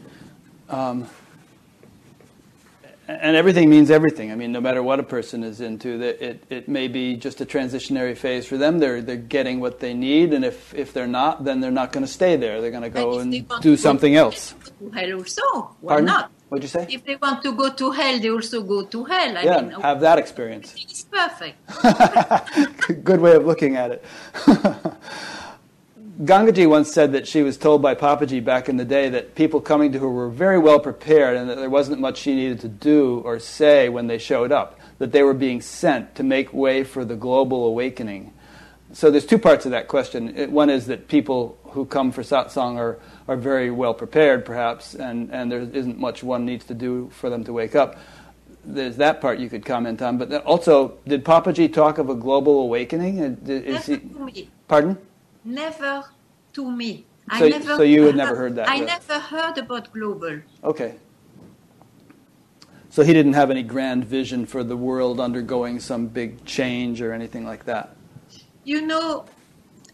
[0.68, 1.06] Um,
[3.08, 4.30] and everything means everything.
[4.30, 7.40] I mean, no matter what a person is into, that it, it may be just
[7.40, 8.78] a transitionary phase for them.
[8.78, 12.06] They're they're getting what they need, and if, if they're not, then they're not going
[12.06, 12.60] to stay there.
[12.60, 14.54] They're going to go And and do something else.
[14.78, 15.46] To hell also.
[15.80, 16.06] Why Pardon?
[16.06, 16.30] not?
[16.50, 16.86] What'd you say?
[16.90, 19.38] If they want to go to hell, they also go to hell.
[19.38, 20.74] I yeah, mean, have that experience.
[20.76, 21.56] it's perfect.
[23.04, 24.04] Good way of looking at it.
[26.24, 29.60] Gangaji once said that she was told by Papaji back in the day that people
[29.60, 32.68] coming to her were very well prepared and that there wasn't much she needed to
[32.68, 36.82] do or say when they showed up, that they were being sent to make way
[36.82, 38.32] for the global awakening.
[38.92, 40.36] So there's two parts of that question.
[40.36, 44.94] It- One is that people who come for satsang are, are very well prepared, perhaps,
[44.94, 47.96] and, and there isn't much one needs to do for them to wake up.
[48.64, 50.18] There's that part you could comment on.
[50.18, 53.20] But also, did Papaji talk of a global awakening?
[53.22, 54.50] Uh, is Never he, to me.
[54.68, 54.98] pardon?
[55.44, 56.04] Never
[56.54, 57.06] to me.
[57.38, 58.84] So- I never, so you had never heard that, I yeah.
[58.86, 60.40] never heard about global.
[60.64, 60.96] Okay.
[62.88, 67.12] So he didn't have any grand vision for the world undergoing some big change or
[67.12, 67.94] anything like that.
[68.64, 69.24] You know,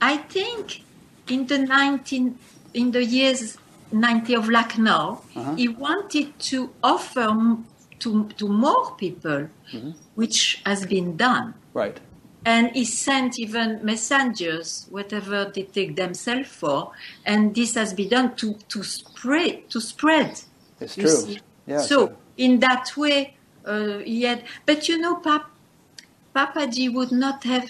[0.00, 0.82] I think
[1.28, 2.38] in the 19,
[2.74, 3.58] in the years
[3.92, 5.54] 90 of Lucknow, Uh-huh.
[5.54, 7.56] he wanted to offer
[8.00, 9.90] to, to more people, Mm-hmm.
[10.14, 11.54] which has been done.
[11.74, 11.98] Right.
[12.44, 16.92] and he sent even messengers, whatever they take themselves for,
[17.24, 20.40] and this has been done to, to spread to spread.
[20.80, 21.08] It's true.
[21.08, 21.40] see.
[21.66, 22.16] Yeah, so true.
[22.36, 24.44] in that way, uh, he had.
[24.64, 25.50] But you know, Pap,
[26.34, 27.68] Papaji would not have.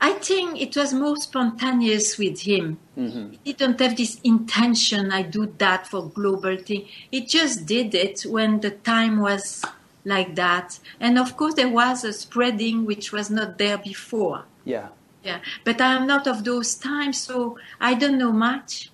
[0.00, 2.78] I think it was more spontaneous with him.
[2.96, 3.38] Mhm.
[3.44, 5.10] He didn't have this intention.
[5.10, 6.86] I do that for global thing.
[7.10, 9.64] He just did it when the time was
[10.04, 10.78] like that.
[11.00, 14.44] And of course, there was a spreading which was not there before.
[14.64, 14.88] Yeah.
[15.24, 18.90] Yeah, but I am not of those times, so I don't know much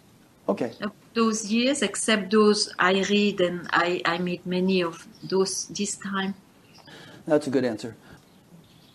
[0.48, 0.72] Okay.
[0.80, 5.96] of those years, except those I read and I, I meet many of those this
[5.96, 6.34] time.
[7.26, 7.96] That's a good answer.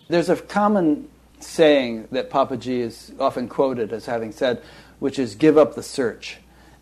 [0.07, 1.09] There's a common
[1.39, 4.61] saying that Papaji is often quoted as having said,
[4.99, 6.37] which is "give up the search,"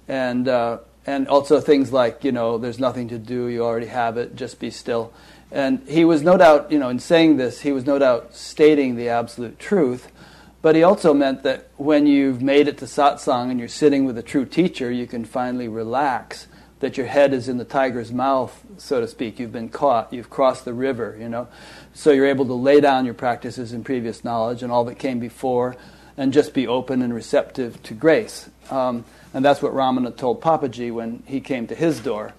[0.08, 4.18] and uh, and also things like you know, "there's nothing to do, you already have
[4.18, 5.12] it, just be still."
[5.52, 8.96] And he was no doubt, you know, in saying this, he was no doubt stating
[8.96, 10.12] the absolute truth.
[10.62, 14.18] But he also meant that when you've made it to satsang and you're sitting with
[14.18, 16.48] a true teacher, you can finally relax.
[16.80, 19.40] That your head is in the tiger's mouth, so to speak.
[19.40, 20.12] You've been caught.
[20.12, 21.48] You've crossed the river, you know.
[21.94, 25.20] So you're able to lay down your practices and previous knowledge and all that came
[25.20, 25.78] before
[26.18, 28.50] and just be open and receptive to grace.
[28.70, 32.34] Um, and that's what Ramana told Papaji when he came to his door.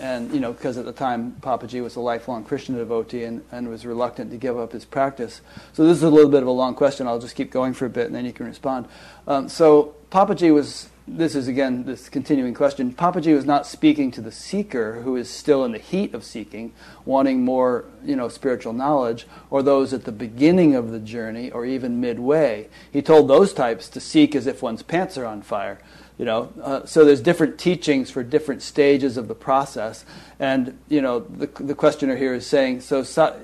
[0.00, 3.68] And, you know, because at the time Papaji was a lifelong Krishna devotee and, and
[3.68, 5.40] was reluctant to give up his practice.
[5.72, 7.06] So this is a little bit of a long question.
[7.08, 8.86] I'll just keep going for a bit and then you can respond.
[9.26, 12.92] Um, so Papaji was this is again this continuing question.
[12.92, 16.72] Papaji was not speaking to the seeker who is still in the heat of seeking,
[17.04, 21.64] wanting more, you know, spiritual knowledge, or those at the beginning of the journey or
[21.64, 22.68] even midway.
[22.92, 25.78] He told those types to seek as if one's pants are on fire.
[26.18, 30.04] You know, uh, so there's different teachings for different stages of the process,
[30.40, 33.40] and you know, the, the questioner here is saying, so sat,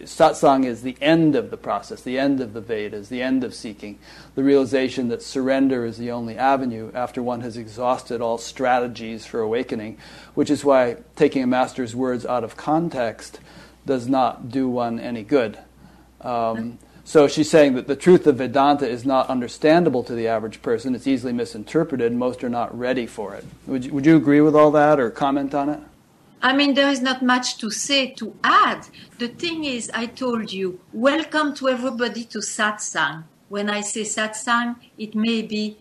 [0.00, 3.54] satsang is the end of the process, the end of the Vedas, the end of
[3.54, 4.00] seeking,
[4.34, 9.38] the realization that surrender is the only avenue after one has exhausted all strategies for
[9.38, 9.96] awakening,
[10.34, 13.38] which is why taking a master's words out of context
[13.86, 15.56] does not do one any good.
[16.20, 20.60] Um, so she's saying that the truth of Vedanta is not understandable to the average
[20.60, 20.94] person.
[20.94, 22.12] It's easily misinterpreted.
[22.12, 23.46] Most are not ready for it.
[23.66, 25.80] Would you, would you agree with all that or comment on it?
[26.42, 28.88] I mean, there is not much to say, to add.
[29.18, 33.24] The thing is, I told you, welcome to everybody to satsang.
[33.48, 35.78] When I say satsang, it may be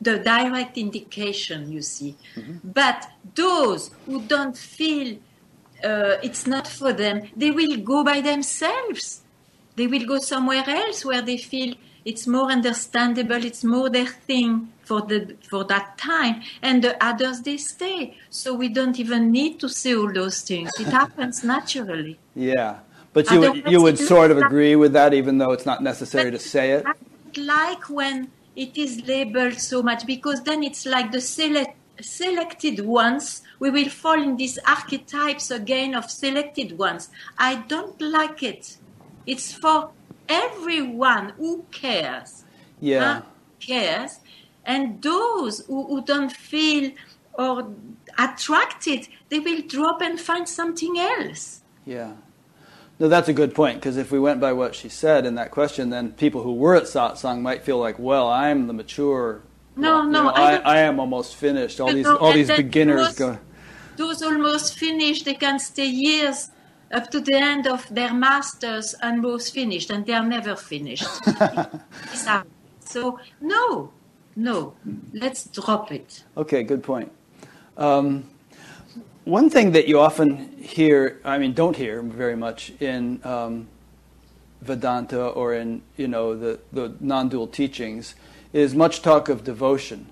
[0.00, 2.14] the direct indication, you see.
[2.36, 2.70] Mm-hmm.
[2.72, 5.18] But those who don't feel
[5.82, 9.22] uh, it's not for them, they will go by themselves
[9.78, 11.74] they will go somewhere else where they feel
[12.04, 17.42] it's more understandable, it's more their thing for the for that time, and the others
[17.42, 18.16] they stay.
[18.30, 20.70] So we don't even need to say all those things.
[20.80, 22.18] It happens naturally.
[22.34, 22.78] Yeah,
[23.12, 26.30] but you would, you would sort of agree with that, even though it's not necessary
[26.30, 26.84] to say it.
[27.36, 33.42] like when it is labeled so much, because then it's like the select, selected ones.
[33.58, 37.10] We will fall in these archetypes again of selected ones.
[37.36, 38.78] I don't like it.
[39.28, 39.90] It's for
[40.26, 42.44] everyone who cares.
[42.80, 43.22] Yeah.
[43.60, 44.20] cares.
[44.64, 46.92] And those who, who don't feel
[47.34, 47.70] or
[48.18, 51.60] attracted, they will drop and find something else.
[51.84, 52.14] Yeah.
[52.98, 55.50] No, that's a good point because if we went by what she said in that
[55.50, 59.42] question, then people who were at satsang might feel like, well, I'm the mature.
[59.76, 61.80] No, well, no, you know, I, I, am almost finished.
[61.80, 63.38] All these, all these beginners those, go.
[63.96, 66.50] Those almost finished, they can stay years
[66.92, 71.08] up to the end of their masters and both finished, and they are never finished.
[72.80, 73.92] so no,
[74.36, 74.74] no,
[75.12, 76.24] let's drop it.
[76.36, 77.12] Okay, good point.
[77.76, 78.24] Um,
[79.24, 83.68] one thing that you often hear, I mean, don't hear very much in um,
[84.62, 88.14] Vedanta or in you know the, the non-dual teachings,
[88.52, 90.06] is much talk of devotion.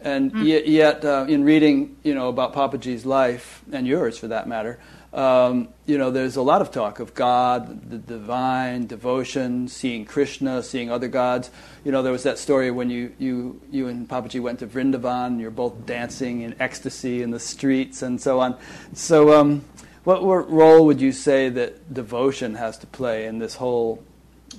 [0.00, 0.44] And mm.
[0.44, 4.78] yet, yet uh, in reading, you know, about Papaji's life and yours, for that matter,
[5.14, 10.60] um, you know, there's a lot of talk of God, the divine, devotion, seeing Krishna,
[10.60, 11.52] seeing other gods.
[11.84, 15.40] You know, there was that story when you, you, you and Papaji went to Vrindavan,
[15.40, 18.56] you're both dancing in ecstasy in the streets and so on.
[18.92, 19.64] So, um,
[20.02, 24.02] what, what, role would you say that devotion has to play in this whole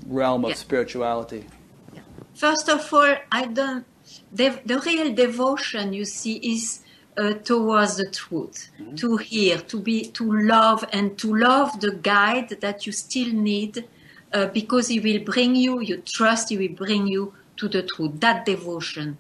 [0.08, 0.56] realm of yeah.
[0.56, 1.46] spirituality?
[2.34, 3.86] First of all, I don't.
[4.32, 6.85] The, the real devotion, you see, is
[7.18, 8.96] uh, towards the truth, mm-hmm.
[8.96, 13.86] to hear, to be, to love, and to love the guide that you still need,
[14.34, 15.80] uh, because he will bring you.
[15.82, 18.20] You trust he will bring you to the truth.
[18.20, 19.18] That devotion,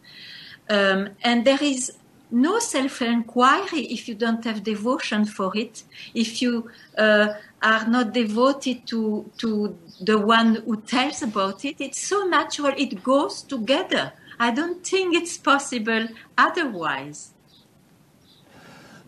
[0.69, 1.93] um, and there is
[2.31, 5.83] no self-inquiry if you don't have devotion for it.
[6.13, 7.27] If you uh,
[7.61, 12.73] are not devoted to to the one who tells about it, it's so natural.
[12.75, 14.11] It goes together.
[14.37, 17.31] I don't think it's possible otherwise.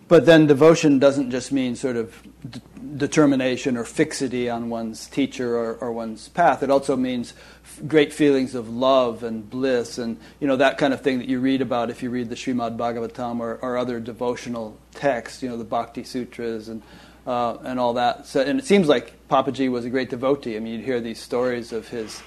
[0.07, 2.15] But then devotion doesn't just mean sort of
[2.49, 2.61] d-
[2.95, 6.63] determination or fixity on one's teacher or, or one's path.
[6.63, 7.33] It also means
[7.63, 11.27] f- great feelings of love and bliss and you know that kind of thing that
[11.27, 15.43] you read about if you read the Srimad Bhagavatam or, or other devotional texts.
[15.43, 16.81] You know the Bhakti Sutras and
[17.25, 18.25] uh, and all that.
[18.27, 20.55] So and it seems like Papaji was a great devotee.
[20.55, 22.21] I mean, you'd hear these stories of his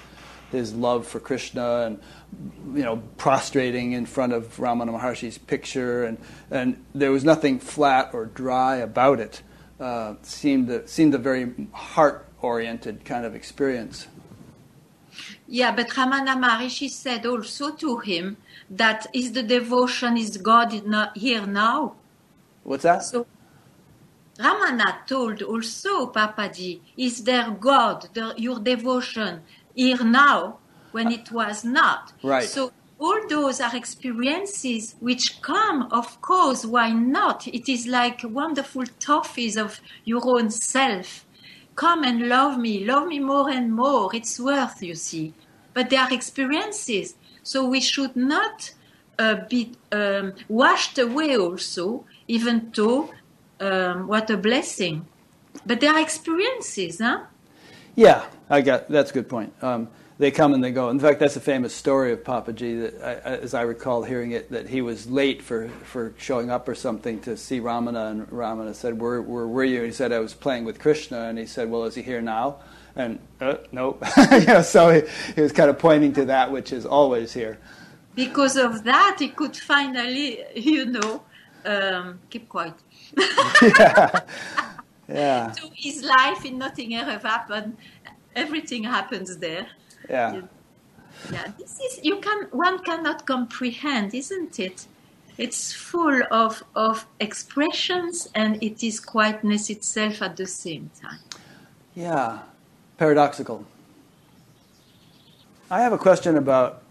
[0.51, 1.99] his love for Krishna and
[2.73, 6.17] you know prostrating in front of Ramana Maharshi's picture, and
[6.49, 9.41] and there was nothing flat or dry about it.
[9.79, 14.07] Uh, seemed a, seemed a very heart oriented kind of experience.
[15.47, 18.37] Yeah, but Ramana Maharishi said also to him
[18.69, 20.71] that is the devotion is God
[21.15, 21.95] here now.
[22.63, 23.03] What's that?
[23.03, 23.25] So
[24.37, 29.41] Ramana told also Papaji, is there God, the, your devotion
[29.75, 30.57] here now
[30.91, 32.13] when it was not.
[32.23, 32.47] Right.
[32.47, 37.47] So all those are experiences which come, of course, why not?
[37.47, 41.25] It is like wonderful toffees of your own self.
[41.75, 44.15] Come and love me, love me more and more.
[44.15, 45.33] It's worth, you see.
[45.73, 47.15] But they are experiences.
[47.43, 48.71] So we should not
[49.17, 53.11] uh, be um, washed away also, even though
[53.59, 55.07] um, what a blessing.
[55.65, 57.21] But they are experiences, huh?
[57.95, 59.53] Yeah, I got that's a good point.
[59.61, 59.89] Um,
[60.21, 60.91] they come and they go.
[60.91, 64.51] In fact, that's a famous story of Papaji that, I, as I recall hearing it,
[64.51, 68.75] that he was late for, for showing up or something to see Ramana, and Ramana
[68.75, 71.71] said, "Where, where were you?" He said, "I was playing with Krishna," and he said,
[71.71, 72.57] "Well, is he here now?"
[72.95, 73.97] And uh, no,
[74.31, 75.01] you know, so he,
[75.33, 77.57] he was kind of pointing to that which is always here.
[78.13, 81.23] Because of that, he could finally, you know,
[81.65, 82.75] um, keep quiet.
[83.63, 84.19] yeah.
[85.09, 85.51] yeah.
[85.53, 87.75] So his life in nothing ever happened.
[88.35, 89.67] Everything happens there.
[90.11, 90.41] Yeah.
[91.31, 91.47] Yeah.
[91.57, 94.87] This is you can one cannot comprehend, isn't it?
[95.37, 101.19] It's full of of expressions and it is quietness itself at the same time.
[101.95, 102.39] Yeah.
[102.97, 103.65] Paradoxical.
[105.69, 106.83] I have a question about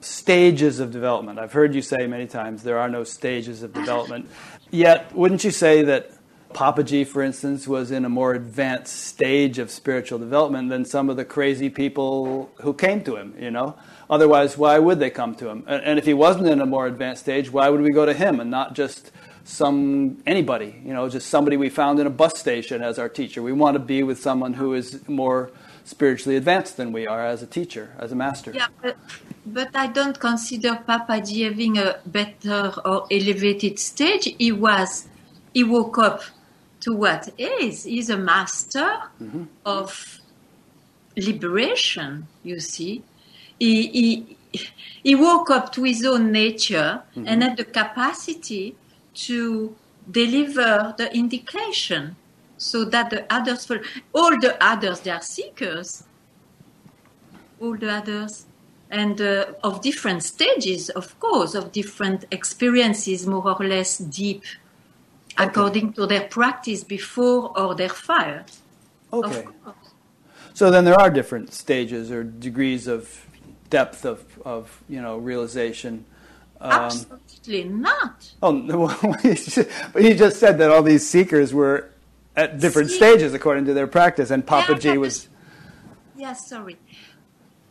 [0.00, 1.38] stages of development.
[1.38, 4.28] I've heard you say many times there are no stages of development.
[4.70, 6.11] Yet, wouldn't you say that
[6.54, 11.16] Papaji, for instance, was in a more advanced stage of spiritual development than some of
[11.16, 13.76] the crazy people who came to him, you know?
[14.08, 15.64] Otherwise, why would they come to him?
[15.66, 18.40] And if he wasn't in a more advanced stage, why would we go to him
[18.40, 19.10] and not just
[19.44, 23.42] some anybody, you know, just somebody we found in a bus station as our teacher?
[23.42, 25.50] We want to be with someone who is more
[25.84, 28.52] spiritually advanced than we are as a teacher, as a master.
[28.54, 28.96] Yeah, but,
[29.46, 34.34] but I don't consider Papaji having a better or elevated stage.
[34.38, 35.08] He was,
[35.54, 36.22] he woke up
[36.82, 37.84] to what is.
[37.84, 39.44] He's a master mm-hmm.
[39.64, 40.20] of
[41.16, 43.02] liberation, you see.
[43.58, 44.36] He, he,
[45.02, 47.26] he woke up to his own nature mm-hmm.
[47.26, 48.74] and had the capacity
[49.14, 49.74] to
[50.10, 52.16] deliver the indication
[52.56, 53.82] so that the others follow.
[54.12, 56.04] All the others, they are seekers.
[57.60, 58.46] All the others.
[58.90, 64.42] And uh, of different stages, of course, of different experiences, more or less deep
[65.34, 65.44] okay.
[65.44, 68.44] according to their practice before or their fire.
[69.12, 69.46] Okay.
[70.54, 73.26] So then there are different stages or degrees of
[73.70, 76.04] depth of, of you know realization.
[76.60, 78.32] Um, Absolutely not.
[78.42, 79.18] Oh,
[79.92, 81.90] but he just said that all these seekers were
[82.36, 85.28] at different See, stages according to their practice, and Papa yeah, was.
[86.16, 86.76] Yeah, sorry.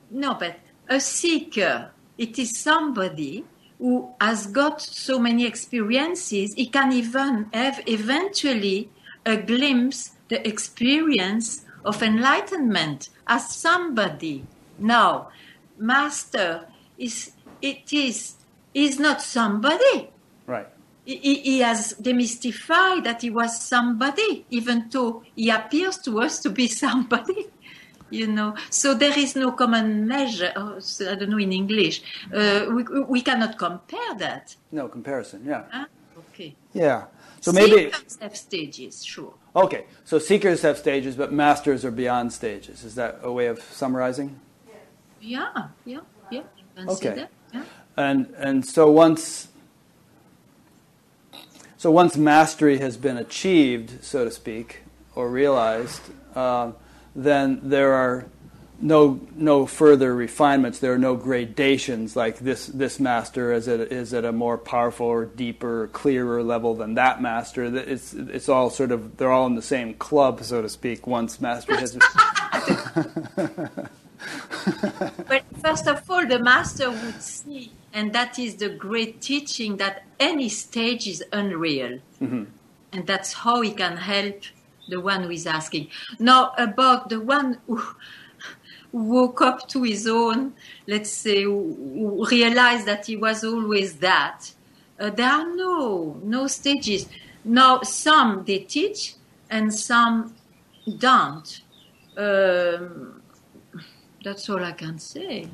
[0.09, 0.59] No, but
[0.89, 3.45] a seeker, it is somebody
[3.81, 8.89] who has got so many experiences, he can even have eventually
[9.25, 14.45] a glimpse, the experience of enlightenment as somebody.
[14.77, 15.29] Now,
[15.79, 16.67] master
[16.99, 18.35] is it is
[18.75, 20.09] is not somebody.
[20.45, 20.67] Right.
[21.03, 26.51] He, he, has demystified that he was somebody, even though he appears to us to
[26.51, 27.49] be somebody
[28.11, 28.55] you know.
[28.69, 30.51] So there is no common measure.
[30.55, 32.03] Oh, I don't know in English.
[32.33, 34.55] Uh, we, we cannot compare that.
[34.71, 35.43] No comparison.
[35.45, 35.63] Yeah.
[35.71, 35.85] Huh?
[36.17, 36.55] Okay.
[36.73, 37.05] Yeah.
[37.41, 39.33] So maybe seekers have stages, sure.
[39.55, 42.83] Okay, so seekers have stages, but masters are beyond stages.
[42.83, 44.39] Is that a way of summarizing?
[45.19, 46.43] Yeah, yeah, yeah.
[46.87, 47.25] okay.
[47.51, 47.63] Yeah.
[47.97, 49.49] And and so once
[51.77, 54.83] so once mastery has been achieved, so to speak,
[55.15, 56.01] or realized,
[56.35, 56.73] uh,
[57.15, 58.25] then there are
[58.81, 60.79] no no further refinements.
[60.79, 65.05] There are no gradations like this this master is at is at a more powerful
[65.05, 67.63] or deeper, clearer level than that master.
[67.63, 71.07] It's it's all sort of they're all in the same club, so to speak.
[71.07, 71.95] Once master has.
[75.27, 80.03] but first of all, the master would see, and that is the great teaching that
[80.19, 82.43] any stage is unreal, mm-hmm.
[82.91, 84.43] and that's how he can help
[84.91, 85.87] the one who is asking.
[86.19, 87.81] Now, about the one who
[88.91, 90.53] woke up to his own,
[90.85, 94.53] let's say, who realized that he was always that,
[94.99, 97.07] uh, there are no, no stages.
[97.43, 99.15] Now, some they teach
[99.49, 100.35] and some
[100.97, 101.61] don't.
[102.15, 103.21] Um,
[104.23, 105.47] that's all I can say.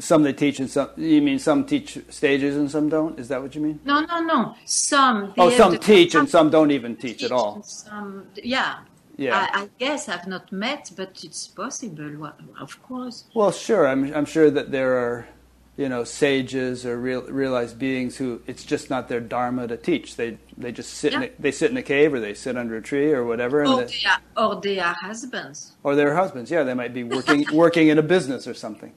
[0.00, 0.90] Some they teach and some.
[0.96, 3.18] You mean some teach stages and some don't?
[3.18, 3.80] Is that what you mean?
[3.84, 4.56] No, no, no.
[4.64, 5.34] Some.
[5.38, 7.62] Oh, some teach and some don't even teach, teach at all.
[7.62, 8.80] Some, yeah.
[9.20, 9.48] Yeah.
[9.52, 13.24] I, I, guess I've not met, but it's possible, of course.
[13.34, 13.86] Well, sure.
[13.86, 15.28] I'm, I'm sure that there are,
[15.76, 20.16] you know, sages or real, realized beings who it's just not their dharma to teach.
[20.16, 21.18] They they just sit yeah.
[21.18, 23.66] in a, they sit in a cave or they sit under a tree or whatever.
[23.66, 25.72] Or, they, they are, or they are husbands.
[25.82, 26.50] Or they're husbands.
[26.50, 28.92] Yeah, they might be working working in a business or something.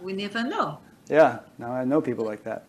[0.00, 0.78] We never know.
[1.08, 2.64] Yeah, now I know people like that.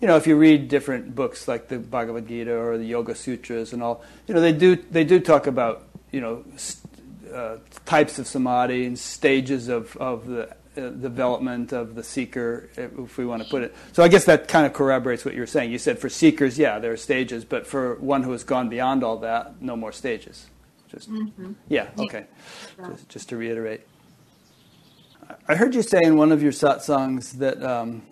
[0.00, 3.72] You know, if you read different books like the Bhagavad Gita or the Yoga Sutras
[3.72, 6.44] and all, you know, they do they do talk about you know
[7.32, 13.16] uh, types of samadhi and stages of of the uh, development of the seeker, if
[13.16, 13.74] we want to put it.
[13.92, 15.72] So I guess that kind of corroborates what you're saying.
[15.72, 19.02] You said for seekers, yeah, there are stages, but for one who has gone beyond
[19.02, 20.44] all that, no more stages.
[20.88, 21.52] Just mm-hmm.
[21.68, 22.26] yeah, okay.
[22.78, 22.90] Yeah.
[22.90, 23.86] Just, just, to reiterate,
[25.48, 28.02] I heard you say in one of your satsangs that um,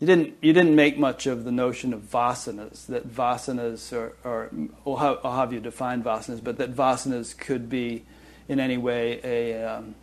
[0.00, 2.86] you didn't you didn't make much of the notion of vasanas.
[2.86, 4.50] That vasanas, or, or
[4.84, 8.04] I'll, have, you define vasanas, but that vasanas could be
[8.48, 9.94] in any way a um,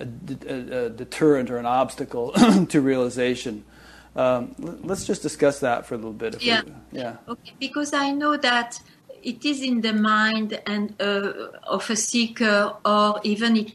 [0.00, 0.06] a,
[0.48, 2.32] a, a, deterrent or an obstacle
[2.68, 3.64] to realization.
[4.16, 6.42] Um, let's just discuss that for a little bit.
[6.42, 6.62] yeah.
[6.62, 7.16] We, yeah.
[7.28, 7.54] Okay.
[7.60, 8.80] Because I know that
[9.22, 13.72] it is in the mind and uh, of a seeker, or even it,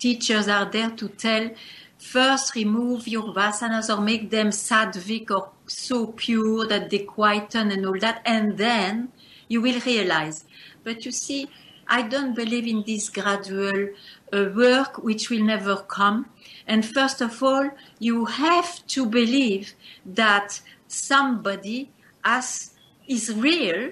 [0.00, 1.50] teachers are there to tell.
[1.98, 7.86] First, remove your vasanas or make them sattvic or so pure that they quieten and
[7.86, 9.12] all that, and then
[9.48, 10.44] you will realize.
[10.82, 11.48] But you see,
[11.86, 13.90] I don't believe in this gradual
[14.32, 16.30] uh, work which will never come.
[16.66, 17.68] And first of all,
[17.98, 19.74] you have to believe
[20.06, 21.90] that somebody
[22.24, 22.74] has,
[23.06, 23.90] is real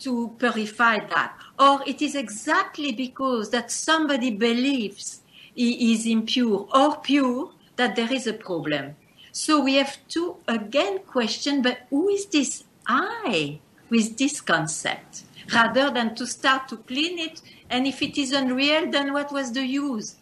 [0.00, 1.34] to purify that.
[1.58, 5.22] Or it is exactly because that somebody believes
[5.58, 8.94] he is impure or pure that there is a problem.
[9.32, 13.58] So we have to again question, but who is this I
[13.90, 15.24] with this concept?
[15.52, 17.40] Rather than to start to clean it
[17.70, 20.16] and if it is unreal, then what was the use?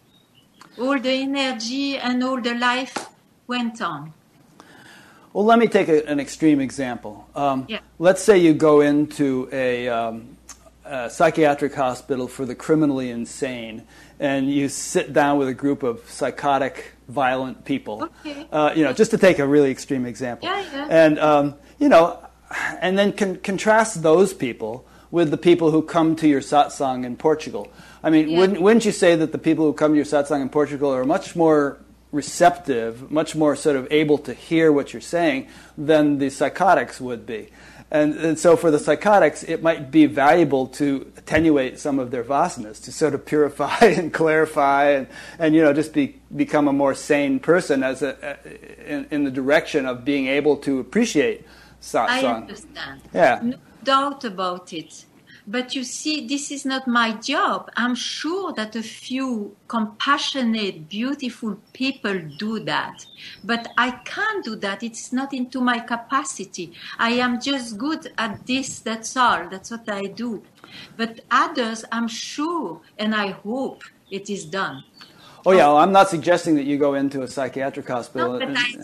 [0.78, 2.96] All the energy and all the life
[3.46, 4.14] went on.
[5.32, 7.28] Well, let me take a, an extreme example.
[7.34, 7.80] Um, yeah.
[7.98, 10.36] Let's say you go into a, um,
[10.84, 13.82] a, psychiatric hospital for the criminally insane,
[14.18, 18.08] and you sit down with a group of psychotic, violent people.
[18.20, 18.46] Okay.
[18.50, 20.48] Uh, you know, just to take a really extreme example.
[20.48, 20.86] Yeah, yeah.
[20.88, 22.26] And um, you know,
[22.80, 27.16] and then con- contrast those people with the people who come to your satsang in
[27.16, 27.70] Portugal.
[28.02, 28.38] I mean, yeah.
[28.38, 31.04] wouldn't, wouldn't you say that the people who come to your satsang in Portugal are
[31.04, 31.78] much more
[32.12, 37.26] receptive, much more sort of able to hear what you're saying than the psychotics would
[37.26, 37.48] be?
[37.90, 42.24] And, and, so for the psychotics, it might be valuable to attenuate some of their
[42.24, 45.06] vasanas, to sort of purify and clarify and,
[45.38, 48.38] and you know, just be, become a more sane person as a,
[48.84, 51.46] in, in the direction of being able to appreciate
[51.80, 52.08] satsang.
[52.08, 53.02] I understand.
[53.14, 53.40] Yeah.
[53.42, 55.05] No doubt about it.
[55.48, 57.70] But you see, this is not my job.
[57.76, 63.06] I'm sure that a few compassionate, beautiful people do that.
[63.44, 64.82] But I can't do that.
[64.82, 66.72] It's not into my capacity.
[66.98, 68.80] I am just good at this.
[68.80, 69.48] That's all.
[69.48, 70.42] That's what I do.
[70.96, 74.82] But others, I'm sure and I hope it is done.
[75.44, 75.68] Oh, yeah.
[75.68, 78.38] Well, I'm not suggesting that you go into a psychiatric hospital.
[78.38, 78.74] No, but I,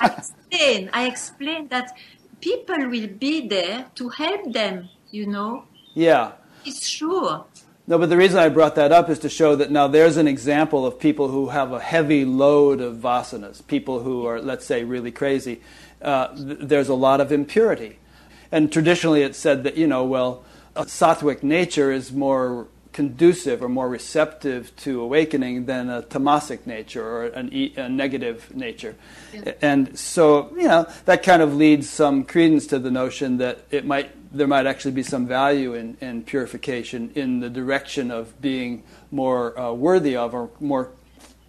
[0.00, 0.90] I explain.
[0.92, 1.96] I explain that
[2.40, 5.64] people will be there to help them, you know.
[5.94, 6.32] Yeah.
[6.64, 7.44] It's sure.
[7.86, 10.28] No, but the reason I brought that up is to show that now there's an
[10.28, 14.84] example of people who have a heavy load of vasanas, people who are, let's say,
[14.84, 15.62] really crazy.
[16.02, 17.98] Uh, th- there's a lot of impurity.
[18.52, 20.44] And traditionally it's said that, you know, well,
[20.76, 27.06] a sattvic nature is more conducive or more receptive to awakening than a tamasic nature
[27.06, 28.96] or an, a negative nature.
[29.32, 29.52] Yeah.
[29.62, 33.86] And so, you know, that kind of leads some credence to the notion that it
[33.86, 38.82] might there might actually be some value in, in purification in the direction of being
[39.10, 40.90] more uh, worthy of or more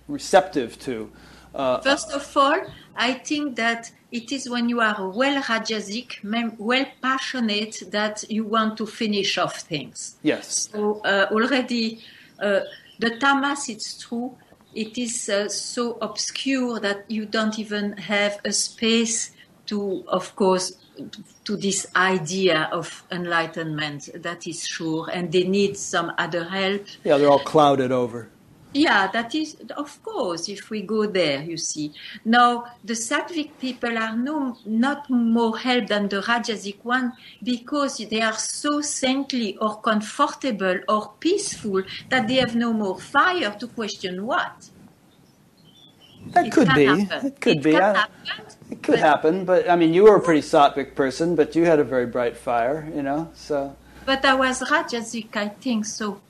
[0.08, 1.12] receptive to.
[1.54, 2.60] Uh, First of all,
[2.96, 6.24] I think that it is when you are well rajasic,
[6.58, 10.18] well passionate, that you want to finish off things.
[10.24, 10.70] Yes.
[10.72, 12.02] So uh, already,
[12.40, 12.62] uh,
[13.00, 14.36] the tamas, it's true,
[14.74, 19.32] it is uh, so obscure that you don't even have a space
[19.68, 20.74] to, of course,
[21.50, 24.08] to this idea of enlightenment.
[24.14, 26.86] That is sure, and they need some other help.
[27.04, 28.30] Yeah, they're all clouded over.
[28.72, 31.92] Yeah, that is, of course, if we go there, you see.
[32.24, 38.22] Now, the Sattvic people are no, not more help than the Rajasic one because they
[38.22, 44.24] are so saintly or comfortable or peaceful that they have no more fire to question
[44.24, 44.70] what.
[46.28, 46.86] That it could be.
[46.86, 47.28] Happen.
[47.28, 47.78] It could it be.
[47.78, 48.06] I,
[48.70, 51.66] it could but, happen, but I mean, you were a pretty Sattvic person, but you
[51.66, 53.76] had a very bright fire, you know, so.
[54.06, 56.22] But I was Rajasic, I think, so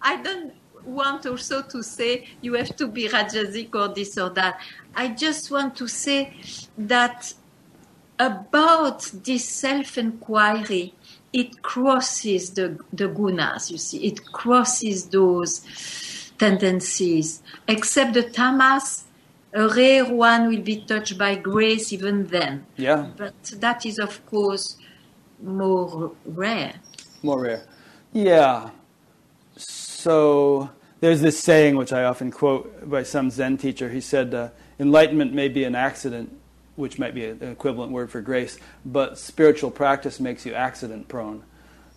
[0.00, 0.52] I don't
[0.84, 4.60] want also to say you have to be Rajasic or this or that.
[4.94, 6.34] I just want to say
[6.78, 7.34] that
[8.18, 10.94] about this self inquiry,
[11.32, 17.42] it crosses the, the gunas, you see, it crosses those tendencies.
[17.68, 19.04] Except the tamas,
[19.52, 22.66] a rare one will be touched by grace even then.
[22.76, 23.08] Yeah.
[23.16, 24.76] But that is, of course,
[25.42, 26.74] more rare.
[27.22, 27.66] More rare.
[28.12, 28.70] Yeah.
[29.56, 30.70] So
[31.00, 33.88] there's this saying which I often quote by some Zen teacher.
[33.88, 36.34] He said, uh, Enlightenment may be an accident,
[36.76, 41.42] which might be an equivalent word for grace, but spiritual practice makes you accident prone.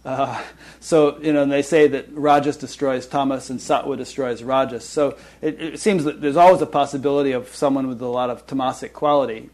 [0.06, 0.42] Uh,
[0.82, 4.84] so, you know, they say that Rajas destroys tamas and Sattva destroys Rajas.
[4.84, 8.46] So it, it, seems that there's always a possibility of someone with a lot of
[8.46, 9.50] tamasic quality.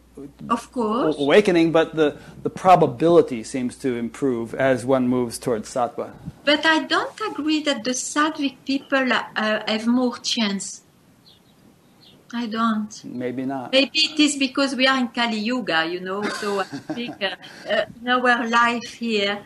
[0.50, 1.16] Of course.
[1.18, 6.12] Awakening, but the, the probability seems to improve as one moves towards Sattva.
[6.44, 9.24] But I don't agree that the Sattvic people uh,
[9.68, 10.82] have more chance.
[12.34, 13.04] I don't.
[13.06, 13.72] Maybe not.
[13.72, 17.36] Maybe it is because we are in Kali Yuga, you know, so I think uh,
[17.68, 19.44] uh, in our life here,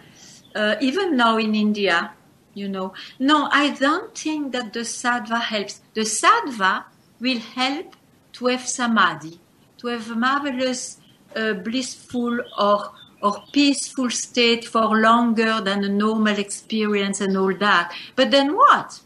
[0.55, 2.11] uh, even now in India,
[2.53, 2.93] you know.
[3.19, 5.81] No, I don't think that the sattva helps.
[5.93, 6.85] The sattva
[7.19, 7.95] will help
[8.33, 9.39] to have samadhi,
[9.77, 10.97] to have a marvelous,
[11.35, 17.93] uh, blissful or or peaceful state for longer than a normal experience and all that.
[18.17, 18.99] But then what?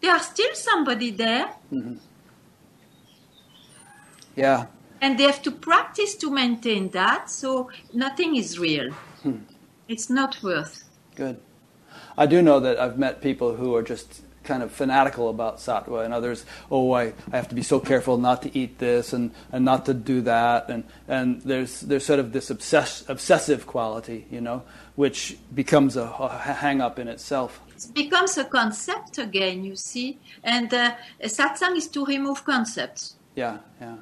[0.00, 1.52] There are still somebody there.
[1.70, 1.96] Mm-hmm.
[4.34, 4.66] Yeah.
[5.02, 8.92] And they have to practice to maintain that, so nothing is real.
[9.22, 9.40] Hmm.
[9.90, 10.84] It's not worth.
[11.16, 11.40] Good.
[12.16, 16.04] I do know that I've met people who are just kind of fanatical about sattva,
[16.04, 19.32] and others, oh, I, I have to be so careful not to eat this and,
[19.50, 20.70] and not to do that.
[20.70, 24.62] And, and there's, there's sort of this obsess, obsessive quality, you know,
[24.94, 27.60] which becomes a, a hang up in itself.
[27.76, 30.20] It becomes a concept again, you see.
[30.44, 30.94] And uh,
[31.24, 33.16] satsang is to remove concepts.
[33.34, 33.96] Yeah, yeah.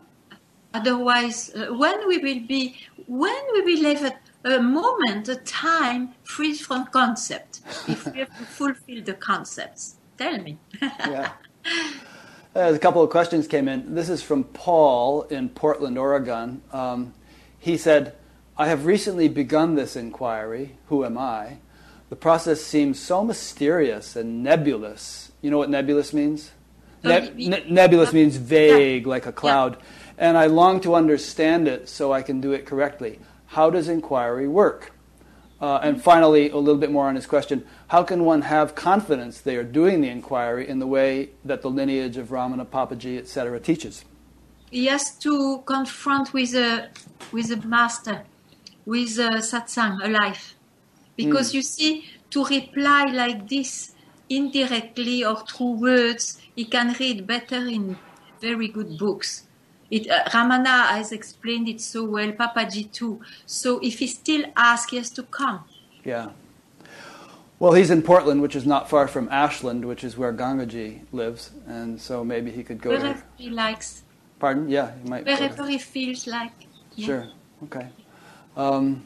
[0.75, 4.13] Otherwise, uh, when we will be, when we will a,
[4.53, 10.39] a moment, a time free from concept, if we have to fulfill the concepts, tell
[10.39, 10.59] me.
[10.83, 11.33] yeah.
[12.57, 13.95] Uh, a couple of questions came in.
[13.95, 16.63] This is from Paul in Portland, Oregon.
[16.73, 17.15] Um,
[17.59, 18.15] he said,
[18.57, 20.79] I have recently begun this inquiry.
[20.87, 21.59] Who am I?
[22.09, 25.31] The process seems so mysterious and nebulous.
[25.43, 26.53] You know what nebulous means?
[27.05, 29.77] Ne- ne- nebulous means vague, like a cloud.
[29.79, 29.85] Yeah
[30.19, 33.21] and I long to understand it so I can do it correctly.
[33.49, 34.93] How does inquiry work?
[35.61, 39.41] Uh, and finally, a little bit more on his question how can one have confidence
[39.41, 43.59] they are doing the inquiry in the way that the lineage of Ramana, Papaji, etc.,
[43.59, 44.05] teaches?
[44.71, 46.91] He has to confront with a,
[47.33, 48.25] with a master,
[48.85, 50.55] with a satsang, a life.
[51.17, 51.55] Because mm.
[51.55, 53.95] you see, to reply like this
[54.29, 57.97] indirectly or through words, he can read better in
[58.41, 59.48] very good books.
[59.91, 63.21] It, uh, Ramana has explained it so well, Papaji too.
[63.47, 65.65] So if he still asks, he has to come.
[66.05, 66.31] Yeah.
[67.59, 71.51] Well, he's in Portland, which is not far from Ashland, which is where Gangaji lives,
[71.67, 73.23] and so maybe he could go Wherever there.
[73.37, 74.03] he likes.
[74.39, 74.69] Pardon?
[74.69, 75.25] Yeah, he might.
[75.25, 76.53] Wherever he feels like.
[76.95, 77.07] Yeah.
[77.07, 77.27] Sure.
[77.65, 77.89] Okay.
[78.57, 79.03] Um,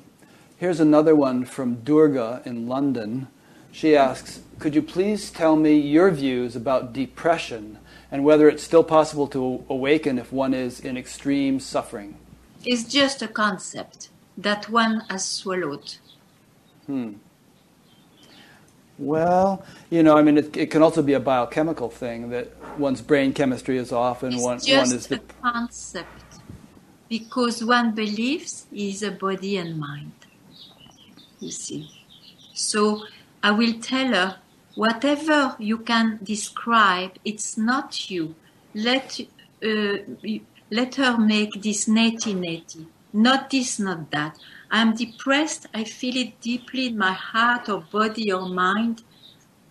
[0.58, 3.28] here's another one from Durga in London.
[3.70, 7.78] She asks, "Could you please tell me your views about depression
[8.12, 12.14] and whether it's still possible to awaken if one is in extreme suffering.
[12.64, 15.96] It's just a concept that one has swallowed.
[16.86, 17.14] Hmm.
[18.98, 23.00] Well, you know, I mean, it, it, can also be a biochemical thing that one's
[23.00, 26.22] brain chemistry is off and it's one, just one is the a concept
[27.08, 30.12] because one believes is a body and mind.
[31.40, 31.90] You see,
[32.52, 33.04] so
[33.42, 34.41] I will tell her
[34.74, 38.34] whatever you can describe, it's not you.
[38.74, 39.20] Let,
[39.62, 39.96] uh,
[40.70, 42.86] let her make this neti neti.
[43.12, 44.38] Not this, not that.
[44.70, 45.66] I'm depressed.
[45.74, 49.02] I feel it deeply in my heart or body or mind.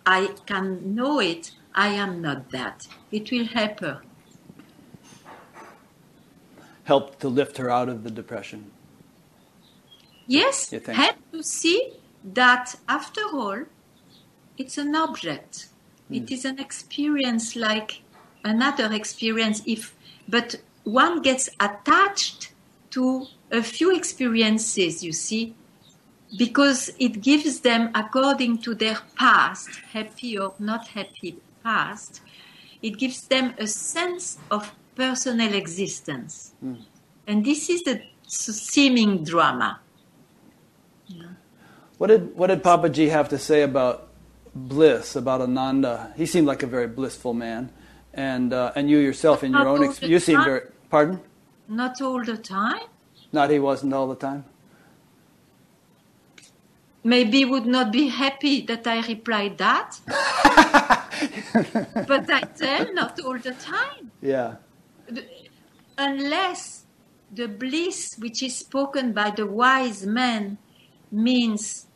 [0.06, 1.52] I can know it.
[1.74, 2.86] I am not that.
[3.10, 4.02] It will help her.
[6.84, 8.70] Help to lift her out of the depression.
[10.26, 11.92] Yes, help to see
[12.24, 13.64] that after all,
[14.58, 15.68] it's an object.
[16.10, 16.22] Mm.
[16.22, 18.02] It is an experience like
[18.44, 19.94] another experience if
[20.28, 22.52] but one gets attached
[22.90, 25.54] to a few experiences, you see,
[26.36, 32.20] because it gives them, according to their past, happy or not happy past,
[32.82, 36.54] it gives them a sense of personal existence.
[36.64, 36.82] Mm.
[37.26, 39.80] And this is the seeming drama.
[41.06, 41.24] Yeah.
[41.98, 44.08] What did what did Papaji have to say about
[44.54, 46.12] bliss about Ananda.
[46.16, 47.70] He seemed like a very blissful man,
[48.14, 50.62] and uh, and you yourself in your own experience, you seem very.
[50.90, 51.20] Pardon?
[51.68, 52.88] Not all the time.
[53.32, 54.44] Not he wasn't all the time.
[57.04, 59.98] Maybe would not be happy that I replied that.
[62.06, 64.12] but I tell not all the time.
[64.20, 64.56] Yeah.
[65.98, 66.84] Unless
[67.32, 70.58] the bliss which is spoken by the wise man
[71.10, 71.86] means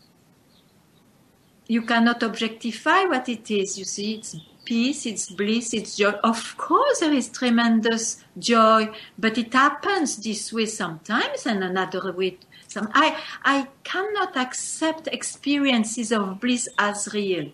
[1.68, 3.78] you cannot objectify what it is.
[3.78, 6.12] You see, it's peace, it's bliss, it's joy.
[6.22, 12.38] Of course, there is tremendous joy, but it happens this way sometimes and another way.
[12.68, 17.51] Some, I, I cannot accept experiences of bliss as real.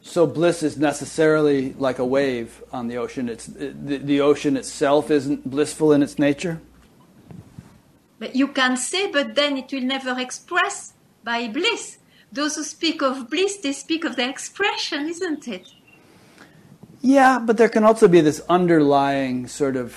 [0.00, 3.28] So bliss is necessarily like a wave on the ocean.
[3.28, 6.60] It's the, the ocean itself isn't blissful in its nature.
[8.18, 10.94] But you can say, but then it will never express
[11.24, 11.98] by bliss.
[12.32, 15.72] Those who speak of bliss, they speak of the expression, isn't it?
[17.00, 19.96] Yeah, but there can also be this underlying sort of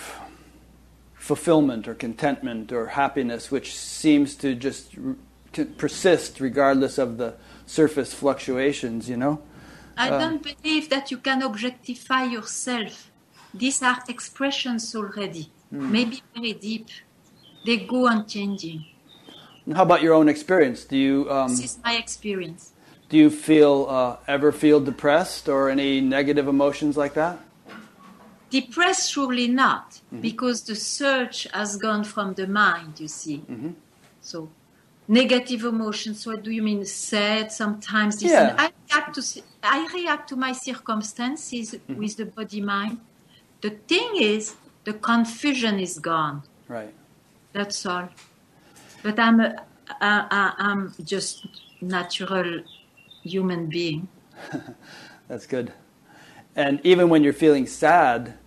[1.15, 4.95] fulfillment or contentment or happiness which seems to just
[5.53, 7.35] to persist regardless of the
[7.65, 9.41] surface fluctuations, you know?
[9.97, 13.11] I uh, don't believe that you can objectify yourself.
[13.53, 15.91] These are expressions already, mm.
[15.91, 16.87] maybe very deep
[17.65, 18.85] they go on changing.
[19.73, 20.85] How about your own experience?
[20.85, 21.29] Do you?
[21.29, 22.71] Um, this is my experience.
[23.09, 27.39] Do you feel uh, ever feel depressed or any negative emotions like that?
[28.49, 30.21] Depressed, surely not, mm-hmm.
[30.21, 32.99] because the search has gone from the mind.
[32.99, 33.71] You see, mm-hmm.
[34.21, 34.49] so
[35.07, 36.25] negative emotions.
[36.25, 36.85] What do you mean?
[36.85, 38.23] Sad sometimes.
[38.23, 38.55] yeah.
[38.57, 41.97] I react to I react to my circumstances mm-hmm.
[41.97, 42.99] with the body mind.
[43.61, 44.55] The thing is,
[44.85, 46.43] the confusion is gone.
[46.67, 46.93] Right.
[47.53, 48.09] That's all.
[49.03, 49.63] But I'm a,
[49.99, 51.47] I, I'm just
[51.81, 52.61] natural
[53.23, 54.07] human being.
[55.27, 55.73] That's good.
[56.55, 58.37] And even when you're feeling sad,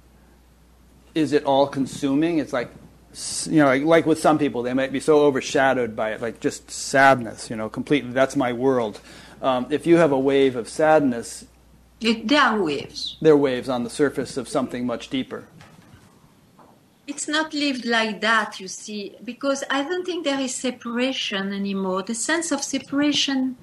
[1.14, 2.38] is it all consuming?
[2.38, 2.70] It's like,
[3.46, 6.40] you know, like, like, with some people, they might be so overshadowed by it, like
[6.40, 8.10] just sadness, you know, completely.
[8.10, 9.00] That's my world.
[9.40, 11.46] Um, if you have a wave of sadness,
[12.00, 13.16] it, there are waves.
[13.20, 15.46] They're waves on the surface of something much deeper
[17.06, 22.02] it's not lived like that, you see, because I don't think there is separation anymore.
[22.02, 23.56] The sense of separation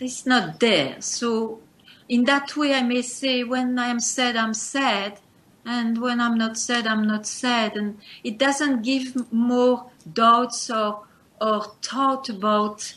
[0.00, 1.00] is not there.
[1.00, 1.60] So,
[2.08, 5.20] in that way, I may say, when I'm sad, I'm sad,
[5.66, 11.04] and when I'm not sad, I'm not sad, and it doesn't give more doubts or
[11.40, 12.94] or thought about,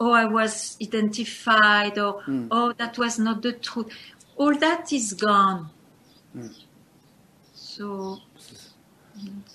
[0.00, 2.48] oh, I was identified, or mm.
[2.50, 3.88] oh, that was not the truth.
[4.36, 5.70] All that is gone.
[6.36, 6.54] Mm.
[7.54, 8.20] So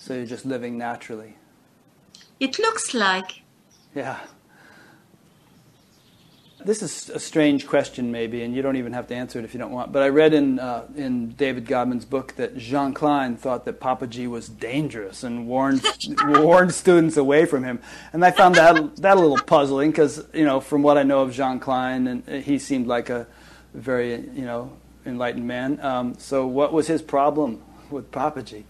[0.02, 1.36] so you're just living naturally.
[2.40, 3.42] It looks like.
[3.94, 4.18] Yeah.
[6.64, 9.54] This is a strange question, maybe, and you don't even have to answer it if
[9.54, 9.92] you don't want.
[9.92, 14.28] But I read in uh, in David Godman's book that Jean Klein thought that Papaji
[14.28, 15.86] was dangerous and warned
[16.24, 17.78] warned students away from him.
[18.12, 21.22] And I found that that a little puzzling because you know from what I know
[21.22, 23.28] of Jean Klein, and he seemed like a
[23.72, 24.72] very you know
[25.06, 25.78] enlightened man.
[25.80, 28.64] Um, so what was his problem with Papaji?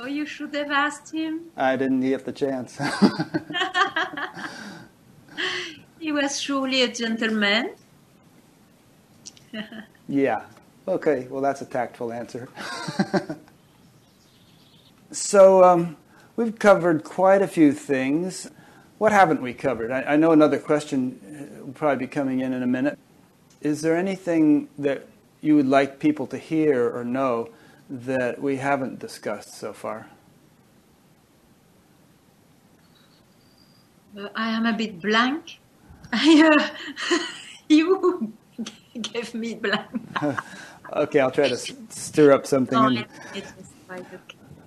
[0.00, 1.46] Oh, you should have asked him.
[1.56, 2.78] I didn't get the chance.
[5.98, 7.72] he was surely a gentleman.
[10.08, 10.42] yeah.
[10.86, 11.26] Okay.
[11.28, 12.48] Well, that's a tactful answer.
[15.10, 15.96] so um,
[16.36, 18.48] we've covered quite a few things.
[18.98, 19.90] What haven't we covered?
[19.90, 22.96] I, I know another question uh, will probably be coming in in a minute.
[23.62, 25.08] Is there anything that
[25.40, 27.48] you would like people to hear or know
[27.88, 30.06] that we haven't discussed so far?
[34.34, 35.58] I am a bit blank.
[36.12, 37.18] I, uh,
[37.68, 38.32] you
[39.00, 39.86] gave me blank.
[40.92, 42.78] okay, I'll try to stir up something.
[42.78, 43.44] No, okay.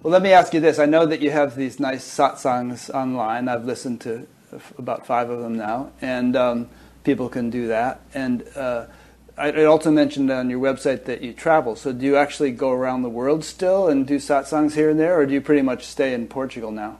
[0.03, 0.80] Well, let me ask you this.
[0.80, 3.48] I know that you have these nice satsangs online.
[3.48, 4.27] I've listened to
[4.77, 6.69] about five of them now, and um,
[7.03, 8.02] people can do that.
[8.14, 8.85] And uh,
[9.49, 11.76] I also mentioned on your website that you travel.
[11.76, 15.19] So do you actually go around the world still and do satsangs here and there,
[15.19, 16.99] or do you pretty much stay in Portugal now?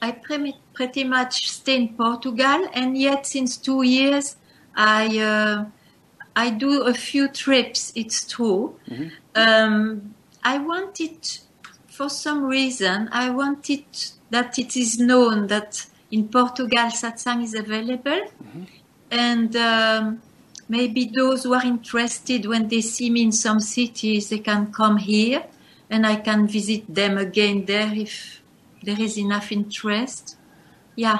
[0.00, 4.36] I pretty much stay in Portugal, and yet since two years,
[4.76, 5.64] I uh,
[6.36, 7.92] I do a few trips.
[7.94, 8.78] It's true.
[8.88, 9.08] Mm-hmm.
[9.34, 10.14] Um,
[10.44, 11.18] I wanted,
[11.86, 13.84] for some reason, I wanted
[14.30, 18.64] that it is known that in Portugal satsang is available, mm-hmm.
[19.10, 19.56] and.
[19.56, 20.22] Um,
[20.72, 24.96] maybe those who are interested when they see me in some cities, they can come
[24.96, 25.44] here
[25.90, 28.40] and I can visit them again there if
[28.82, 30.38] there is enough interest.
[30.96, 31.18] Yeah,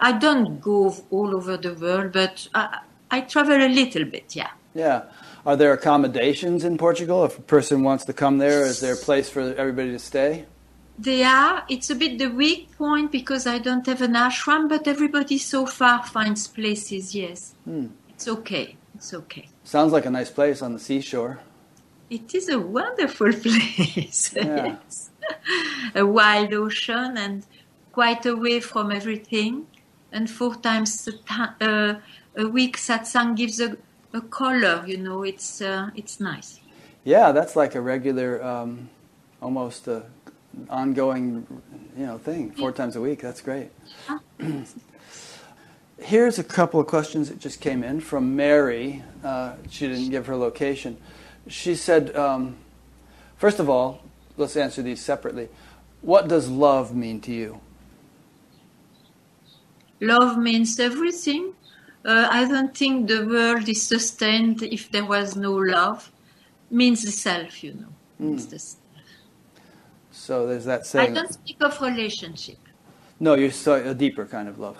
[0.00, 4.52] I don't go all over the world, but I, I travel a little bit, yeah.
[4.74, 5.02] Yeah.
[5.44, 7.26] Are there accommodations in Portugal?
[7.26, 10.46] If a person wants to come there, is there a place for everybody to stay?
[10.98, 11.62] They are.
[11.68, 15.66] It's a bit the weak point because I don't have an ashram, but everybody so
[15.66, 17.54] far finds places, yes.
[17.66, 17.88] Hmm.
[18.08, 18.78] It's okay.
[18.94, 19.48] It's okay.
[19.64, 21.40] Sounds like a nice place on the seashore.
[22.10, 24.34] It is a wonderful place.
[24.34, 24.76] Yeah.
[24.78, 25.10] yes.
[25.94, 27.46] a wild ocean and
[27.92, 29.66] quite away from everything.
[30.12, 31.94] And four times a, uh,
[32.36, 33.76] a week, satsang gives a
[34.14, 34.84] a color.
[34.86, 36.60] You know, it's uh, it's nice.
[37.04, 38.88] Yeah, that's like a regular, um,
[39.42, 40.04] almost a
[40.70, 41.46] ongoing,
[41.98, 42.52] you know, thing.
[42.52, 43.20] Four times a week.
[43.20, 43.70] That's great.
[45.98, 49.02] Here's a couple of questions that just came in from Mary.
[49.22, 50.96] Uh, she didn't give her location.
[51.46, 52.56] She said, um,
[53.36, 54.02] first of all,
[54.36, 55.48] let's answer these separately.
[56.02, 57.60] What does love mean to you?
[60.00, 61.54] Love means everything.
[62.04, 66.10] Uh, I don't think the world is sustained if there was no love.
[66.70, 67.88] Means the self, you know.
[68.18, 68.80] Means the self.
[70.10, 71.14] So there's that I saying.
[71.14, 72.58] don't speak of relationship.
[73.20, 74.76] No, you're so, a deeper kind of love.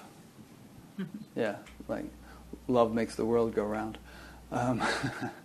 [1.36, 1.56] yeah,
[1.88, 2.04] like
[2.68, 3.98] love makes the world go round.
[4.52, 4.82] Um,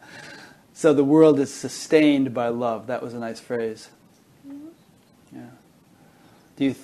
[0.73, 2.87] so the world is sustained by love.
[2.87, 3.89] That was a nice phrase.
[5.31, 5.41] Yeah.
[6.55, 6.75] Do you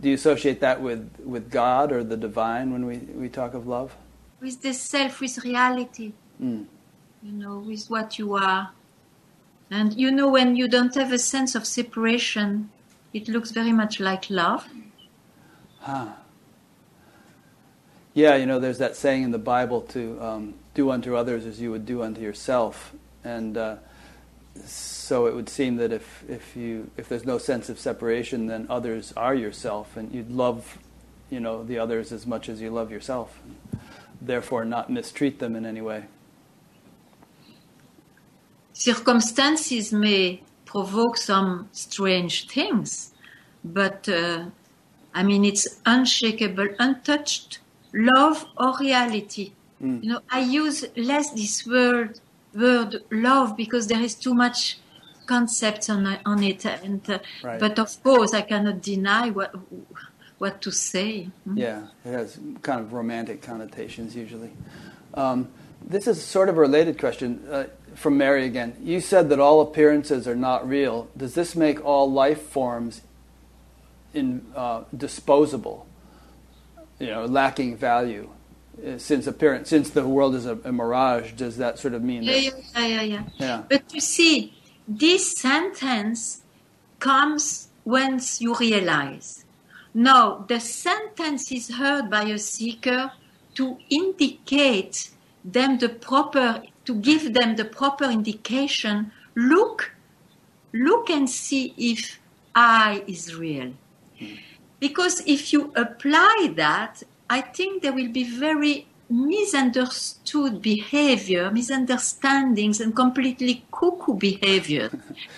[0.00, 3.66] do you associate that with, with God or the divine when we, we talk of
[3.66, 3.96] love?
[4.40, 6.12] With the self, with reality.
[6.42, 6.66] Mm.
[7.22, 8.72] you know, with what you are.
[9.70, 12.70] And you know, when you don't have a sense of separation,
[13.14, 14.68] it looks very much like love.
[15.78, 16.08] Huh.
[18.14, 21.60] Yeah, you know, there's that saying in the Bible to um, do unto others as
[21.60, 22.92] you would do unto yourself,
[23.24, 23.76] and uh,
[24.64, 28.68] so it would seem that if if you if there's no sense of separation, then
[28.70, 30.78] others are yourself, and you'd love,
[31.28, 33.40] you know, the others as much as you love yourself.
[34.22, 36.04] Therefore, not mistreat them in any way.
[38.74, 43.12] Circumstances may provoke some strange things,
[43.64, 44.44] but uh,
[45.12, 47.58] I mean, it's unshakable, untouched
[47.94, 49.52] love or reality.
[49.80, 52.18] You know, I use less this word
[52.54, 54.78] word love because there is too much
[55.26, 57.60] concepts on on it, and uh, Right.
[57.60, 59.54] but of course I cannot deny what
[60.38, 61.28] what to say.
[61.54, 64.52] Yeah, it has kind of romantic connotations usually.
[65.14, 65.48] Um,
[65.86, 67.64] this is sort of a related question uh,
[67.94, 68.74] from Mary again.
[68.82, 71.08] You said that all appearances are not real.
[71.16, 73.02] Does this make all life forms
[74.14, 75.86] in, uh, disposable,
[76.98, 78.28] you know, lacking value?
[78.84, 82.24] Uh, Since appearance, since the world is a, a mirage, does that sort of mean
[82.24, 82.42] Yeah, that?
[82.42, 83.22] yeah, yeah, yeah, yeah.
[83.38, 83.62] Yeah.
[83.68, 84.52] But you see,
[84.88, 86.42] this sentence
[86.98, 89.44] comes once you realize.
[89.94, 93.12] Now, the sentence is heard by a seeker
[93.54, 95.10] to indicate
[95.44, 99.12] them the proper, to give them the proper indication.
[99.36, 99.92] Look,
[100.72, 102.18] look and see if
[102.56, 103.74] I is real.
[104.80, 112.94] Because if you apply that, I think there will be very misunderstood behavior, misunderstandings, and
[112.94, 114.90] completely cuckoo behavior.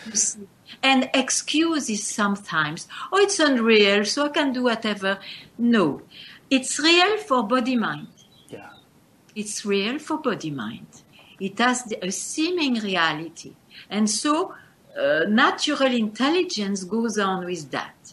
[0.82, 2.88] and excuses sometimes.
[3.12, 5.18] Oh, it's unreal, so I can do whatever.
[5.58, 6.02] No,
[6.50, 8.08] it's real for body mind.
[8.48, 8.70] Yeah.
[9.34, 10.86] It's real for body mind.
[11.40, 13.54] It has a seeming reality.
[13.90, 14.54] And so
[14.98, 18.05] uh, natural intelligence goes on with that.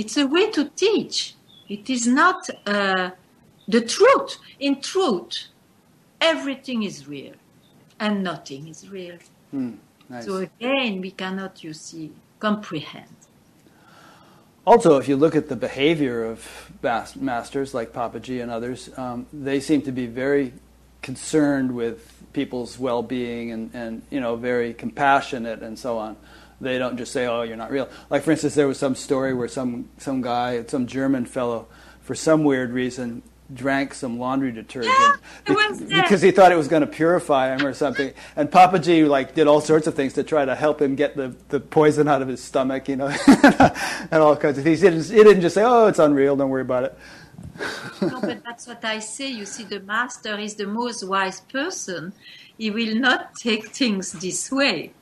[0.00, 1.34] It's a way to teach.
[1.68, 3.10] It is not uh,
[3.68, 4.38] the truth.
[4.58, 5.48] In truth,
[6.22, 7.34] everything is real
[7.98, 9.18] and nothing is real.
[9.50, 9.74] Hmm,
[10.08, 10.24] nice.
[10.24, 13.14] So again, we cannot, you see, comprehend.
[14.66, 16.38] Also, if you look at the behavior of
[17.16, 20.54] masters like Papaji and others, um, they seem to be very
[21.02, 26.16] concerned with people's well-being and, and you know very compassionate and so on.
[26.60, 29.32] They don't just say, "Oh, you're not real." Like for instance, there was some story
[29.34, 31.66] where some some guy, some German fellow,
[32.02, 33.22] for some weird reason,
[33.52, 35.16] drank some laundry detergent Yeah,
[35.46, 38.12] be- because he thought it was going to purify him or something.
[38.36, 41.34] And Papaji like did all sorts of things to try to help him get the,
[41.48, 44.80] the poison out of his stomach, you know, and all kinds of things.
[44.80, 46.36] He didn't, he didn't just say, "Oh, it's unreal.
[46.36, 46.98] Don't worry about it."
[48.02, 49.28] no, but that's what I say.
[49.28, 52.12] You see, the master is the most wise person.
[52.58, 54.92] He will not take things this way.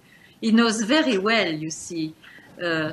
[0.41, 2.15] He knows very well, you see.
[2.63, 2.93] Uh,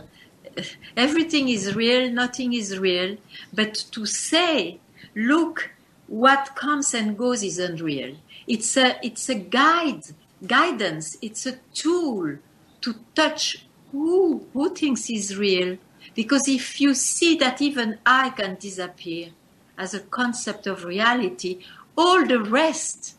[0.96, 3.18] everything is real, nothing is real.
[3.54, 4.80] But to say,
[5.16, 5.72] look,
[6.08, 8.16] what comes and goes is unreal.
[8.48, 10.04] It's a, it's a guide,
[10.46, 11.18] guidance.
[11.22, 12.38] It's a tool
[12.82, 15.78] to touch who, who thinks is real.
[16.14, 19.30] Because if you see that even I can disappear
[19.78, 21.60] as a concept of reality,
[21.98, 23.16] all the rest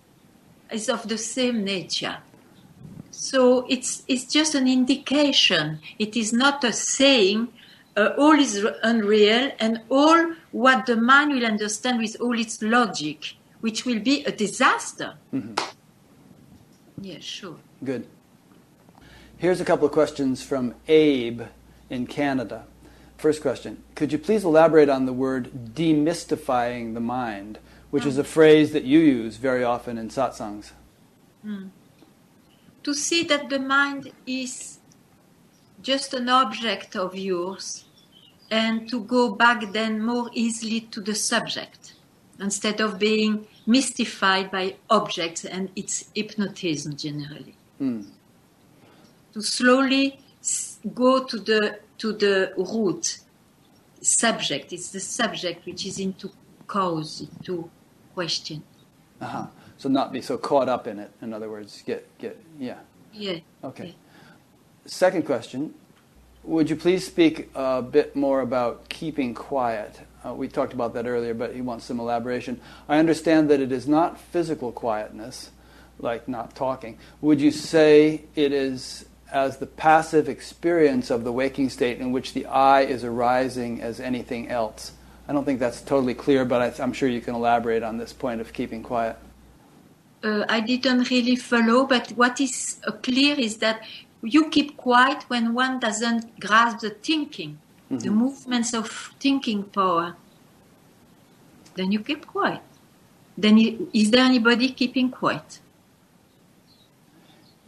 [0.71, 2.19] is of the same nature.
[3.17, 5.81] So it's, it's just an indication.
[5.99, 7.49] It is not a saying,
[7.97, 13.37] uh, all is unreal and all what the mind will understand with all its logic,
[13.61, 15.15] which will be a disaster.
[15.33, 15.55] Mm-hmm.
[17.01, 17.57] Yeah, sure.
[17.85, 18.07] Good.
[19.39, 21.43] Here's a couple of questions from Abe
[21.91, 22.65] in Canada.
[23.17, 27.59] First question Could you please elaborate on the word demystifying the mind?
[27.91, 28.23] which is um.
[28.23, 30.73] a phrase that you use very often in satsangs.
[31.43, 31.69] Hmm.
[32.87, 34.79] To see that the mind is
[35.83, 37.85] just an object of yours
[38.49, 41.95] and to go back then more easily to the subject
[42.39, 47.57] instead of being mystified by objects and its hypnotism generally.
[49.33, 50.21] To slowly
[50.95, 53.19] go to the to the root
[54.01, 54.73] subject.
[54.73, 56.31] It's the subject which is into
[56.69, 57.69] cause, into
[58.15, 58.63] question.
[59.21, 59.47] Uh-huh.
[59.79, 61.11] So not be so caught up in it.
[61.21, 62.79] In other words, get get yeah.
[63.13, 63.39] Yeah.
[63.65, 63.95] Okay.
[64.85, 65.75] Second question.
[66.45, 70.01] Would you please speak a bit more about keeping quiet?
[70.25, 72.61] Uh, we talked about that earlier, but he wants some elaboration.
[72.89, 75.51] I understand that it is not physical quietness,
[75.99, 76.99] like not talking.
[77.21, 82.33] Would you say it is as the passive experience of the waking state in which
[82.33, 84.93] the I is arising as anything else?
[85.27, 88.13] I don't think that's totally clear, but I, I'm sure you can elaborate on this
[88.13, 89.17] point of keeping quiet.
[90.27, 93.83] Uh, I didn't really follow, but what is uh, clear is that
[94.23, 97.59] you keep quiet when one doesn't grasp the thinking,
[97.91, 98.91] the movements of
[99.21, 100.17] thinking power.
[101.77, 102.63] Then you keep quiet.
[103.39, 105.61] Then you, is there anybody keeping quiet?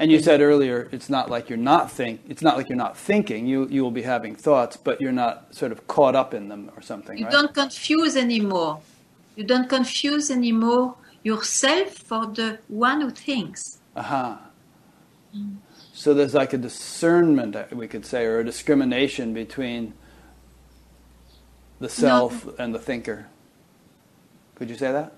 [0.00, 2.22] And you said earlier, it's not like you're not think.
[2.28, 3.46] It's not like you're not thinking.
[3.46, 6.70] You you will be having thoughts, but you're not sort of caught up in them
[6.76, 7.32] or something, You right?
[7.32, 8.80] don't confuse anymore.
[9.36, 10.94] You don't confuse anymore
[11.30, 13.78] yourself for the one who thinks.
[13.96, 14.40] Aha.
[15.92, 19.82] So there's like a discernment, uh, we could say, or a discrimination between
[21.80, 23.26] the self and the thinker.
[24.56, 25.12] Could you say that?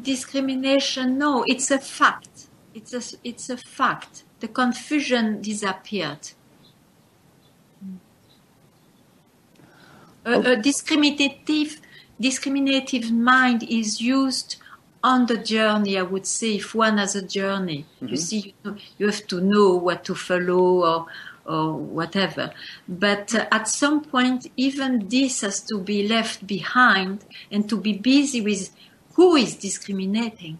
[0.00, 6.32] discrimination no it's a fact it's a it's a fact the confusion disappeared
[10.26, 11.80] a, a discriminative
[12.20, 14.56] discriminative mind is used
[15.02, 17.84] on the journey i would say if one has a journey.
[18.00, 21.06] You see you, know, you have to know what to follow or
[21.44, 22.52] or whatever.
[22.88, 27.92] But uh, at some point even this has to be left behind and to be
[27.92, 28.70] busy with
[29.14, 30.58] who is discriminating.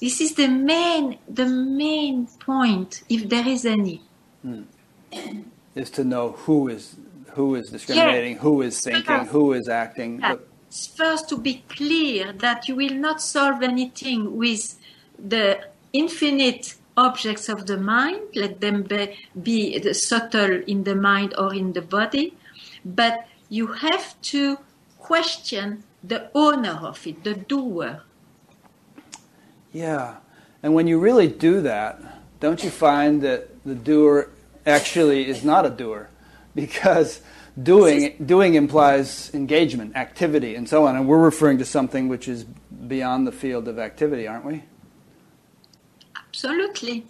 [0.00, 4.02] This is the main the main point if there is any.
[5.74, 6.96] Is to know who is
[7.36, 10.18] who is discriminating, who is thinking, who is acting.
[10.20, 10.40] that
[10.96, 14.78] first to be clear that you will not solve anything with
[15.18, 15.60] the
[15.92, 21.54] infinite objects of the mind, let them be, be the subtle in the mind or
[21.54, 22.34] in the body,
[22.84, 24.58] but you have to
[24.98, 28.02] question the owner of it, the doer.
[29.72, 30.16] Yeah.
[30.62, 32.00] And when you really do that,
[32.40, 34.30] don't you find that the doer
[34.64, 36.08] actually is not a doer?
[36.56, 37.20] Because
[37.62, 40.96] doing doing implies engagement, activity, and so on.
[40.96, 44.64] And we're referring to something which is beyond the field of activity, aren't we?
[46.16, 47.06] Absolutely.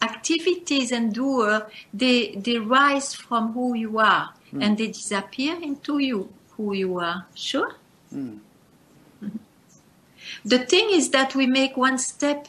[0.00, 6.28] Activities and doer, they, they rise from who you are and they disappear into you,
[6.56, 7.26] who you are.
[7.34, 7.76] Sure?
[8.12, 8.40] Mhm.
[10.44, 12.48] The thing is that we make one step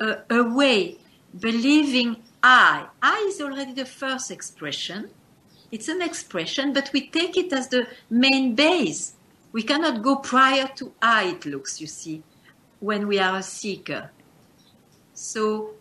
[0.00, 0.98] uh, away,
[1.38, 2.86] believing I.
[3.02, 5.10] I is already the first expression.
[5.72, 9.14] It's an expression, but we take it as the main base.
[9.52, 12.22] We cannot go prior to how it looks, you see,
[12.80, 14.10] when we are a seeker.
[15.14, 15.74] So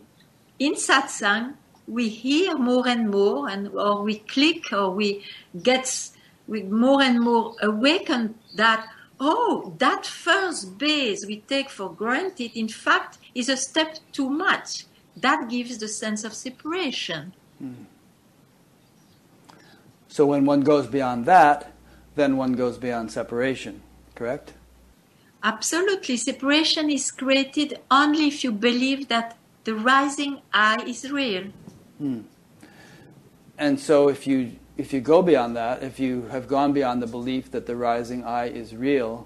[0.59, 1.55] in satsang,
[1.87, 5.23] we hear more and more, and or we click, or we
[5.63, 6.11] get
[6.47, 8.87] we more and more awakened that
[9.19, 14.85] oh, that first base we take for granted, in fact, is a step too much.
[15.17, 17.33] That gives the sense of separation.
[17.57, 17.73] Hmm.
[20.19, 21.71] So when one goes beyond that,
[22.15, 23.81] then one goes beyond separation,
[24.15, 24.51] correct?
[25.41, 31.45] Absolutely, separation is created only if you believe that the rising I is real.
[33.57, 37.07] And so if you if you go beyond that, if you have gone beyond the
[37.07, 39.25] belief that the rising I is real,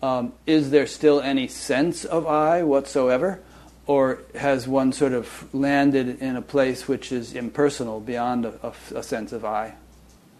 [0.00, 3.40] um, is there still any sense of I whatsoever?
[3.88, 8.98] Or has one sort of landed in a place which is impersonal beyond a, a-
[8.98, 9.74] a sense of I?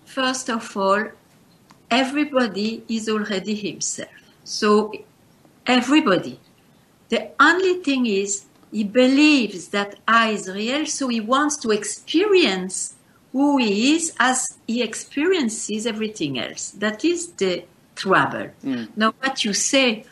[0.09, 1.11] First of all,
[1.91, 4.09] everybody is already himself.
[4.43, 4.93] So,
[5.67, 6.41] everybody.
[7.11, 12.95] The only thing is, he believes that I is real, so he wants to experience
[13.33, 16.71] who he is as he experiences everything else.
[16.71, 17.65] That is the
[17.95, 18.49] trouble.
[18.65, 18.89] Mm.
[18.97, 20.07] Now, what you say,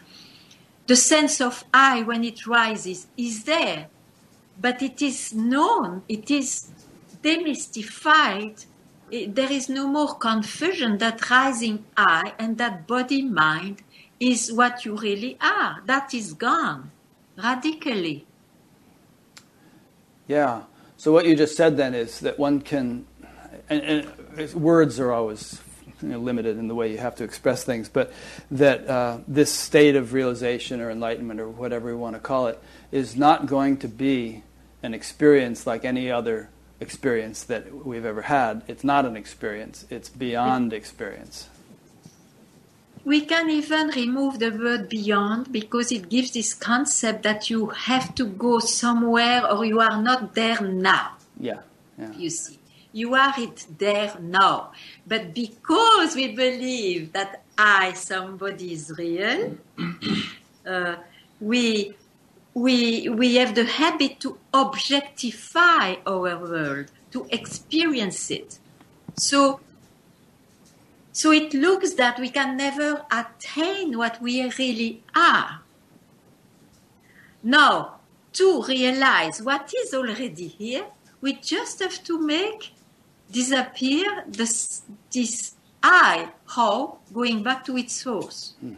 [0.87, 3.89] the sense of I when it rises is there,
[4.61, 6.71] but it is known, it is
[7.23, 8.67] demystified
[9.11, 13.83] there is no more confusion that rising I and that body mind
[14.19, 15.83] is what you really are.
[15.87, 16.91] That is gone
[17.37, 18.27] radically.
[20.27, 20.63] Yeah.
[20.97, 23.07] So what you just said then is that one can,
[23.69, 25.61] and, and words are always
[26.03, 28.13] you know, limited in the way you have to express things, but
[28.51, 32.61] that uh, this state of realization or enlightenment or whatever you want to call it
[32.91, 34.43] is not going to be
[34.83, 36.49] an experience like any other
[36.81, 38.63] experience that we've ever had.
[38.67, 41.49] It's not an experience, it's beyond experience.
[43.05, 48.17] We can even remove the word beyond because it gives this concept that you have
[48.17, 51.13] to go somewhere or you are not there now.
[51.39, 51.61] Yeah.
[51.97, 52.13] yeah.
[52.15, 52.59] You see
[52.97, 54.73] you are it there now.
[55.07, 59.59] But because we believe that I, somebody, is real,
[60.67, 60.97] uh,
[61.39, 61.95] we,
[62.57, 68.59] we, we have the habit to objectify our world, to experience it.
[69.19, 69.61] So,
[71.13, 75.61] so it looks that we can never attain what we really are.
[77.43, 77.97] Now,
[78.33, 80.87] to realize what is already here,
[81.21, 82.73] we just have to make
[83.31, 84.81] disappear this,
[85.13, 88.55] this I, how, going back to its source.
[88.65, 88.77] Mm.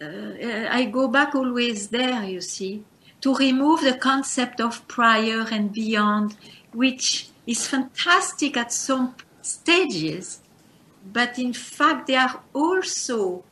[0.00, 2.84] Uh, I go back always there, you see,
[3.20, 6.36] to remove the concept of prior and beyond,
[6.72, 10.40] which is fantastic at some stages,
[11.12, 13.42] but in fact they are also,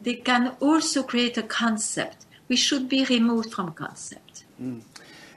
[0.00, 2.26] they can also create a concept.
[2.46, 4.44] We should be removed from concept.
[4.62, 4.82] Mm.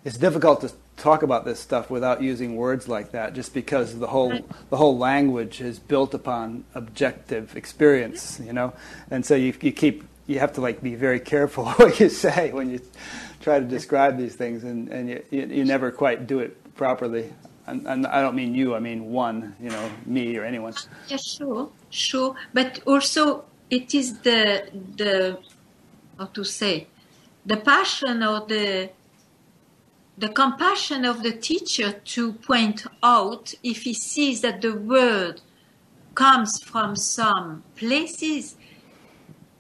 [0.04, 4.08] It's difficult to talk about this stuff without using words like that, just because the
[4.08, 4.34] whole
[4.70, 8.74] the whole language is built upon objective experience, you know,
[9.10, 12.52] and so you you keep you have to like be very careful what you say
[12.52, 12.80] when you
[13.42, 17.34] try to describe these things, and and you you, you never quite do it properly.
[17.68, 20.74] And, and, I don't mean you, I mean one, you know, me or anyone.
[21.08, 25.38] Yeah, sure, sure, but also it is the the
[26.18, 26.88] how to say
[27.46, 28.90] the passion or the
[30.18, 35.42] the compassion of the teacher to point out if he sees that the word
[36.14, 38.56] comes from some places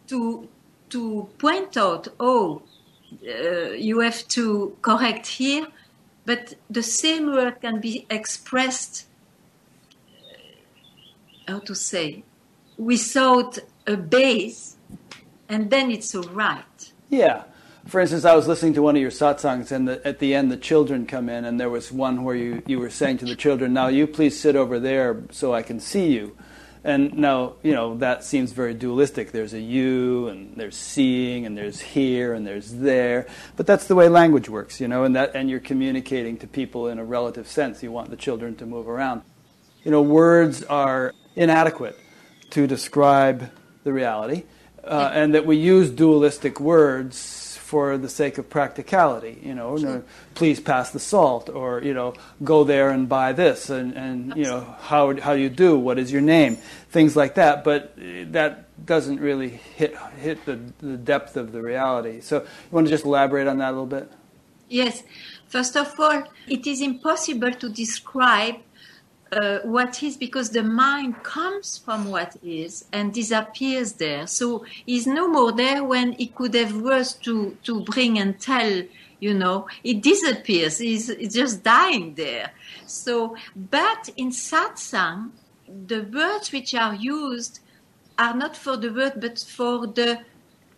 [0.07, 0.47] to
[0.91, 2.61] to point out oh
[3.27, 5.65] uh, you have to correct here
[6.25, 9.07] but the same word can be expressed
[11.47, 12.23] uh, how to say
[12.77, 13.57] without
[13.87, 14.77] a base
[15.49, 17.43] and then it's all right yeah
[17.87, 20.51] for instance, I was listening to one of your satsangs, and the, at the end,
[20.51, 23.35] the children come in, and there was one where you, you were saying to the
[23.35, 26.37] children, Now you please sit over there so I can see you.
[26.83, 29.31] And now, you know, that seems very dualistic.
[29.31, 33.27] There's a you, and there's seeing, and there's here, and there's there.
[33.55, 36.87] But that's the way language works, you know, and, that, and you're communicating to people
[36.87, 37.83] in a relative sense.
[37.83, 39.21] You want the children to move around.
[39.83, 41.99] You know, words are inadequate
[42.51, 43.51] to describe
[43.83, 44.43] the reality,
[44.83, 47.40] uh, and that we use dualistic words
[47.71, 49.39] for the sake of practicality.
[49.41, 50.03] You know, sure.
[50.35, 54.43] please pass the salt, or you know, go there and buy this, and, and you
[54.43, 55.79] know, how how you do?
[55.79, 56.57] What is your name?
[56.97, 57.63] Things like that.
[57.63, 57.93] But
[58.33, 58.51] that
[58.85, 59.49] doesn't really
[59.79, 62.19] hit hit the, the depth of the reality.
[62.19, 64.11] So, you want to just elaborate on that a little bit?
[64.67, 65.03] Yes.
[65.47, 68.55] First of all, it is impossible to describe
[69.31, 74.27] uh, what is because the mind comes from what is and disappears there.
[74.27, 78.83] So he's no more there when he could have words to, to bring and tell,
[79.19, 80.79] you know, it disappears.
[80.79, 82.51] He's, he's just dying there.
[82.85, 85.31] So, but in satsang,
[85.87, 87.59] the words which are used
[88.19, 90.21] are not for the word but for the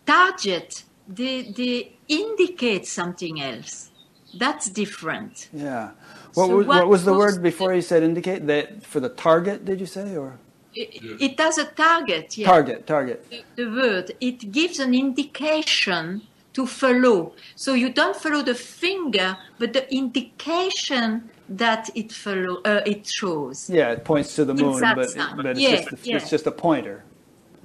[0.06, 0.84] target.
[1.08, 3.90] They, they indicate something else.
[4.32, 5.48] That's different.
[5.52, 5.90] Yeah.
[6.34, 8.46] What, so was, what, what was the word before you said indicate?
[8.46, 10.38] That for the target, did you say, or?
[10.74, 12.36] It, it does a target.
[12.36, 12.48] Yeah.
[12.48, 13.30] Target, target.
[13.30, 16.22] The, the word it gives an indication
[16.54, 17.32] to follow.
[17.54, 23.70] So you don't follow the finger, but the indication that it follow uh, it shows.
[23.70, 26.16] Yeah, it points to the moon, but, but it's, yeah, just a, yeah.
[26.16, 27.04] it's just a pointer.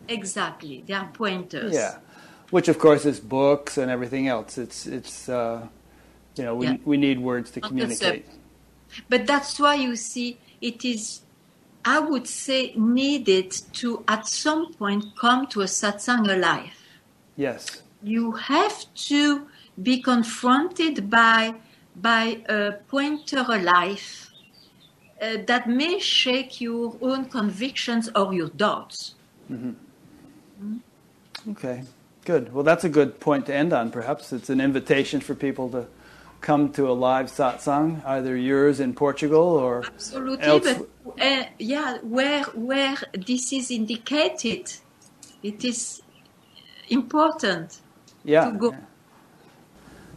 [0.08, 1.74] Exactly, they are pointers.
[1.74, 1.98] Yeah,
[2.50, 4.58] which of course is books and everything else.
[4.58, 5.68] It's it's uh,
[6.36, 6.78] you know we yeah.
[6.84, 8.26] we need words to communicate.
[9.08, 11.22] But that's why you see it is,
[11.86, 16.74] I would say, needed to at some point come to a satsang alive.
[17.36, 17.82] Yes.
[18.04, 19.48] You have to
[19.82, 21.56] be confronted by
[21.96, 24.32] by a pointer alive
[25.22, 29.16] uh, that may shake your own convictions or your doubts.
[29.52, 29.72] Mm-hmm.
[30.64, 31.52] Mm-hmm.
[31.52, 31.84] Okay,
[32.26, 32.54] good.
[32.54, 33.92] Well, that's a good point to end on.
[33.92, 35.88] Perhaps it's an invitation for people to
[36.42, 40.64] come to a live satsang, either yours in Portugal or Absolutely, else-
[41.06, 44.72] but uh, yeah, where where this is indicated,
[45.44, 46.02] it is
[46.90, 47.80] important.
[48.24, 48.46] yeah.
[48.46, 48.76] to go.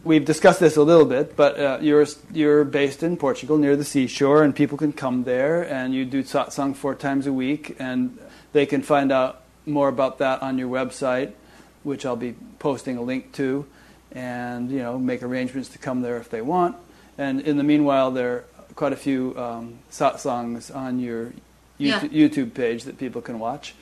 [0.03, 3.85] We've discussed this a little bit, but uh, you're you're based in Portugal near the
[3.85, 8.17] seashore, and people can come there, and you do satsang four times a week, and
[8.51, 11.31] they can find out more about that on your website,
[11.83, 13.65] which I'll be posting a link to,
[14.13, 16.75] and you know make arrangements to come there if they want.
[17.17, 18.43] And in the meanwhile, there are
[18.75, 21.33] quite a few um, satsangs on your
[21.77, 21.99] Yeah.
[21.99, 23.73] YouTube, YouTube page that people can watch.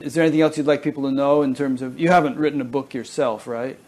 [0.00, 2.60] Is there anything else you'd like people to know in terms of you haven't written
[2.60, 3.78] a book yourself, right?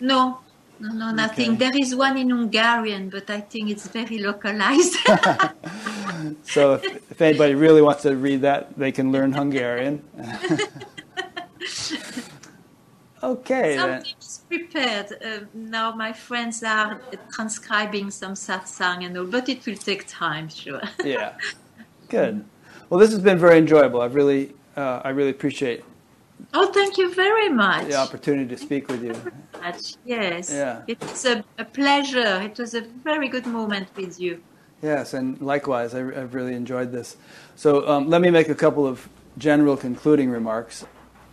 [0.00, 0.38] No,
[0.78, 1.50] no, no, nothing.
[1.50, 1.58] Okay.
[1.58, 4.96] There is one in Hungarian, but I think it's very localized.
[6.44, 10.02] So if, if anybody really wants to read that, they can learn Hungarian.
[13.22, 14.04] okay, then.
[14.04, 14.19] Something is
[14.50, 15.08] prepared.
[15.24, 17.00] Uh, now my friends are
[17.32, 20.82] transcribing some satsang and all, but it will take time, sure.
[21.04, 21.28] Yeah,
[22.08, 22.44] good.
[22.88, 24.00] Well, this has been very enjoyable.
[24.02, 24.42] I've really,
[24.76, 25.84] uh, I really appreciate
[26.54, 27.88] oh, thank you very much.
[27.88, 29.14] the opportunity to speak with you.
[29.60, 29.94] much.
[30.04, 30.52] Yes.
[30.52, 30.82] Yeah.
[30.86, 32.40] It's a, a pleasure.
[32.42, 34.42] It was a very good moment with you.
[34.82, 37.16] Yes, and likewise, I, I've really enjoyed this.
[37.54, 40.86] So um, let me make a couple of general concluding remarks.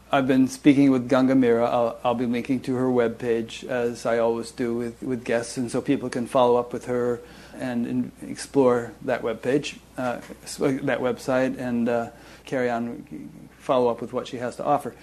[0.10, 1.66] I've been speaking with Ganga Mira.
[1.70, 5.70] I'll, I'll be linking to her webpage, as I always do with, with guests, and
[5.70, 7.20] so people can follow up with her
[7.54, 10.22] and, explore that webpage, uh,
[10.84, 12.10] that website, and uh,
[12.46, 13.30] carry on,
[13.60, 14.96] follow up with what she has to offer.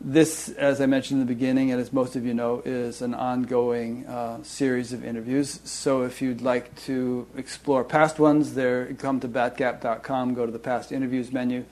[0.00, 3.12] This, as I mentioned in the beginning, and as most of you know, is an
[3.12, 5.60] ongoing uh, series of interviews.
[5.64, 10.58] So if you'd like to explore past ones, there come to batgap.com, go to the
[10.58, 11.66] past interviews menu.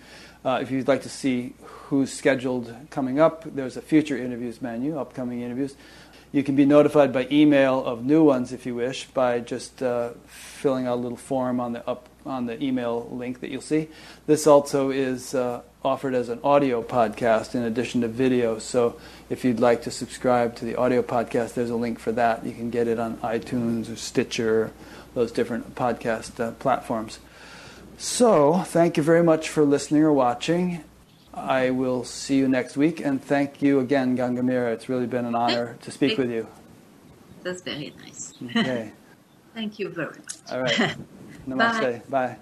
[0.45, 1.55] Uh, if you'd like to see
[1.89, 5.74] who's scheduled coming up, there's a future interviews menu, upcoming interviews.
[6.32, 10.10] You can be notified by email of new ones if you wish by just uh,
[10.27, 13.89] filling out a little form on the up on the email link that you'll see.
[14.27, 18.59] This also is uh, offered as an audio podcast in addition to video.
[18.59, 19.01] So
[19.31, 22.44] if you'd like to subscribe to the audio podcast, there's a link for that.
[22.44, 24.73] You can get it on iTunes or Stitcher,
[25.15, 27.19] those different podcast uh, platforms.
[27.97, 30.85] So thank you very much for listening or watching.
[31.39, 34.73] I will see you next week, and thank you again, Ganga Mira.
[34.73, 36.47] It's really been an honor to speak with you.
[37.43, 38.35] That's very nice.
[38.56, 38.93] Okay.
[39.55, 40.52] Thank you very much.
[40.52, 40.97] All right.
[41.48, 42.09] Namaste.
[42.10, 42.36] Bye.